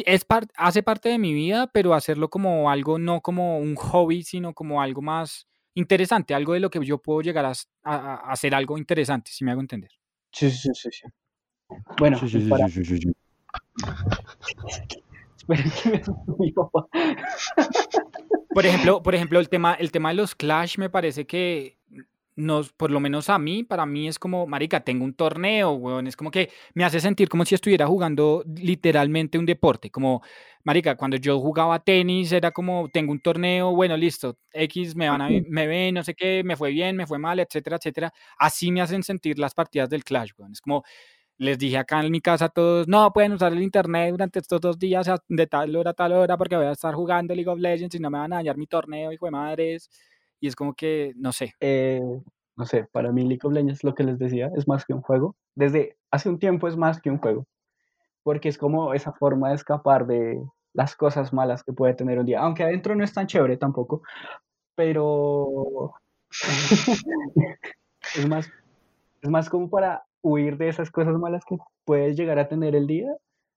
es 0.07 0.25
par- 0.25 0.47
hace 0.57 0.83
parte 0.83 1.09
de 1.09 1.18
mi 1.18 1.33
vida, 1.33 1.66
pero 1.73 1.94
hacerlo 1.94 2.29
como 2.29 2.71
algo, 2.71 2.99
no 2.99 3.21
como 3.23 3.59
un 3.59 3.75
hobby, 3.75 4.23
sino 4.23 4.53
como 4.55 4.81
algo 4.83 5.01
más 5.03 5.49
interesante, 5.75 6.35
algo 6.35 6.53
de 6.53 6.61
lo 6.61 6.71
que 6.71 6.85
yo 6.85 6.99
puedo 6.99 7.21
llegar 7.23 7.44
a, 7.47 7.53
a- 7.83 8.31
hacer 8.31 8.55
algo 8.55 8.77
interesante, 8.79 9.31
si 9.33 9.44
me 9.44 9.51
hago 9.53 9.61
entender. 9.61 9.90
Sí, 10.33 10.51
sí, 10.51 10.68
sí, 10.75 10.90
sí. 10.92 11.09
Bueno, 11.99 12.18
Sí, 12.18 12.29
sí, 12.29 12.40
sí, 12.42 12.49
para... 12.49 12.68
sí, 12.68 12.85
sí, 12.85 12.99
sí. 12.99 13.12
Esperen 15.37 15.73
que 15.83 15.90
me 15.90 15.97
asustó 16.01 16.37
mi 16.38 16.53
papá. 16.53 16.87
Por 18.53 18.66
ejemplo, 18.66 19.03
por 19.03 19.14
ejemplo, 19.14 19.40
el 19.40 19.49
tema, 19.49 19.75
el 19.75 19.90
tema 19.92 20.11
de 20.11 20.16
los 20.16 20.35
Clash 20.35 20.79
me 20.79 20.90
parece 20.90 21.27
que 21.27 21.79
nos, 22.38 22.72
por 22.72 22.90
lo 22.90 23.01
menos 23.01 23.29
a 23.31 23.38
mí, 23.38 23.64
para 23.64 23.85
mí 23.87 24.09
es 24.09 24.18
como, 24.18 24.46
marica, 24.46 24.81
tengo 24.81 25.05
un 25.05 25.14
torneo, 25.14 25.72
weón, 25.72 26.07
es 26.07 26.16
como 26.16 26.31
que 26.31 26.51
me 26.74 26.85
hace 26.85 27.01
sentir 27.01 27.29
como 27.29 27.44
si 27.44 27.55
estuviera 27.55 27.87
jugando 27.87 28.44
literalmente 28.46 29.38
un 29.38 29.46
deporte, 29.46 29.90
como, 29.90 30.22
marica, 30.64 30.96
cuando 30.96 31.16
yo 31.16 31.40
jugaba 31.40 31.81
tenis 31.85 32.33
era 32.33 32.51
como, 32.53 32.88
tengo 32.90 33.12
un 33.12 33.20
torneo, 33.20 33.74
bueno, 33.74 33.96
listo, 33.96 34.38
X 34.53 34.94
me 34.96 35.09
van 35.11 35.20
a, 35.22 35.29
me 35.48 35.66
ven, 35.66 35.94
no 35.94 36.05
sé 36.05 36.14
qué, 36.14 36.42
me 36.44 36.57
fue 36.57 36.70
bien, 36.70 36.96
me 36.96 37.07
fue 37.07 37.18
mal, 37.18 37.40
etcétera, 37.40 37.77
etcétera, 37.77 38.12
así 38.38 38.70
me 38.72 38.81
hacen 38.81 39.03
sentir 39.03 39.38
las 39.38 39.55
partidas 39.55 39.90
del 39.90 40.05
Clash, 40.05 40.31
weón, 40.38 40.53
es 40.53 40.61
como, 40.61 40.85
les 41.38 41.59
dije 41.59 41.79
acá 41.79 42.01
en 42.05 42.11
mi 42.12 42.20
casa 42.20 42.46
a 42.46 42.48
todos, 42.51 42.88
no 42.88 43.12
pueden 43.12 43.33
usar 43.33 43.53
el 43.53 43.62
internet 43.62 44.11
durante 44.11 44.40
estos 44.40 44.61
dos 44.61 44.79
días 44.79 45.09
de 45.29 45.46
tal 45.46 45.74
hora 45.77 45.90
a 45.90 45.94
tal 45.94 46.12
hora 46.12 46.37
porque 46.37 46.57
voy 46.57 46.66
a 46.66 46.72
estar 46.72 46.94
jugando 46.94 47.35
League 47.35 47.48
of 47.51 47.59
Legends 47.61 47.94
y 47.94 48.01
no 48.01 48.11
me 48.11 48.18
van 48.18 48.33
a 48.33 48.37
dañar 48.37 48.57
mi 48.57 48.66
torneo, 48.66 49.12
hijo 49.12 49.27
de 49.27 49.31
madres. 49.33 49.88
Y 50.40 50.48
es 50.48 50.57
como 50.57 50.74
que, 50.74 51.12
no 51.16 51.33
sé. 51.33 51.55
Eh, 51.61 52.01
no 52.57 52.64
sé, 52.66 52.88
para 52.90 53.12
mí 53.12 53.22
League 53.22 53.40
of 53.44 53.53
Legends, 53.53 53.85
lo 53.85 53.94
que 53.94 54.03
les 54.05 54.18
decía, 54.18 54.51
es 54.57 54.66
más 54.66 54.85
que 54.85 54.92
un 54.92 55.01
juego. 55.01 55.37
Desde 55.55 55.96
hace 56.11 56.29
un 56.29 56.38
tiempo 56.38 56.66
es 56.68 56.77
más 56.77 57.01
que 57.01 57.11
un 57.11 57.18
juego. 57.18 57.46
Porque 58.24 58.48
es 58.48 58.59
como 58.59 58.94
esa 58.94 59.12
forma 59.12 59.51
de 59.51 59.55
escapar 59.55 60.07
de 60.07 60.42
las 60.72 60.96
cosas 60.96 61.33
malas 61.33 61.62
que 61.62 61.72
puede 61.72 61.94
tener 61.94 62.18
un 62.18 62.27
día. 62.27 62.40
Aunque 62.40 62.64
adentro 62.64 62.94
no 62.94 63.05
es 63.05 63.12
tan 63.12 63.27
chévere 63.27 63.57
tampoco. 63.57 64.03
Pero 64.74 65.94
es 68.16 68.29
más, 68.29 68.51
es 69.22 69.31
más 69.31 69.48
como 69.48 69.70
para 69.70 70.05
huir 70.22 70.57
de 70.57 70.68
esas 70.68 70.90
cosas 70.90 71.16
malas 71.16 71.44
que 71.44 71.57
puedes 71.85 72.16
llegar 72.16 72.38
a 72.38 72.48
tener 72.48 72.74
el 72.74 72.87
día. 72.87 73.09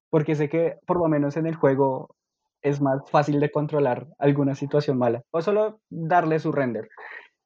Porque 0.09 0.35
sé 0.35 0.49
que 0.49 0.77
por 0.85 0.97
lo 0.99 1.07
menos 1.07 1.37
en 1.37 1.47
el 1.47 1.55
juego 1.55 2.15
es 2.61 2.81
más 2.81 3.09
fácil 3.09 3.39
de 3.39 3.51
controlar 3.51 4.07
alguna 4.19 4.55
situación 4.55 4.97
mala. 4.97 5.23
O 5.31 5.41
solo 5.41 5.79
darle 5.89 6.39
su 6.39 6.51
render. 6.51 6.89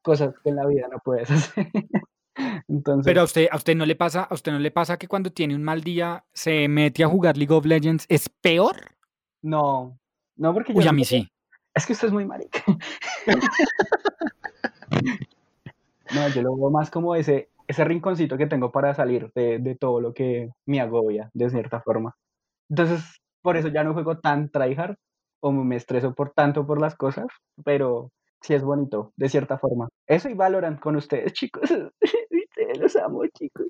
Cosas 0.02 0.34
que 0.44 0.50
en 0.50 0.56
la 0.58 0.68
vida 0.68 0.88
no 0.92 1.00
puedes 1.04 1.30
hacer. 1.32 1.68
Entonces, 2.68 3.06
Pero 3.06 3.22
a 3.22 3.24
usted, 3.24 3.48
a 3.52 3.56
usted 3.56 3.76
no 3.76 3.86
le 3.86 3.96
pasa, 3.96 4.24
a 4.24 4.34
usted 4.34 4.52
no 4.52 4.60
le 4.60 4.72
pasa 4.72 4.98
que 4.98 5.08
cuando 5.08 5.32
tiene 5.32 5.56
un 5.56 5.64
mal 5.64 5.82
día 5.82 6.26
se 6.34 6.68
mete 6.68 7.04
a 7.04 7.08
jugar 7.08 7.38
League 7.38 7.54
of 7.54 7.66
Legends 7.66 8.06
es 8.10 8.28
peor. 8.30 8.76
no, 9.42 9.98
no 10.36 10.54
porque 10.54 10.74
yo 10.74 10.80
Uy, 10.80 10.88
a 10.88 10.92
mí 10.92 11.06
sí. 11.06 11.30
Es 11.74 11.86
que 11.86 11.94
usted 11.94 12.08
es 12.08 12.14
muy 12.14 12.26
marica. 12.26 12.62
No, 16.14 16.28
yo 16.30 16.42
lo 16.44 16.56
veo 16.56 16.70
más 16.70 16.92
como 16.92 17.16
ese, 17.16 17.50
ese 17.68 17.84
rinconcito 17.84 18.38
que 18.38 18.46
tengo 18.46 18.72
para 18.72 18.94
salir 18.94 19.32
de, 19.34 19.60
de 19.60 19.76
todo 19.76 20.00
lo 20.00 20.14
que 20.14 20.52
me 20.66 20.80
agobia, 20.80 21.32
de 21.34 21.50
cierta 21.50 21.82
forma. 21.82 22.16
Entonces, 22.70 23.04
por 23.46 23.58
eso 23.58 23.68
ya 23.68 23.84
no 23.84 23.94
juego 23.94 24.18
tan 24.18 24.50
tryhard 24.50 24.96
o 25.40 25.52
me 25.52 25.76
estreso 25.76 26.16
por 26.16 26.32
tanto 26.32 26.66
por 26.66 26.82
las 26.82 26.96
cosas, 26.96 27.28
pero 27.64 28.12
sí 28.42 28.56
es 28.56 28.64
bonito, 28.64 29.14
de 29.16 29.30
cierta 29.30 29.60
forma. 29.60 29.88
Eso 30.08 30.30
y 30.30 30.34
Valorant 30.34 30.80
con 30.80 30.96
ustedes, 30.96 31.32
chicos. 31.34 31.70
Los 32.82 32.96
amo, 32.96 33.22
chicos. 33.28 33.68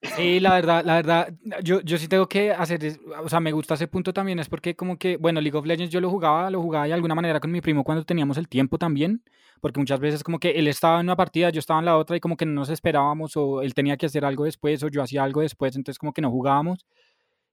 Sí, 0.00 0.40
la 0.40 0.54
verdad, 0.54 0.82
la 0.86 0.94
verdad, 0.94 1.34
yo, 1.62 1.82
yo 1.82 1.98
sí 1.98 2.08
tengo 2.08 2.26
que 2.26 2.50
hacer, 2.50 2.80
o 3.22 3.28
sea, 3.28 3.40
me 3.40 3.52
gusta 3.52 3.74
ese 3.74 3.88
punto 3.88 4.14
también, 4.14 4.38
es 4.38 4.48
porque 4.48 4.74
como 4.74 4.96
que, 4.96 5.18
bueno, 5.18 5.42
League 5.42 5.58
of 5.58 5.66
Legends 5.66 5.92
yo 5.92 6.00
lo 6.00 6.08
jugaba, 6.08 6.50
lo 6.50 6.62
jugaba 6.62 6.86
de 6.86 6.94
alguna 6.94 7.14
manera 7.14 7.40
con 7.40 7.50
mi 7.50 7.60
primo 7.60 7.84
cuando 7.84 8.04
teníamos 8.04 8.38
el 8.38 8.48
tiempo 8.48 8.78
también, 8.78 9.22
porque 9.60 9.78
muchas 9.78 10.00
veces 10.00 10.24
como 10.24 10.38
que 10.38 10.52
él 10.52 10.68
estaba 10.68 11.00
en 11.00 11.06
una 11.06 11.16
partida, 11.16 11.50
yo 11.50 11.58
estaba 11.58 11.80
en 11.80 11.84
la 11.84 11.98
otra 11.98 12.16
y 12.16 12.20
como 12.20 12.38
que 12.38 12.46
no 12.46 12.52
nos 12.52 12.70
esperábamos 12.70 13.36
o 13.36 13.60
él 13.60 13.74
tenía 13.74 13.98
que 13.98 14.06
hacer 14.06 14.24
algo 14.24 14.44
después 14.44 14.82
o 14.82 14.88
yo 14.88 15.02
hacía 15.02 15.22
algo 15.22 15.42
después, 15.42 15.76
entonces 15.76 15.98
como 15.98 16.14
que 16.14 16.22
no 16.22 16.30
jugábamos 16.30 16.86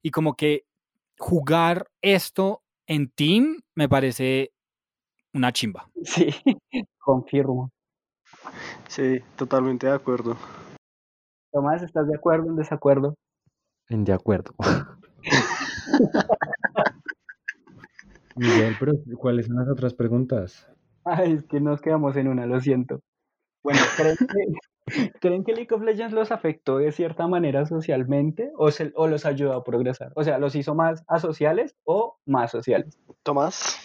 y 0.02 0.12
como 0.12 0.36
que 0.38 0.64
jugar 1.18 1.88
esto 2.02 2.62
en 2.88 3.10
team 3.10 3.62
me 3.76 3.90
parece 3.90 4.52
una 5.34 5.52
chimba. 5.52 5.90
Sí, 6.04 6.30
confirmo. 7.00 7.72
Sí, 8.88 9.20
totalmente 9.36 9.88
de 9.88 9.94
acuerdo. 9.94 10.38
Tomás, 11.52 11.84
¿estás 11.84 12.08
de 12.08 12.16
acuerdo 12.16 12.48
o 12.48 12.50
en 12.50 12.56
desacuerdo? 12.56 13.16
En 13.90 14.04
de 14.04 14.14
acuerdo. 14.14 14.54
Miguel, 18.36 18.76
pero 18.80 18.94
¿cuáles 19.18 19.48
son 19.48 19.58
las 19.58 19.68
otras 19.68 19.94
preguntas? 19.94 20.68
Ay, 21.04 21.34
es 21.34 21.44
que 21.46 21.60
nos 21.60 21.82
quedamos 21.82 22.16
en 22.18 22.28
una, 22.28 22.46
lo 22.46 22.60
siento. 22.60 23.02
Bueno, 23.64 23.80
¿creen 23.96 24.16
que, 24.18 24.26
¿creen 25.19 25.43
que 25.43 25.54
League 25.54 25.73
of 25.73 25.82
Legends 25.82 26.13
los 26.13 26.32
afectó 26.32 26.78
de 26.78 26.91
cierta 26.91 27.28
manera 27.28 27.65
socialmente 27.65 28.52
o, 28.58 28.71
se- 28.71 28.93
o 28.95 29.08
los 29.08 29.26
ayudó 29.26 29.54
a 29.54 29.63
progresar? 29.63 30.12
O 30.15 30.23
sea, 30.23 30.38
¿los 30.38 30.56
hizo 30.56 30.76
más 30.76 31.04
asociales 31.08 31.76
o 31.84 32.17
más 32.26 32.52
sociales? 32.52 32.97
Tomás. 33.23 33.78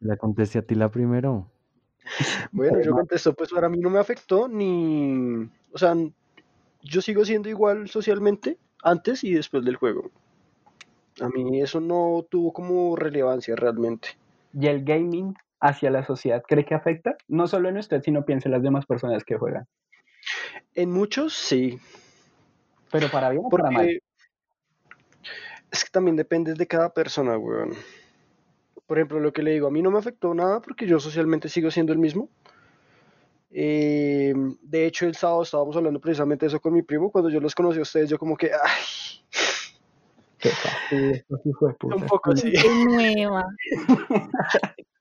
La 0.00 0.16
contesté 0.16 0.58
a 0.58 0.62
ti 0.62 0.74
la 0.74 0.90
primero. 0.90 1.50
Bueno, 2.52 2.80
yo 2.82 2.92
contesto, 2.92 3.34
pues 3.34 3.50
para 3.50 3.68
mí 3.68 3.78
no 3.78 3.88
me 3.90 3.98
afectó 3.98 4.48
ni... 4.48 5.48
O 5.72 5.78
sea, 5.78 5.94
yo 6.82 7.00
sigo 7.00 7.24
siendo 7.24 7.48
igual 7.48 7.88
socialmente 7.88 8.58
antes 8.82 9.24
y 9.24 9.32
después 9.32 9.64
del 9.64 9.76
juego. 9.76 10.10
A 11.20 11.28
mí 11.28 11.60
eso 11.60 11.80
no 11.80 12.26
tuvo 12.28 12.52
como 12.52 12.96
relevancia 12.96 13.56
realmente. 13.56 14.08
¿Y 14.52 14.66
el 14.66 14.84
gaming 14.84 15.34
hacia 15.64 15.90
la 15.90 16.04
sociedad 16.04 16.42
cree 16.46 16.66
que 16.66 16.74
afecta? 16.74 17.16
No 17.26 17.46
solo 17.46 17.70
en 17.70 17.78
usted, 17.78 18.02
sino 18.02 18.24
piense 18.26 18.48
en 18.48 18.52
las 18.52 18.62
demás 18.62 18.84
personas 18.84 19.24
que 19.24 19.38
juegan. 19.38 19.66
En 20.74 20.90
muchos 20.90 21.32
sí, 21.34 21.78
Pero 22.90 23.08
para 23.08 23.30
bien 23.30 23.42
o 23.44 23.48
para 23.48 23.70
mal. 23.70 23.88
es 25.70 25.84
que 25.84 25.90
también 25.90 26.16
depende 26.16 26.52
de 26.52 26.66
cada 26.66 26.92
persona, 26.92 27.38
weón. 27.38 27.70
Por 28.86 28.98
ejemplo, 28.98 29.20
lo 29.20 29.32
que 29.32 29.42
le 29.42 29.52
digo, 29.52 29.66
a 29.68 29.70
mí 29.70 29.80
no 29.80 29.90
me 29.90 29.98
afectó 29.98 30.34
nada 30.34 30.60
porque 30.60 30.86
yo 30.86 31.00
socialmente 31.00 31.48
sigo 31.48 31.70
siendo 31.70 31.94
el 31.94 31.98
mismo. 31.98 32.28
Eh, 33.50 34.34
de 34.62 34.86
hecho, 34.86 35.06
el 35.06 35.14
sábado 35.14 35.44
estábamos 35.44 35.76
hablando 35.76 35.98
precisamente 35.98 36.44
de 36.44 36.48
eso 36.48 36.60
con 36.60 36.74
mi 36.74 36.82
primo. 36.82 37.10
Cuando 37.10 37.30
yo 37.30 37.40
los 37.40 37.54
conocí 37.54 37.78
a 37.78 37.82
ustedes, 37.82 38.10
yo 38.10 38.18
como 38.18 38.36
que, 38.36 38.50
ay, 38.52 38.82
Qué 40.38 40.50
estos 40.50 41.46
hijos 41.46 41.70
de 41.70 41.74
puta. 41.76 41.96
un 41.96 42.02
poco 42.02 42.32
así. 42.32 42.52
nueva. 42.86 43.46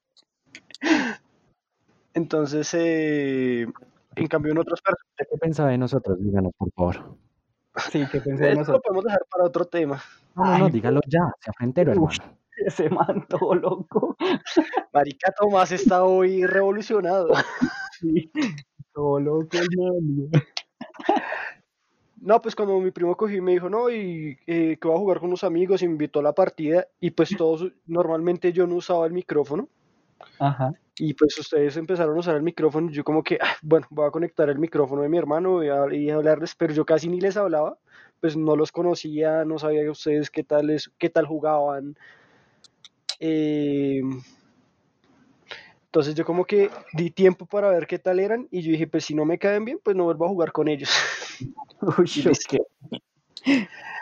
Entonces, 2.13 2.73
eh, 2.73 3.65
en 4.15 4.27
cambio, 4.27 4.51
en 4.51 4.59
otras 4.59 4.81
personas, 4.81 5.09
¿Usted 5.09 5.25
qué 5.31 5.37
pensaba 5.37 5.69
de 5.69 5.77
nosotros? 5.77 6.17
Díganos, 6.21 6.53
por 6.57 6.71
favor. 6.71 7.17
Sí, 7.91 8.05
que 8.11 8.21
pensé 8.21 8.43
de 8.43 8.49
esto 8.49 8.53
lo 8.53 8.59
nosotros. 8.59 8.81
podemos 8.83 9.03
dejar 9.05 9.25
para 9.31 9.43
otro 9.45 9.65
tema. 9.65 10.01
No, 10.35 10.57
no, 10.59 10.69
dígalo 10.69 11.01
ya, 11.07 11.31
sea 11.39 11.53
frentero, 11.53 11.91
hermano. 11.91 12.37
Ese 12.55 12.89
man 12.89 13.25
todo 13.27 13.55
loco. 13.55 14.15
Marica 14.93 15.33
Tomás 15.39 15.71
está 15.71 16.03
hoy 16.03 16.45
revolucionado. 16.45 17.29
Sí, 17.99 18.31
todo 18.93 19.19
loco 19.19 19.57
el 19.57 19.67
man. 19.77 20.29
No, 22.21 22.41
pues 22.41 22.55
cuando 22.55 22.79
mi 22.79 22.91
primo 22.91 23.17
cogió 23.17 23.37
y 23.37 23.41
me 23.41 23.51
dijo, 23.51 23.69
no, 23.69 23.89
y 23.89 24.37
eh, 24.47 24.77
que 24.79 24.87
voy 24.87 24.95
a 24.95 24.99
jugar 24.99 25.19
con 25.19 25.27
unos 25.27 25.43
amigos 25.43 25.81
y 25.81 25.87
me 25.87 25.93
invitó 25.93 26.19
a 26.19 26.23
la 26.23 26.33
partida, 26.33 26.87
y 27.01 27.11
pues 27.11 27.35
todos, 27.37 27.71
normalmente 27.85 28.53
yo 28.53 28.65
no 28.65 28.75
usaba 28.75 29.05
el 29.05 29.13
micrófono, 29.13 29.67
Ajá. 30.39 30.73
y 30.97 31.13
pues 31.15 31.37
ustedes 31.39 31.75
empezaron 31.77 32.15
a 32.15 32.19
usar 32.19 32.35
el 32.35 32.43
micrófono, 32.43 32.91
yo 32.91 33.03
como 33.03 33.23
que, 33.23 33.37
"Ah, 33.41 33.55
bueno, 33.63 33.87
voy 33.89 34.07
a 34.07 34.11
conectar 34.11 34.49
el 34.49 34.59
micrófono 34.59 35.01
de 35.01 35.09
mi 35.09 35.17
hermano 35.17 35.63
y, 35.63 35.69
a, 35.69 35.85
y 35.93 36.09
a 36.09 36.15
hablarles, 36.15 36.53
pero 36.55 36.73
yo 36.73 36.85
casi 36.85 37.09
ni 37.09 37.19
les 37.19 37.35
hablaba, 37.35 37.77
pues 38.21 38.37
no 38.37 38.55
los 38.55 38.71
conocía, 38.71 39.43
no 39.43 39.57
sabía 39.57 39.89
ustedes 39.89 40.29
qué 40.29 40.43
tal, 40.43 40.69
es, 40.69 40.91
qué 40.99 41.09
tal 41.09 41.25
jugaban. 41.25 41.97
eh, 43.19 44.01
entonces 45.85 46.15
yo 46.15 46.25
como 46.25 46.45
que 46.45 46.71
di 46.93 47.11
tiempo 47.11 47.45
para 47.45 47.69
ver 47.69 47.85
qué 47.85 47.99
tal 47.99 48.19
eran, 48.19 48.47
y 48.49 48.61
yo 48.61 48.71
dije, 48.71 48.87
pues 48.87 49.05
si 49.05 49.13
no 49.13 49.25
me 49.25 49.37
caen 49.37 49.63
bien, 49.63 49.79
pues 49.83 49.95
no 49.95 50.05
vuelvo 50.05 50.25
a 50.25 50.29
jugar 50.29 50.51
con 50.51 50.67
ellos. 50.67 50.89
Uy, 51.99 52.05
listo. 52.25 52.57
ok. 52.57 52.65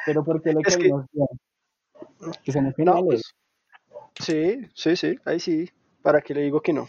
Pero 0.06 0.24
¿por 0.24 0.42
qué 0.42 0.54
le 0.54 0.62
Es 0.66 0.78
que-? 0.78 0.90
Que 2.44 2.52
son 2.52 2.64
No, 2.66 2.74
finales. 2.76 3.04
pues, 3.06 3.36
sí, 4.20 4.68
sí, 4.74 4.96
sí, 4.96 5.20
ahí 5.26 5.40
sí. 5.40 5.70
¿Para 6.02 6.22
qué 6.22 6.34
le 6.34 6.42
digo 6.42 6.62
que 6.62 6.74
no? 6.74 6.88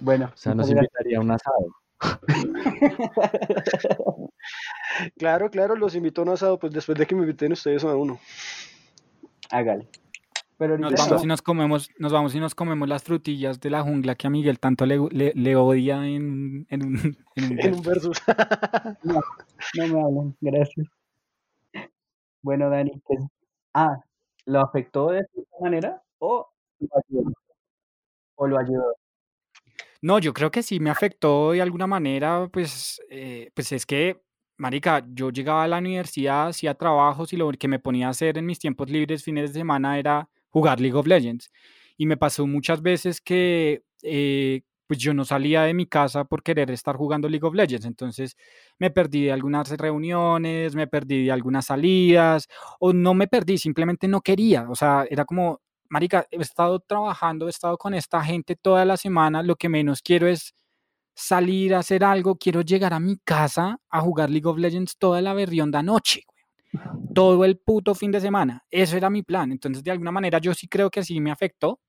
Bueno, 0.00 0.30
O 0.32 0.36
sea, 0.36 0.54
nos 0.54 0.70
invitaría 0.70 1.18
a 1.18 1.20
un 1.20 1.30
asado. 1.30 1.76
Claro, 5.18 5.50
claro, 5.50 5.76
los 5.76 5.94
invito 5.94 6.22
a 6.22 6.24
un 6.24 6.30
asado, 6.30 6.58
pues 6.58 6.72
después 6.72 6.96
de 6.98 7.06
que 7.06 7.14
me 7.14 7.22
inviten 7.22 7.52
ustedes 7.52 7.84
a 7.84 7.94
uno. 7.96 8.18
Hágale. 9.50 9.88
Pero 10.58 10.78
Nos 10.78 10.94
vamos 10.94 11.10
no. 11.18 11.24
y 11.24 11.26
nos 11.26 11.42
comemos, 11.42 11.90
nos 11.98 12.12
vamos 12.12 12.34
y 12.34 12.40
nos 12.40 12.54
comemos 12.54 12.88
las 12.88 13.02
frutillas 13.02 13.60
de 13.60 13.68
la 13.68 13.82
jungla 13.82 14.14
que 14.14 14.26
a 14.26 14.30
Miguel 14.30 14.58
tanto 14.58 14.86
le, 14.86 14.98
le, 15.10 15.32
le 15.34 15.54
odia 15.56 16.06
en, 16.06 16.66
en 16.70 16.86
un, 16.86 16.96
en 17.34 17.44
un 17.52 17.60
En 17.60 17.74
un 17.74 17.82
versus. 17.82 18.22
No, 19.02 19.20
no 19.74 19.86
me 19.88 20.00
hablen, 20.02 20.36
gracias. 20.40 20.86
Bueno, 22.40 22.70
Dani, 22.70 22.92
¿qué- 23.06 23.18
ah, 23.74 23.98
¿lo 24.46 24.60
afectó 24.60 25.10
de 25.10 25.26
cierta 25.26 25.56
manera 25.60 26.02
o 26.18 26.48
¿O 28.36 28.46
lo 28.46 28.58
ayudó? 28.58 28.96
No, 30.02 30.18
yo 30.18 30.32
creo 30.34 30.50
que 30.50 30.62
sí 30.62 30.78
me 30.80 30.90
afectó 30.90 31.52
de 31.52 31.62
alguna 31.62 31.86
manera, 31.86 32.48
pues, 32.52 33.00
eh, 33.10 33.50
pues 33.54 33.72
es 33.72 33.86
que, 33.86 34.20
marica, 34.58 35.04
yo 35.08 35.30
llegaba 35.30 35.64
a 35.64 35.68
la 35.68 35.78
universidad, 35.78 36.48
hacía 36.48 36.74
trabajos 36.74 37.32
y 37.32 37.36
lo 37.36 37.50
que 37.52 37.68
me 37.68 37.78
ponía 37.78 38.06
a 38.08 38.10
hacer 38.10 38.38
en 38.38 38.46
mis 38.46 38.58
tiempos 38.58 38.90
libres, 38.90 39.24
fines 39.24 39.52
de 39.52 39.60
semana, 39.60 39.98
era 39.98 40.28
jugar 40.50 40.80
League 40.80 40.96
of 40.96 41.06
Legends. 41.06 41.50
Y 41.96 42.06
me 42.06 42.16
pasó 42.16 42.46
muchas 42.46 42.82
veces 42.82 43.20
que, 43.20 43.82
eh, 44.02 44.62
pues 44.86 45.00
yo 45.00 45.14
no 45.14 45.24
salía 45.24 45.62
de 45.62 45.74
mi 45.74 45.86
casa 45.86 46.24
por 46.24 46.42
querer 46.42 46.70
estar 46.70 46.94
jugando 46.96 47.28
League 47.28 47.46
of 47.46 47.54
Legends. 47.54 47.86
Entonces 47.86 48.36
me 48.78 48.90
perdí 48.90 49.24
de 49.24 49.32
algunas 49.32 49.70
reuniones, 49.76 50.74
me 50.76 50.86
perdí 50.86 51.24
de 51.24 51.32
algunas 51.32 51.66
salidas, 51.66 52.46
o 52.80 52.92
no 52.92 53.14
me 53.14 53.26
perdí, 53.28 53.58
simplemente 53.58 54.08
no 54.08 54.20
quería. 54.20 54.68
O 54.70 54.74
sea, 54.76 55.04
era 55.10 55.24
como, 55.24 55.60
marica, 55.88 56.26
he 56.30 56.40
estado 56.40 56.80
trabajando, 56.80 57.46
he 57.46 57.50
estado 57.50 57.78
con 57.78 57.94
esta 57.94 58.22
gente 58.22 58.56
toda 58.56 58.84
la 58.84 58.96
semana, 58.96 59.42
lo 59.42 59.56
que 59.56 59.68
menos 59.68 60.02
quiero 60.02 60.26
es 60.26 60.54
salir 61.14 61.74
a 61.74 61.78
hacer 61.78 62.04
algo, 62.04 62.36
quiero 62.36 62.60
llegar 62.60 62.92
a 62.92 63.00
mi 63.00 63.16
casa 63.18 63.78
a 63.88 64.00
jugar 64.00 64.30
League 64.30 64.46
of 64.46 64.58
Legends 64.58 64.98
toda 64.98 65.22
la 65.22 65.32
berrionda 65.32 65.82
noche, 65.82 66.24
todo 67.14 67.44
el 67.44 67.58
puto 67.58 67.94
fin 67.94 68.12
de 68.12 68.20
semana. 68.20 68.64
Eso 68.70 68.96
era 68.96 69.08
mi 69.08 69.22
plan. 69.22 69.50
Entonces, 69.50 69.82
de 69.82 69.90
alguna 69.90 70.12
manera, 70.12 70.38
yo 70.38 70.52
sí 70.52 70.68
creo 70.68 70.90
que 70.90 71.02
sí 71.02 71.20
me 71.20 71.30
afectó. 71.30 71.80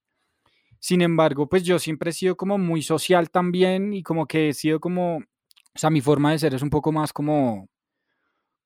Sin 0.80 1.02
embargo, 1.02 1.50
pues 1.50 1.64
yo 1.64 1.80
siempre 1.80 2.12
he 2.12 2.14
sido 2.14 2.38
como 2.38 2.58
muy 2.58 2.82
social 2.82 3.30
también 3.30 3.94
y 3.94 4.04
como 4.04 4.28
que 4.28 4.50
he 4.50 4.54
sido 4.54 4.80
como, 4.80 5.18
o 5.18 5.24
sea, 5.80 5.90
mi 5.90 6.02
forma 6.02 6.32
de 6.32 6.40
ser 6.40 6.54
es 6.54 6.62
un 6.62 6.70
poco 6.70 6.92
más 6.92 7.12
como, 7.12 7.68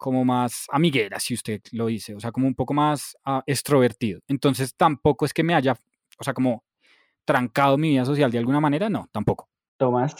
como 0.01 0.25
más 0.25 0.65
amiguera, 0.71 1.19
si 1.19 1.35
usted 1.35 1.61
lo 1.73 1.85
dice, 1.85 2.15
o 2.15 2.19
sea, 2.19 2.31
como 2.31 2.47
un 2.47 2.55
poco 2.55 2.73
más 2.73 3.15
ah, 3.23 3.43
extrovertido. 3.45 4.19
Entonces, 4.27 4.73
tampoco 4.75 5.25
es 5.25 5.31
que 5.31 5.43
me 5.43 5.53
haya, 5.53 5.77
o 6.17 6.23
sea, 6.23 6.33
como 6.33 6.63
trancado 7.23 7.77
mi 7.77 7.89
vida 7.89 8.03
social 8.03 8.31
de 8.31 8.39
alguna 8.39 8.59
manera, 8.59 8.89
no, 8.89 9.07
tampoco. 9.11 9.47
Tomás, 9.77 10.15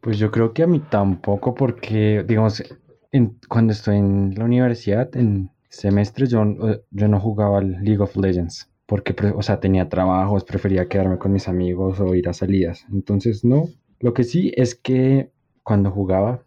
Pues 0.00 0.16
yo 0.16 0.30
creo 0.30 0.52
que 0.52 0.62
a 0.62 0.68
mí 0.68 0.78
tampoco, 0.78 1.56
porque, 1.56 2.22
digamos, 2.24 2.62
en- 3.10 3.36
cuando 3.48 3.72
estoy 3.72 3.96
en 3.96 4.32
la 4.36 4.44
universidad, 4.44 5.08
en 5.16 5.50
semestres, 5.70 6.30
yo, 6.30 6.42
eh, 6.44 6.80
yo 6.92 7.08
no 7.08 7.18
jugaba 7.18 7.58
al 7.58 7.72
League 7.82 8.00
of 8.00 8.14
Legends, 8.16 8.70
porque, 8.86 9.12
o 9.34 9.42
sea, 9.42 9.58
tenía 9.58 9.88
trabajos, 9.88 10.44
prefería 10.44 10.88
quedarme 10.88 11.18
con 11.18 11.32
mis 11.32 11.48
amigos 11.48 11.98
o 11.98 12.14
ir 12.14 12.28
a 12.28 12.32
salidas. 12.32 12.86
Entonces, 12.92 13.44
no. 13.44 13.64
Lo 13.98 14.14
que 14.14 14.22
sí 14.22 14.52
es 14.56 14.76
que 14.76 15.32
cuando 15.64 15.90
jugaba 15.90 16.44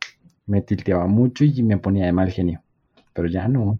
me 0.48 0.62
tilteaba 0.64 1.08
mucho 1.08 1.46
y 1.46 1.64
me 1.64 1.78
ponía 1.78 2.06
de 2.06 2.14
mal 2.14 2.32
genio, 2.32 2.64
pero 3.14 3.28
ya 3.30 3.48
no. 3.48 3.80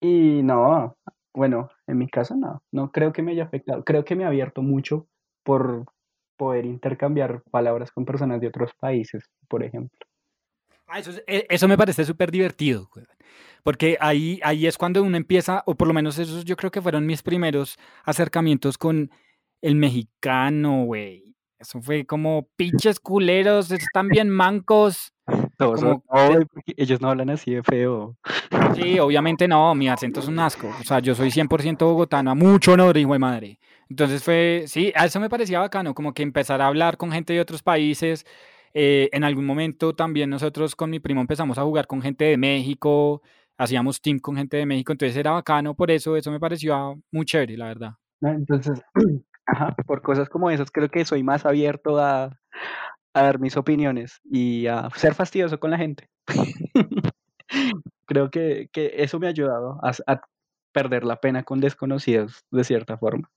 y 0.00 0.42
no, 0.42 0.96
bueno, 1.34 1.70
en 1.86 1.98
mi 1.98 2.08
caso 2.08 2.36
no, 2.36 2.62
no 2.72 2.90
creo 2.92 3.12
que 3.12 3.22
me 3.22 3.32
haya 3.32 3.44
afectado, 3.44 3.84
creo 3.84 4.04
que 4.04 4.16
me 4.16 4.24
ha 4.24 4.28
abierto 4.28 4.62
mucho 4.62 5.08
por 5.44 5.86
poder 6.36 6.66
intercambiar 6.66 7.42
palabras 7.50 7.90
con 7.90 8.04
personas 8.04 8.40
de 8.40 8.48
otros 8.48 8.70
países, 8.78 9.24
por 9.48 9.64
ejemplo. 9.64 9.98
Ah, 10.86 10.98
Eso, 11.00 11.10
es- 11.10 11.22
e- 11.26 11.46
eso 11.50 11.68
me 11.68 11.76
parece 11.76 12.04
súper 12.04 12.30
divertido, 12.30 12.88
porque 13.62 13.96
ahí, 14.00 14.40
ahí 14.42 14.66
es 14.66 14.78
cuando 14.78 15.02
uno 15.02 15.16
empieza, 15.16 15.62
o 15.66 15.74
por 15.74 15.88
lo 15.88 15.94
menos 15.94 16.18
esos 16.18 16.44
yo 16.44 16.56
creo 16.56 16.70
que 16.70 16.82
fueron 16.82 17.06
mis 17.06 17.22
primeros 17.22 17.78
acercamientos 18.04 18.78
con 18.78 19.10
el 19.60 19.74
mexicano, 19.74 20.84
güey. 20.84 21.36
Eso 21.58 21.82
fue 21.82 22.06
como 22.06 22.48
pinches 22.56 23.00
culeros, 23.00 23.70
están 23.72 24.10
bien 24.10 24.30
mancos. 24.30 25.12
Todos 25.58 25.80
Como- 25.80 26.02
son- 26.10 26.48
ellos 26.76 27.00
no 27.00 27.10
hablan 27.10 27.30
así 27.30 27.54
de 27.54 27.62
feo. 27.62 28.16
Sí, 28.74 28.98
obviamente 28.98 29.46
no, 29.48 29.74
mi 29.74 29.88
acento 29.88 30.20
es 30.20 30.28
un 30.28 30.38
asco. 30.38 30.68
O 30.80 30.84
sea, 30.84 31.00
yo 31.00 31.14
soy 31.14 31.30
100% 31.30 31.86
bogotano, 31.86 32.30
a 32.30 32.34
mucho 32.34 32.72
honor, 32.72 32.96
hijo 32.96 33.12
de 33.12 33.18
madre. 33.18 33.58
Entonces 33.88 34.22
fue, 34.22 34.64
sí, 34.66 34.92
a 34.94 35.06
eso 35.06 35.18
me 35.20 35.28
parecía 35.30 35.60
bacano, 35.60 35.94
como 35.94 36.12
que 36.12 36.22
empezar 36.22 36.60
a 36.60 36.66
hablar 36.66 36.96
con 36.96 37.10
gente 37.10 37.32
de 37.32 37.40
otros 37.40 37.62
países. 37.62 38.26
Eh, 38.74 39.08
en 39.12 39.24
algún 39.24 39.46
momento 39.46 39.94
también 39.94 40.28
nosotros 40.30 40.76
con 40.76 40.90
mi 40.90 41.00
primo 41.00 41.20
empezamos 41.22 41.56
a 41.58 41.62
jugar 41.62 41.86
con 41.86 42.02
gente 42.02 42.26
de 42.26 42.36
México, 42.36 43.22
hacíamos 43.56 44.00
team 44.00 44.18
con 44.18 44.36
gente 44.36 44.58
de 44.58 44.66
México, 44.66 44.92
entonces 44.92 45.16
era 45.16 45.30
bacano, 45.32 45.74
por 45.74 45.90
eso 45.90 46.16
eso 46.16 46.30
me 46.30 46.38
pareció 46.38 46.74
ah, 46.74 46.94
muy 47.10 47.24
chévere, 47.24 47.56
la 47.56 47.66
verdad. 47.66 47.92
¿no? 48.20 48.30
Entonces, 48.30 48.80
ajá, 49.46 49.74
por 49.86 50.02
cosas 50.02 50.28
como 50.28 50.50
esas, 50.50 50.70
creo 50.70 50.90
que 50.90 51.04
soy 51.06 51.22
más 51.22 51.46
abierto 51.46 51.98
a, 51.98 52.38
a 53.18 53.24
dar 53.24 53.38
mis 53.38 53.56
opiniones 53.56 54.20
y 54.24 54.66
a 54.66 54.88
ser 54.96 55.14
fastidioso 55.14 55.58
con 55.60 55.70
la 55.70 55.78
gente. 55.78 56.08
creo 58.06 58.30
que, 58.30 58.68
que 58.72 58.92
eso 58.96 59.18
me 59.18 59.26
ha 59.26 59.30
ayudado 59.30 59.78
a, 59.82 60.20
perder 60.70 61.02
la 61.04 61.16
pena 61.16 61.42
con 61.42 61.60
desconocidos 61.60 62.44
de 62.50 62.62
cierta 62.62 62.98
forma. 62.98 63.30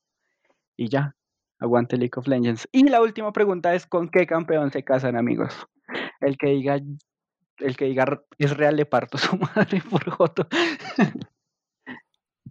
Y 0.77 0.89
ya, 0.89 1.15
aguante 1.59 1.97
League 1.97 2.11
of 2.17 2.27
Legends. 2.27 2.67
Y 2.71 2.83
la 2.83 3.01
última 3.01 3.31
pregunta 3.31 3.73
es, 3.73 3.87
¿con 3.87 4.09
qué 4.09 4.27
campeón 4.27 4.71
se 4.71 4.83
casan, 4.83 5.15
amigos? 5.15 5.65
El 6.19 6.37
que 6.37 6.47
diga, 6.47 6.79
el 7.57 7.77
que 7.77 7.85
diga 7.85 8.03
"R- 8.03 8.21
es 8.37 8.55
real 8.55 8.75
le 8.75 8.85
parto 8.85 9.17
su 9.17 9.37
madre 9.55 9.81
por 9.89 10.07
Joto. 10.09 10.47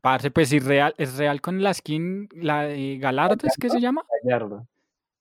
Parce, 0.01 0.31
pues 0.31 0.53
es 0.53 0.65
real, 0.65 0.95
es 0.97 1.17
real 1.17 1.41
con 1.41 1.63
la 1.63 1.75
skin, 1.75 2.29
la 2.33 2.63
de 2.63 2.99
Galardo, 2.99 3.47
¿es 3.47 3.57
que 3.57 3.69
se 3.69 3.81
llama? 3.81 4.03
Gallardo. 4.25 4.67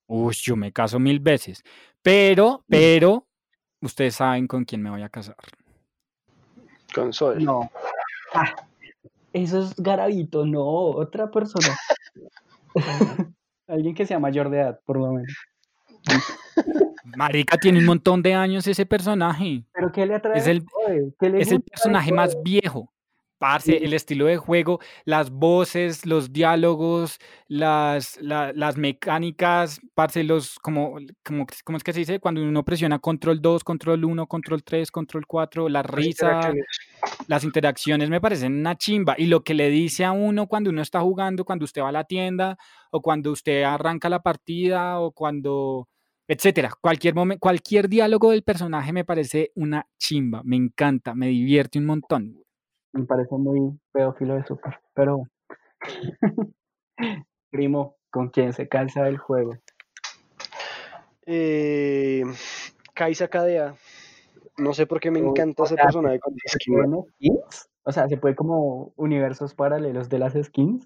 Uy, 0.07 0.33
yo 0.41 0.55
me 0.55 0.71
caso 0.71 0.99
mil 0.99 1.19
veces. 1.19 1.63
Pero, 2.01 2.63
pero, 2.67 3.27
ustedes 3.81 4.15
saben 4.15 4.47
con 4.47 4.65
quién 4.65 4.81
me 4.81 4.89
voy 4.89 5.03
a 5.03 5.09
casar. 5.09 5.35
Con 6.93 7.13
Sol. 7.13 7.43
No. 7.43 7.69
Ah, 8.33 8.55
eso 9.33 9.61
es 9.61 9.75
Garavito, 9.75 10.45
no, 10.45 10.63
otra 10.63 11.29
persona. 11.29 11.75
Alguien 13.67 13.93
que 13.93 14.05
sea 14.05 14.19
mayor 14.19 14.49
de 14.49 14.59
edad, 14.61 14.79
por 14.85 14.97
lo 14.97 15.11
menos. 15.11 15.33
Marica, 17.17 17.57
tiene 17.57 17.79
un 17.79 17.85
montón 17.85 18.21
de 18.21 18.33
años 18.33 18.65
ese 18.67 18.85
personaje. 18.85 19.63
¿Pero 19.73 19.91
qué 19.91 20.05
le 20.05 20.15
atrae? 20.15 20.37
Es 20.39 20.47
el- 20.47 20.65
Joder, 20.71 21.13
¿qué 21.19 21.29
le 21.29 21.41
Es 21.41 21.51
el 21.51 21.61
personaje 21.61 22.11
más 22.11 22.41
viejo. 22.43 22.91
Parce, 23.39 23.77
el 23.77 23.93
estilo 23.93 24.25
de 24.25 24.37
juego, 24.37 24.79
las 25.05 25.31
voces, 25.31 26.05
los 26.05 26.31
diálogos, 26.33 27.17
las, 27.47 28.19
la- 28.21 28.51
las 28.53 28.77
mecánicas, 28.77 29.79
parce, 29.95 30.23
los, 30.25 30.59
como, 30.59 30.97
como, 31.25 31.47
¿cómo 31.63 31.77
es 31.77 31.83
que 31.83 31.93
se 31.93 31.99
dice? 31.99 32.19
Cuando 32.19 32.43
uno 32.43 32.63
presiona 32.65 32.99
control 32.99 33.41
2, 33.41 33.63
control 33.63 34.03
1, 34.05 34.27
control 34.27 34.61
3, 34.63 34.91
control 34.91 35.25
4, 35.25 35.69
la 35.69 35.81
risa, 35.83 36.51
las 37.27 37.43
interacciones 37.43 38.09
me 38.09 38.21
parecen 38.21 38.55
una 38.59 38.75
chimba. 38.77 39.15
Y 39.17 39.27
lo 39.27 39.43
que 39.43 39.53
le 39.53 39.69
dice 39.69 40.03
a 40.05 40.11
uno 40.11 40.47
cuando 40.47 40.69
uno 40.69 40.81
está 40.81 40.99
jugando, 41.01 41.45
cuando 41.45 41.65
usted 41.65 41.81
va 41.81 41.89
a 41.89 41.91
la 41.93 42.03
tienda, 42.03 42.57
o 42.91 43.01
cuando 43.01 43.31
usted 43.31 43.63
arranca 43.63 44.09
la 44.09 44.21
partida, 44.21 44.99
o 44.99 45.11
cuando, 45.11 45.87
etcétera. 46.27 46.71
Cualquier 46.81 47.15
momento, 47.15 47.39
cualquier 47.39 47.87
diálogo 47.87 48.31
del 48.31 48.43
personaje 48.43 48.91
me 48.93 49.05
parece 49.05 49.51
una 49.55 49.87
chimba. 49.97 50.41
Me 50.43 50.55
encanta, 50.57 51.15
me 51.15 51.27
divierte 51.27 51.79
un 51.79 51.85
montón. 51.85 52.38
Me 52.93 53.05
parece 53.05 53.35
muy 53.35 53.79
pedófilo 53.91 54.35
de 54.35 54.43
super, 54.45 54.79
pero 54.93 55.23
primo, 57.51 57.95
¿con 58.09 58.29
quién 58.29 58.53
se 58.53 58.67
cansa 58.67 59.03
del 59.03 59.17
juego? 59.17 59.57
Eh, 61.25 62.23
Kaisa 62.93 63.27
Kadea. 63.27 63.75
No 64.57 64.73
sé 64.73 64.87
por 64.87 64.99
qué 64.99 65.11
me 65.11 65.19
encanta 65.19 65.63
o 65.63 65.65
ese 65.65 65.75
sea, 65.75 65.85
personaje 65.85 66.19
con 66.19 66.33
¿Se 66.45 66.57
skin. 66.57 66.73
pueden 66.73 67.03
skins? 67.13 67.69
O 67.83 67.91
sea, 67.91 68.07
¿se 68.07 68.17
puede 68.17 68.35
como 68.35 68.93
universos 68.97 69.53
paralelos 69.53 70.09
de 70.09 70.19
las 70.19 70.33
skins? 70.33 70.85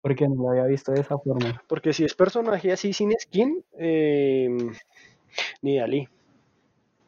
Porque 0.00 0.28
no 0.28 0.34
lo 0.34 0.50
había 0.50 0.64
visto 0.64 0.92
de 0.92 1.00
esa 1.00 1.18
forma. 1.18 1.62
Porque 1.68 1.92
si 1.92 2.04
es 2.04 2.14
personaje 2.14 2.72
así 2.72 2.92
sin 2.92 3.12
skin, 3.18 3.64
eh, 3.78 4.48
ni 5.62 5.78
Dalí. 5.78 6.08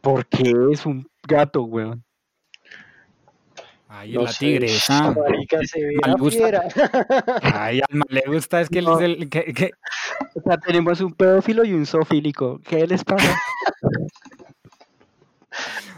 Porque 0.01 0.53
es 0.71 0.87
un 0.87 1.07
gato, 1.27 1.63
weón. 1.65 2.04
Ay, 3.97 4.13
No 4.13 4.23
la 4.23 4.27
gusta. 4.27 4.39
fiera. 6.39 6.63
Ay, 7.43 7.81
al 7.89 7.97
mal 7.97 8.07
le 8.11 8.23
gusta, 8.27 8.61
es 8.61 8.69
que 8.69 8.81
él 8.81 8.87
No. 8.87 8.99
es 8.99 9.05
el 9.05 9.29
que, 9.31 9.53
que- 9.55 9.71
O 10.35 10.41
sea, 10.43 10.57
tenemos 10.59 11.01
un 11.01 11.15
pedófilo 11.15 11.65
y 11.65 11.73
un 11.73 11.87
zoofílico. 11.87 12.61
¿Qué 12.65 12.87
les 12.87 13.05
pasa? 13.05 13.37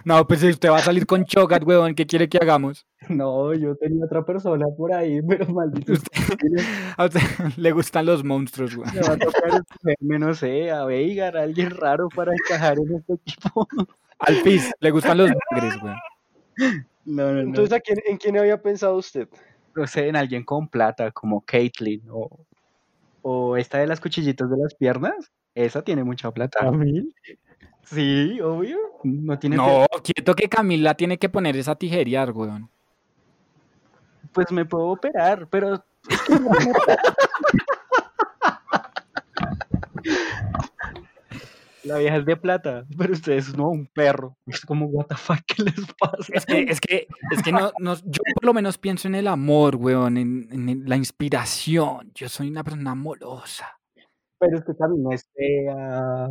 No, 0.04 0.24
pues 0.26 0.42
usted 0.44 0.70
va 0.70 0.76
a 0.76 0.82
salir 0.82 1.06
con 1.06 1.24
Chocat, 1.24 1.64
weón. 1.64 1.94
¿Qué 1.94 2.06
quiere 2.06 2.28
que 2.28 2.38
hagamos? 2.38 2.86
No, 3.08 3.52
yo 3.54 3.74
tenía 3.76 4.04
otra 4.04 4.24
persona 4.24 4.66
por 4.76 4.92
ahí, 4.92 5.20
pero 5.28 5.46
maldito. 5.48 5.94
A 6.96 7.04
usted 7.06 7.20
le 7.56 7.72
gustan 7.72 8.06
los 8.06 8.22
monstruos, 8.22 8.76
weón. 8.76 8.94
Me 8.94 9.00
va 9.00 9.14
a 9.14 9.18
tocar 9.18 9.62
no 10.00 10.34
sé, 10.34 10.70
a 10.70 10.84
Veigar, 10.84 11.36
a 11.36 11.42
alguien 11.42 11.70
raro 11.70 12.08
para 12.14 12.32
encajar 12.32 12.76
en 12.78 12.96
este 12.96 13.14
equipo. 13.14 13.66
Al 14.18 14.34
Fizz, 14.36 14.70
le 14.80 14.90
gustan 14.90 15.18
los 15.18 15.30
bagres, 15.50 15.74
weón. 15.82 15.96
No, 17.06 17.26
no, 17.28 17.32
no. 17.34 17.40
Entonces, 17.40 17.72
¿a 17.72 17.80
quién- 17.80 18.02
¿en 18.06 18.18
quién 18.18 18.36
había 18.36 18.60
pensado 18.60 18.96
usted? 18.96 19.28
no 19.74 19.86
sé, 19.86 20.08
en 20.08 20.16
alguien 20.16 20.42
con 20.42 20.68
plata, 20.68 21.10
como 21.12 21.42
Caitlyn 21.42 22.02
o, 22.10 22.30
o 23.20 23.56
esta 23.58 23.76
de 23.78 23.86
las 23.86 24.00
cuchillitas 24.00 24.48
de 24.50 24.56
las 24.56 24.74
piernas. 24.74 25.30
Esa 25.54 25.82
tiene 25.82 26.02
mucha 26.02 26.30
plata. 26.30 26.60
¿Camil? 26.60 27.14
Sí, 27.84 28.40
obvio. 28.40 28.78
No 29.04 29.38
tiene 29.38 29.56
No, 29.56 29.86
quieto 30.02 30.34
que 30.34 30.48
Camila 30.48 30.94
tiene 30.94 31.18
que 31.18 31.28
poner 31.28 31.56
esa 31.56 31.76
tijerear, 31.76 32.32
weón. 32.32 32.70
Pues 34.32 34.50
me 34.50 34.64
puedo 34.64 34.86
operar, 34.86 35.46
pero. 35.48 35.84
La 41.86 41.98
vieja 41.98 42.16
es 42.16 42.26
de 42.26 42.36
plata, 42.36 42.84
pero 42.98 43.12
ustedes 43.12 43.56
no, 43.56 43.68
un 43.70 43.86
perro. 43.86 44.36
Es 44.46 44.60
como, 44.64 44.86
what 44.86 45.06
the 45.06 45.14
fuck, 45.14 45.38
¿qué 45.46 45.62
les 45.62 45.74
pasa? 45.98 46.32
Es 46.32 46.44
que, 46.46 46.60
es 46.62 46.80
que, 46.80 47.06
es 47.30 47.42
que 47.42 47.52
no, 47.52 47.72
no- 47.78 47.94
yo 47.96 48.22
por 48.34 48.44
lo 48.44 48.52
menos 48.54 48.76
pienso 48.78 49.08
en 49.08 49.14
el 49.14 49.28
amor, 49.28 49.76
weón, 49.76 50.16
en, 50.16 50.48
en 50.50 50.82
la 50.88 50.96
inspiración. 50.96 52.10
Yo 52.14 52.28
soy 52.28 52.48
una 52.50 52.64
persona 52.64 52.90
amorosa. 52.92 53.78
Pero 54.38 54.58
es 54.58 54.64
que 54.64 54.76
Cami 54.76 54.98
no 54.98 55.12
es 55.12 55.28
fea. 55.34 56.28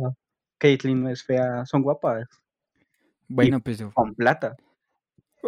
Caitlyn 0.58 1.02
no 1.02 1.10
es 1.10 1.22
fea, 1.24 1.66
son 1.66 1.82
guapas, 1.82 2.26
Bueno, 3.28 3.60
pues 3.60 3.78
yo- 3.78 3.92
con 3.92 4.14
plata. 4.14 4.56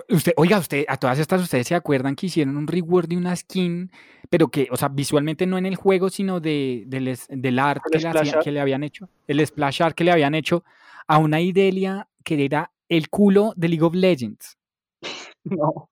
Usted, 0.09 0.33
oiga, 0.37 0.59
usted, 0.59 0.85
a 0.89 0.97
todas 0.97 1.19
estas, 1.19 1.41
ustedes 1.43 1.67
se 1.67 1.75
acuerdan 1.75 2.15
que 2.17 2.27
hicieron 2.27 2.57
un 2.57 2.67
reward 2.67 3.09
de 3.09 3.17
una 3.17 3.35
skin, 3.35 3.91
pero 4.31 4.49
que, 4.49 4.69
o 4.71 4.77
sea, 4.77 4.89
visualmente 4.89 5.47
no 5.47 5.59
en 5.59 5.67
el 5.67 5.77
juego, 5.77 6.11
sino 6.11 6.41
de, 6.41 6.85
del, 6.87 7.17
del 7.29 7.59
art 7.59 7.83
que 7.91 7.99
le, 7.99 8.09
hacían- 8.09 8.13
splash 8.13 8.35
art. 8.35 8.45
que 8.45 8.53
le 8.53 8.61
habían 8.61 8.85
hecho, 8.85 9.09
el 9.27 9.47
splash 9.47 9.83
art 9.83 9.95
que 9.97 10.05
le 10.05 10.13
habían 10.13 10.35
hecho 10.35 10.65
a 11.07 11.19
una 11.19 11.41
Irelia 11.41 12.09
que 12.25 12.45
era 12.45 12.71
el 12.89 13.09
culo 13.09 13.53
de 13.57 13.69
League 13.69 13.85
of 13.85 13.95
Legends. 13.95 14.57
No, 15.45 15.89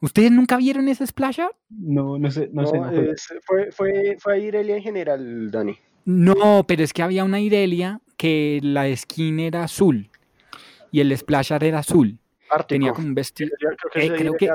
¿Ustedes 0.00 0.30
nunca 0.30 0.58
vieron 0.58 0.88
ese 0.88 1.06
splash 1.06 1.40
art? 1.40 1.56
no, 1.70 2.18
no 2.18 2.30
sé, 2.30 2.50
no, 2.52 2.62
No, 2.62 2.68
sé. 2.68 2.78
no 2.78 2.88
juego. 2.88 3.12
es- 3.12 3.28
fue, 3.46 3.72
fue, 3.72 4.16
fue 4.20 4.34
a 4.34 4.38
Irelia 4.38 4.76
en 4.76 4.82
general, 4.82 5.50
Dani. 5.50 5.78
No, 6.04 6.64
pero 6.68 6.82
es 6.84 6.92
que 6.92 7.02
había 7.02 7.24
una 7.24 7.40
Irelia 7.40 8.00
que 8.18 8.60
la 8.62 8.94
skin 8.94 9.40
era 9.40 9.64
azul 9.64 10.10
y 10.92 11.00
el 11.00 11.16
splash 11.16 11.52
art 11.54 11.62
era 11.62 11.78
azul. 11.78 12.18
Ártico. 12.54 12.68
Tenía 12.68 12.92
como 12.92 13.08
un 13.08 13.14
vestido, 13.14 13.50
Yo 13.60 13.68
creo 13.68 13.90
que 13.92 14.06
eh, 14.06 14.14
creo 14.18 14.34
que- 14.34 14.50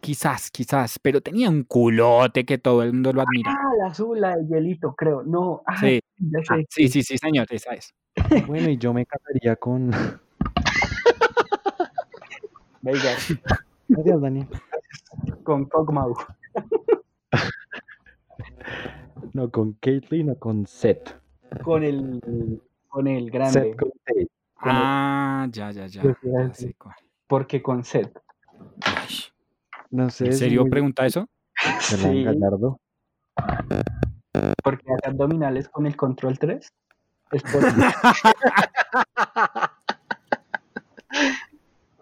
quizás, 0.00 0.50
quizás, 0.50 0.98
pero 0.98 1.20
tenía 1.20 1.50
un 1.50 1.64
culote 1.64 2.44
que 2.44 2.58
todo 2.58 2.82
el 2.82 2.92
mundo 2.92 3.12
lo 3.12 3.22
admira. 3.22 3.52
Ah, 3.52 3.70
la 3.78 3.86
azul, 3.88 4.20
la 4.20 4.36
de 4.36 4.46
hielito, 4.46 4.94
creo. 4.94 5.22
No, 5.22 5.62
ah, 5.66 5.76
Sí, 5.78 6.00
ya 6.18 6.38
ah, 6.50 6.58
sí, 6.70 6.88
sí, 6.88 7.02
sí, 7.02 7.18
señor, 7.18 7.46
esa 7.50 7.74
es. 7.74 7.94
Bueno, 8.46 8.68
y 8.70 8.78
yo 8.78 8.92
me 8.94 9.04
casaría 9.06 9.56
con. 9.56 9.90
Veigar, 12.82 13.16
Gracias, 13.88 14.20
Dani. 14.20 14.46
con 15.42 15.64
Kog'Maw. 15.68 16.14
No, 19.32 19.50
con 19.50 19.74
Caitlyn 19.74 20.30
o 20.30 20.38
con 20.38 20.66
Seth. 20.66 21.10
Con 21.62 21.82
el, 21.82 22.20
con 22.88 23.06
el 23.06 23.30
grande. 23.30 23.60
Seth 23.60 23.76
con 23.76 23.90
Tate. 24.04 24.28
Ah, 24.58 25.46
ya, 25.50 25.70
ya, 25.72 25.86
ya. 25.86 26.02
Ya 26.02 26.14
cuál. 26.78 26.94
Porque 27.26 27.62
con 27.62 27.84
Seth. 27.84 28.16
Ay, 28.84 29.08
No 29.90 30.10
sé. 30.10 30.26
¿En 30.26 30.32
serio 30.34 30.62
muy- 30.62 30.70
pregunta 30.70 31.06
eso? 31.06 31.26
Sí, 31.80 32.24
Gallardo. 32.24 32.78
porque 34.62 34.84
hace 34.92 35.08
abdominales 35.10 35.68
con 35.68 35.86
el 35.86 35.96
control 35.96 36.38
3. 36.38 36.68
Es 37.32 37.42
por 37.42 37.62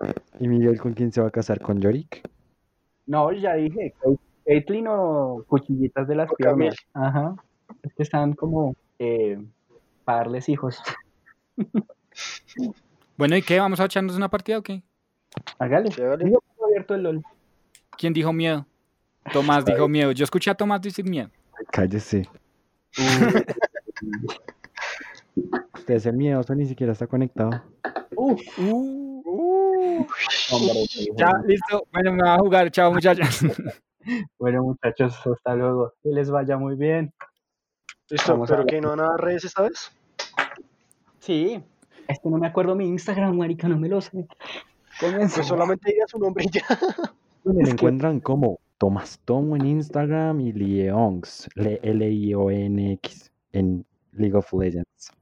¿Y 0.40 0.48
Miguel 0.48 0.80
con 0.80 0.94
quién 0.94 1.12
se 1.12 1.20
va 1.20 1.28
a 1.28 1.30
casar? 1.30 1.60
¿Con 1.60 1.80
Yorick? 1.80 2.28
No, 3.06 3.30
ya 3.32 3.54
dije. 3.54 3.94
Caitlyn 4.44 4.86
o 4.88 5.44
cuchillitas 5.46 6.06
de 6.08 6.16
las 6.16 6.30
O 6.30 6.34
piernas. 6.34 6.74
Ajá. 6.92 7.34
Es 7.82 7.94
que 7.94 8.02
están 8.02 8.32
como 8.34 8.74
eh, 8.98 9.38
para 10.04 10.18
darles 10.18 10.48
hijos. 10.48 10.82
Bueno, 13.16 13.36
¿y 13.36 13.42
qué? 13.42 13.58
¿Vamos 13.60 13.78
a 13.80 13.84
echarnos 13.86 14.16
una 14.16 14.28
partida 14.28 14.58
o 14.58 14.62
qué? 14.62 14.82
Hágale. 15.58 15.90
Abierto 16.64 16.94
el 16.94 17.02
LOL. 17.02 17.22
¿Quién 17.96 18.12
dijo 18.12 18.32
miedo? 18.32 18.66
Tomás 19.32 19.64
dijo 19.64 19.88
miedo. 19.88 20.12
Yo 20.12 20.24
escuché 20.24 20.50
a 20.50 20.54
Tomás 20.54 20.80
decir 20.82 21.04
miedo. 21.04 21.30
Cállese. 21.70 22.28
Usted 25.74 25.94
es 25.94 26.06
el 26.06 26.16
miedoso, 26.16 26.54
ni 26.54 26.66
siquiera 26.66 26.92
está 26.92 27.06
conectado. 27.06 27.62
Uf, 28.16 28.40
hombre, 30.50 30.86
Ya, 31.16 31.32
listo. 31.46 31.86
Bueno, 31.92 32.12
me 32.12 32.22
va 32.22 32.34
a 32.34 32.38
jugar. 32.38 32.70
Chao, 32.70 32.92
muchachos. 32.92 33.40
Bueno, 34.38 34.62
muchachos, 34.62 35.14
hasta 35.26 35.54
luego. 35.54 35.94
Que 36.02 36.10
les 36.10 36.30
vaya 36.30 36.58
muy 36.58 36.76
bien. 36.76 37.10
Listo, 38.10 38.32
Vamos 38.32 38.50
pero 38.50 38.66
que 38.66 38.78
no 38.78 38.90
van 38.90 39.00
a 39.00 39.04
dar 39.04 39.18
redes 39.18 39.46
esta 39.46 39.62
vez. 39.62 39.92
Sí. 41.20 41.64
Es 42.06 42.18
que 42.22 42.28
no 42.28 42.36
me 42.36 42.46
acuerdo 42.46 42.74
mi 42.74 42.86
Instagram, 42.86 43.34
marica, 43.34 43.66
no 43.66 43.78
me 43.78 43.88
lo 43.88 44.02
sé. 44.02 44.26
Comienza. 45.00 45.36
Pues 45.36 45.46
solamente 45.48 45.90
diga 45.92 46.06
su 46.06 46.18
nombre 46.18 46.44
y 46.44 46.50
ya. 46.50 46.62
Me 47.44 47.62
Es 47.62 47.68
que- 47.68 47.72
encuentran 47.72 48.20
como 48.20 48.58
Tomás 48.78 49.20
Tomo 49.24 49.56
en 49.56 49.66
Instagram 49.66 50.40
y 50.40 50.52
Leonx, 50.52 51.48
Le- 51.54 51.80
L-I-O-N-X, 51.82 53.30
en 53.52 53.84
League 54.12 54.36
of 54.36 54.52
Legends. 54.52 55.12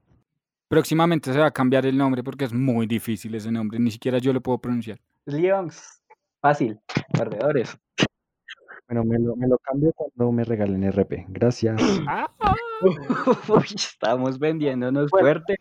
Próximamente 0.68 1.32
se 1.32 1.38
va 1.38 1.46
a 1.46 1.50
cambiar 1.50 1.84
el 1.84 1.96
nombre 1.98 2.22
porque 2.22 2.44
es 2.46 2.52
muy 2.52 2.86
difícil 2.86 3.34
ese 3.34 3.50
nombre. 3.52 3.78
Ni 3.78 3.90
siquiera 3.90 4.18
yo 4.18 4.32
lo 4.32 4.40
puedo 4.40 4.58
pronunciar. 4.58 4.98
Leons. 5.26 6.00
Fácil. 6.40 6.78
Perdedores. 7.12 7.76
Bueno, 8.88 9.04
me 9.04 9.18
lo, 9.18 9.36
me 9.36 9.48
lo 9.48 9.58
cambio 9.58 9.92
cuando 9.94 10.32
me 10.32 10.44
regalen 10.44 10.84
RP. 10.84 11.26
Gracias. 11.28 11.80
Uy, 12.82 13.66
estamos 13.74 14.38
vendiéndonos 14.38 15.10
Bueno. 15.10 15.24
fuerte. 15.24 15.56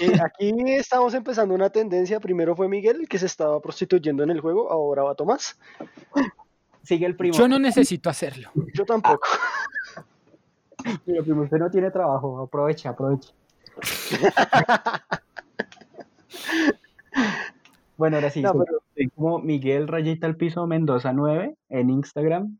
Eh, 0.00 0.18
aquí 0.24 0.52
estamos 0.72 1.14
empezando 1.14 1.54
una 1.54 1.70
tendencia. 1.70 2.20
Primero 2.20 2.56
fue 2.56 2.68
Miguel, 2.68 3.02
el 3.02 3.08
que 3.08 3.18
se 3.18 3.26
estaba 3.26 3.60
prostituyendo 3.60 4.22
en 4.22 4.30
el 4.30 4.40
juego. 4.40 4.70
Ahora 4.70 5.02
va 5.02 5.14
Tomás. 5.14 5.58
Sigue 6.82 7.06
el 7.06 7.16
primo. 7.16 7.36
Yo 7.36 7.48
no 7.48 7.58
necesito 7.58 8.08
hacerlo. 8.08 8.50
Yo 8.74 8.84
tampoco. 8.84 9.26
Pero 11.04 11.24
primo, 11.24 11.42
usted 11.42 11.58
no 11.58 11.70
tiene 11.70 11.90
trabajo. 11.90 12.40
Aprovecha, 12.40 12.90
aprovecha. 12.90 13.32
bueno, 17.96 18.16
ahora 18.16 18.30
sí. 18.30 18.42
No, 18.42 18.52
soy- 18.52 18.64
pero- 18.66 18.78
soy 18.94 19.08
como 19.10 19.38
Miguel 19.40 19.88
Rayita 19.88 20.26
al 20.26 20.36
piso 20.36 20.66
Mendoza 20.66 21.12
9 21.12 21.54
en 21.68 21.90
Instagram. 21.90 22.58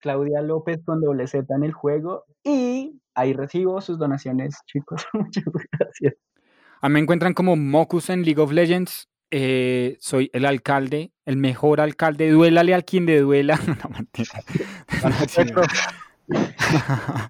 Claudia 0.00 0.40
López 0.42 0.80
con 0.84 1.00
doble 1.00 1.26
Z 1.26 1.52
en 1.54 1.64
el 1.64 1.72
juego. 1.72 2.24
Y 2.44 3.00
ahí 3.14 3.32
recibo 3.32 3.80
sus 3.80 3.98
donaciones, 3.98 4.56
chicos. 4.66 5.04
Muchas 5.12 5.44
gracias. 5.72 6.14
A 6.80 6.88
mí 6.88 6.94
me 6.94 7.00
encuentran 7.00 7.34
como 7.34 7.56
Mocus 7.56 8.10
en 8.10 8.24
League 8.24 8.40
of 8.40 8.52
Legends. 8.52 9.08
Eh, 9.30 9.96
soy 10.00 10.30
el 10.32 10.46
alcalde, 10.46 11.10
el 11.26 11.36
mejor 11.36 11.80
alcalde. 11.80 12.30
Duélale 12.30 12.74
al 12.74 12.84
quien 12.84 13.06
le 13.06 13.18
duela. 13.20 13.58
No, 13.82 13.90
mentira. 13.90 14.40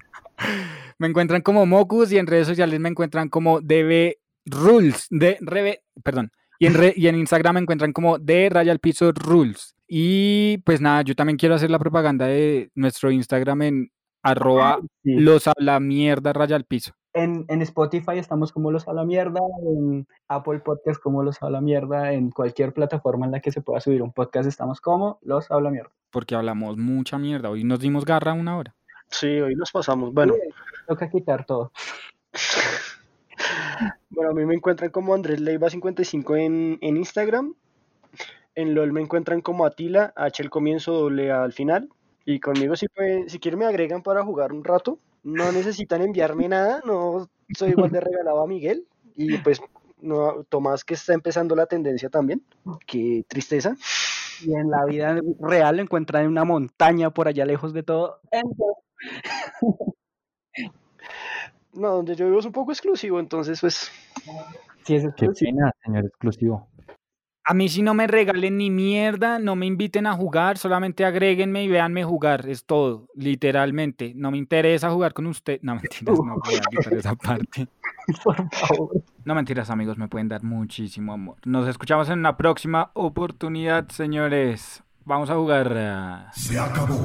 Me 0.98 1.06
encuentran 1.06 1.42
como 1.42 1.66
Mocus 1.66 2.12
y 2.12 2.18
en 2.18 2.26
redes 2.26 2.46
sociales 2.46 2.80
me 2.80 2.88
encuentran 2.88 3.28
como 3.28 3.60
DB 3.60 4.16
Rules. 4.46 5.06
De, 5.10 5.38
Rebe- 5.40 5.82
perdón. 6.02 6.32
Y 6.58 6.66
en, 6.66 6.74
re- 6.74 6.94
y 6.96 7.06
en 7.08 7.16
Instagram 7.16 7.54
me 7.54 7.60
encuentran 7.60 7.92
como 7.92 8.18
de 8.18 8.48
Raya 8.50 8.72
al 8.72 8.78
Piso 8.80 9.12
Rules. 9.12 9.74
Y 9.86 10.58
pues 10.58 10.80
nada, 10.80 11.02
yo 11.02 11.14
también 11.14 11.36
quiero 11.38 11.54
hacer 11.54 11.70
la 11.70 11.78
propaganda 11.78 12.26
de 12.26 12.70
nuestro 12.74 13.10
Instagram 13.10 13.62
en 13.62 13.90
arroba 14.22 14.80
Sí. 15.04 15.14
los 15.14 15.46
habla 15.46 15.78
mierda 15.80 16.32
raya 16.32 16.56
al 16.56 16.64
piso. 16.64 16.92
En, 17.14 17.46
en 17.48 17.62
Spotify 17.62 18.18
estamos 18.18 18.52
como 18.52 18.70
los 18.70 18.86
a 18.86 18.92
la 18.92 19.04
mierda, 19.04 19.40
en 19.66 20.06
Apple 20.28 20.58
Podcast 20.60 21.00
como 21.00 21.22
los 21.22 21.42
a 21.42 21.48
la 21.48 21.60
mierda, 21.60 22.12
en 22.12 22.30
cualquier 22.30 22.72
plataforma 22.74 23.24
en 23.26 23.32
la 23.32 23.40
que 23.40 23.50
se 23.50 23.62
pueda 23.62 23.80
subir 23.80 24.02
un 24.02 24.12
podcast 24.12 24.46
estamos 24.48 24.80
como 24.80 25.18
los 25.22 25.50
a 25.50 25.60
la 25.60 25.70
mierda. 25.70 25.90
Porque 26.10 26.34
hablamos 26.34 26.76
mucha 26.76 27.16
mierda. 27.18 27.48
Hoy 27.50 27.64
nos 27.64 27.80
dimos 27.80 28.04
garra 28.04 28.34
una 28.34 28.58
hora. 28.58 28.74
Sí, 29.08 29.26
hoy 29.40 29.54
nos 29.54 29.70
pasamos. 29.72 30.12
Bueno, 30.12 30.34
Toca 30.86 31.08
quitar 31.08 31.46
todo. 31.46 31.72
bueno, 34.10 34.30
a 34.30 34.34
mí 34.34 34.44
me 34.46 34.54
encuentran 34.54 34.90
como 34.90 35.14
Andrés 35.14 35.40
Leiva 35.40 35.70
55 35.70 36.36
en, 36.36 36.78
en 36.80 36.96
Instagram. 36.96 37.54
En 38.54 38.74
LOL 38.74 38.92
me 38.92 39.00
encuentran 39.00 39.40
como 39.40 39.64
Atila, 39.64 40.12
H 40.16 40.42
el 40.42 40.50
comienzo, 40.50 40.92
doble 40.92 41.30
A 41.30 41.42
al 41.44 41.52
final. 41.52 41.88
Y 42.24 42.40
conmigo 42.40 42.76
si 42.76 42.88
pueden, 42.88 43.28
si 43.28 43.38
quieren 43.38 43.60
me 43.60 43.66
agregan 43.66 44.02
para 44.02 44.24
jugar 44.24 44.52
un 44.52 44.64
rato. 44.64 44.98
No 45.22 45.52
necesitan 45.52 46.02
enviarme 46.02 46.48
nada, 46.48 46.80
no 46.84 47.28
soy 47.54 47.70
igual 47.70 47.90
de 47.90 48.00
regalado 48.00 48.42
a 48.42 48.46
Miguel. 48.46 48.86
Y 49.16 49.38
pues 49.38 49.60
No, 50.00 50.44
Tomás 50.48 50.84
que 50.84 50.94
está 50.94 51.14
empezando 51.14 51.54
la 51.56 51.66
tendencia 51.66 52.08
también. 52.10 52.42
Qué 52.86 53.24
tristeza. 53.28 53.76
Y 54.40 54.54
en 54.54 54.70
la 54.70 54.84
vida 54.86 55.20
real 55.40 55.76
lo 55.76 55.82
encuentran 55.82 56.24
en 56.24 56.30
una 56.30 56.44
montaña 56.44 57.10
por 57.10 57.28
allá 57.28 57.44
lejos 57.46 57.72
de 57.74 57.82
todo. 57.82 58.20
Entonces, 58.30 58.76
No, 61.74 61.88
donde 61.96 62.16
yo 62.16 62.26
vivo 62.26 62.38
es 62.40 62.46
un 62.46 62.52
poco 62.52 62.72
exclusivo, 62.72 63.20
entonces 63.20 63.60
pues 63.60 63.90
sí, 64.84 64.94
es 64.96 65.02
Qué 65.02 65.08
exclusivo. 65.26 65.50
pena, 65.52 65.72
señor 65.84 66.04
exclusivo. 66.06 66.68
A 67.44 67.54
mí 67.54 67.68
si 67.70 67.80
no 67.80 67.94
me 67.94 68.06
regalen 68.06 68.58
ni 68.58 68.68
mierda, 68.70 69.38
no 69.38 69.56
me 69.56 69.64
inviten 69.64 70.06
a 70.06 70.12
jugar, 70.12 70.58
solamente 70.58 71.06
agréguenme 71.06 71.64
y 71.64 71.68
véanme 71.68 72.04
jugar, 72.04 72.46
es 72.48 72.64
todo, 72.66 73.06
literalmente. 73.14 74.12
No 74.14 74.30
me 74.30 74.36
interesa 74.36 74.90
jugar 74.90 75.14
con 75.14 75.26
usted. 75.26 75.58
No, 75.62 75.74
mentiras, 75.76 76.18
no 76.18 76.36
voy 76.44 76.56
a 76.56 76.60
quitar 76.60 76.92
esa 76.94 77.14
parte. 77.16 77.66
Por 78.22 78.36
favor. 78.54 79.02
No 79.24 79.34
mentiras, 79.34 79.70
amigos, 79.70 79.96
me 79.96 80.08
pueden 80.08 80.28
dar 80.28 80.42
muchísimo 80.42 81.12
amor. 81.14 81.36
Nos 81.46 81.66
escuchamos 81.68 82.08
en 82.10 82.18
una 82.18 82.36
próxima 82.36 82.90
oportunidad, 82.94 83.88
señores. 83.88 84.82
Vamos 85.06 85.30
a 85.30 85.34
jugar. 85.36 85.72
ah, 85.74 86.30
Se 86.34 86.58
acabó. 86.58 86.96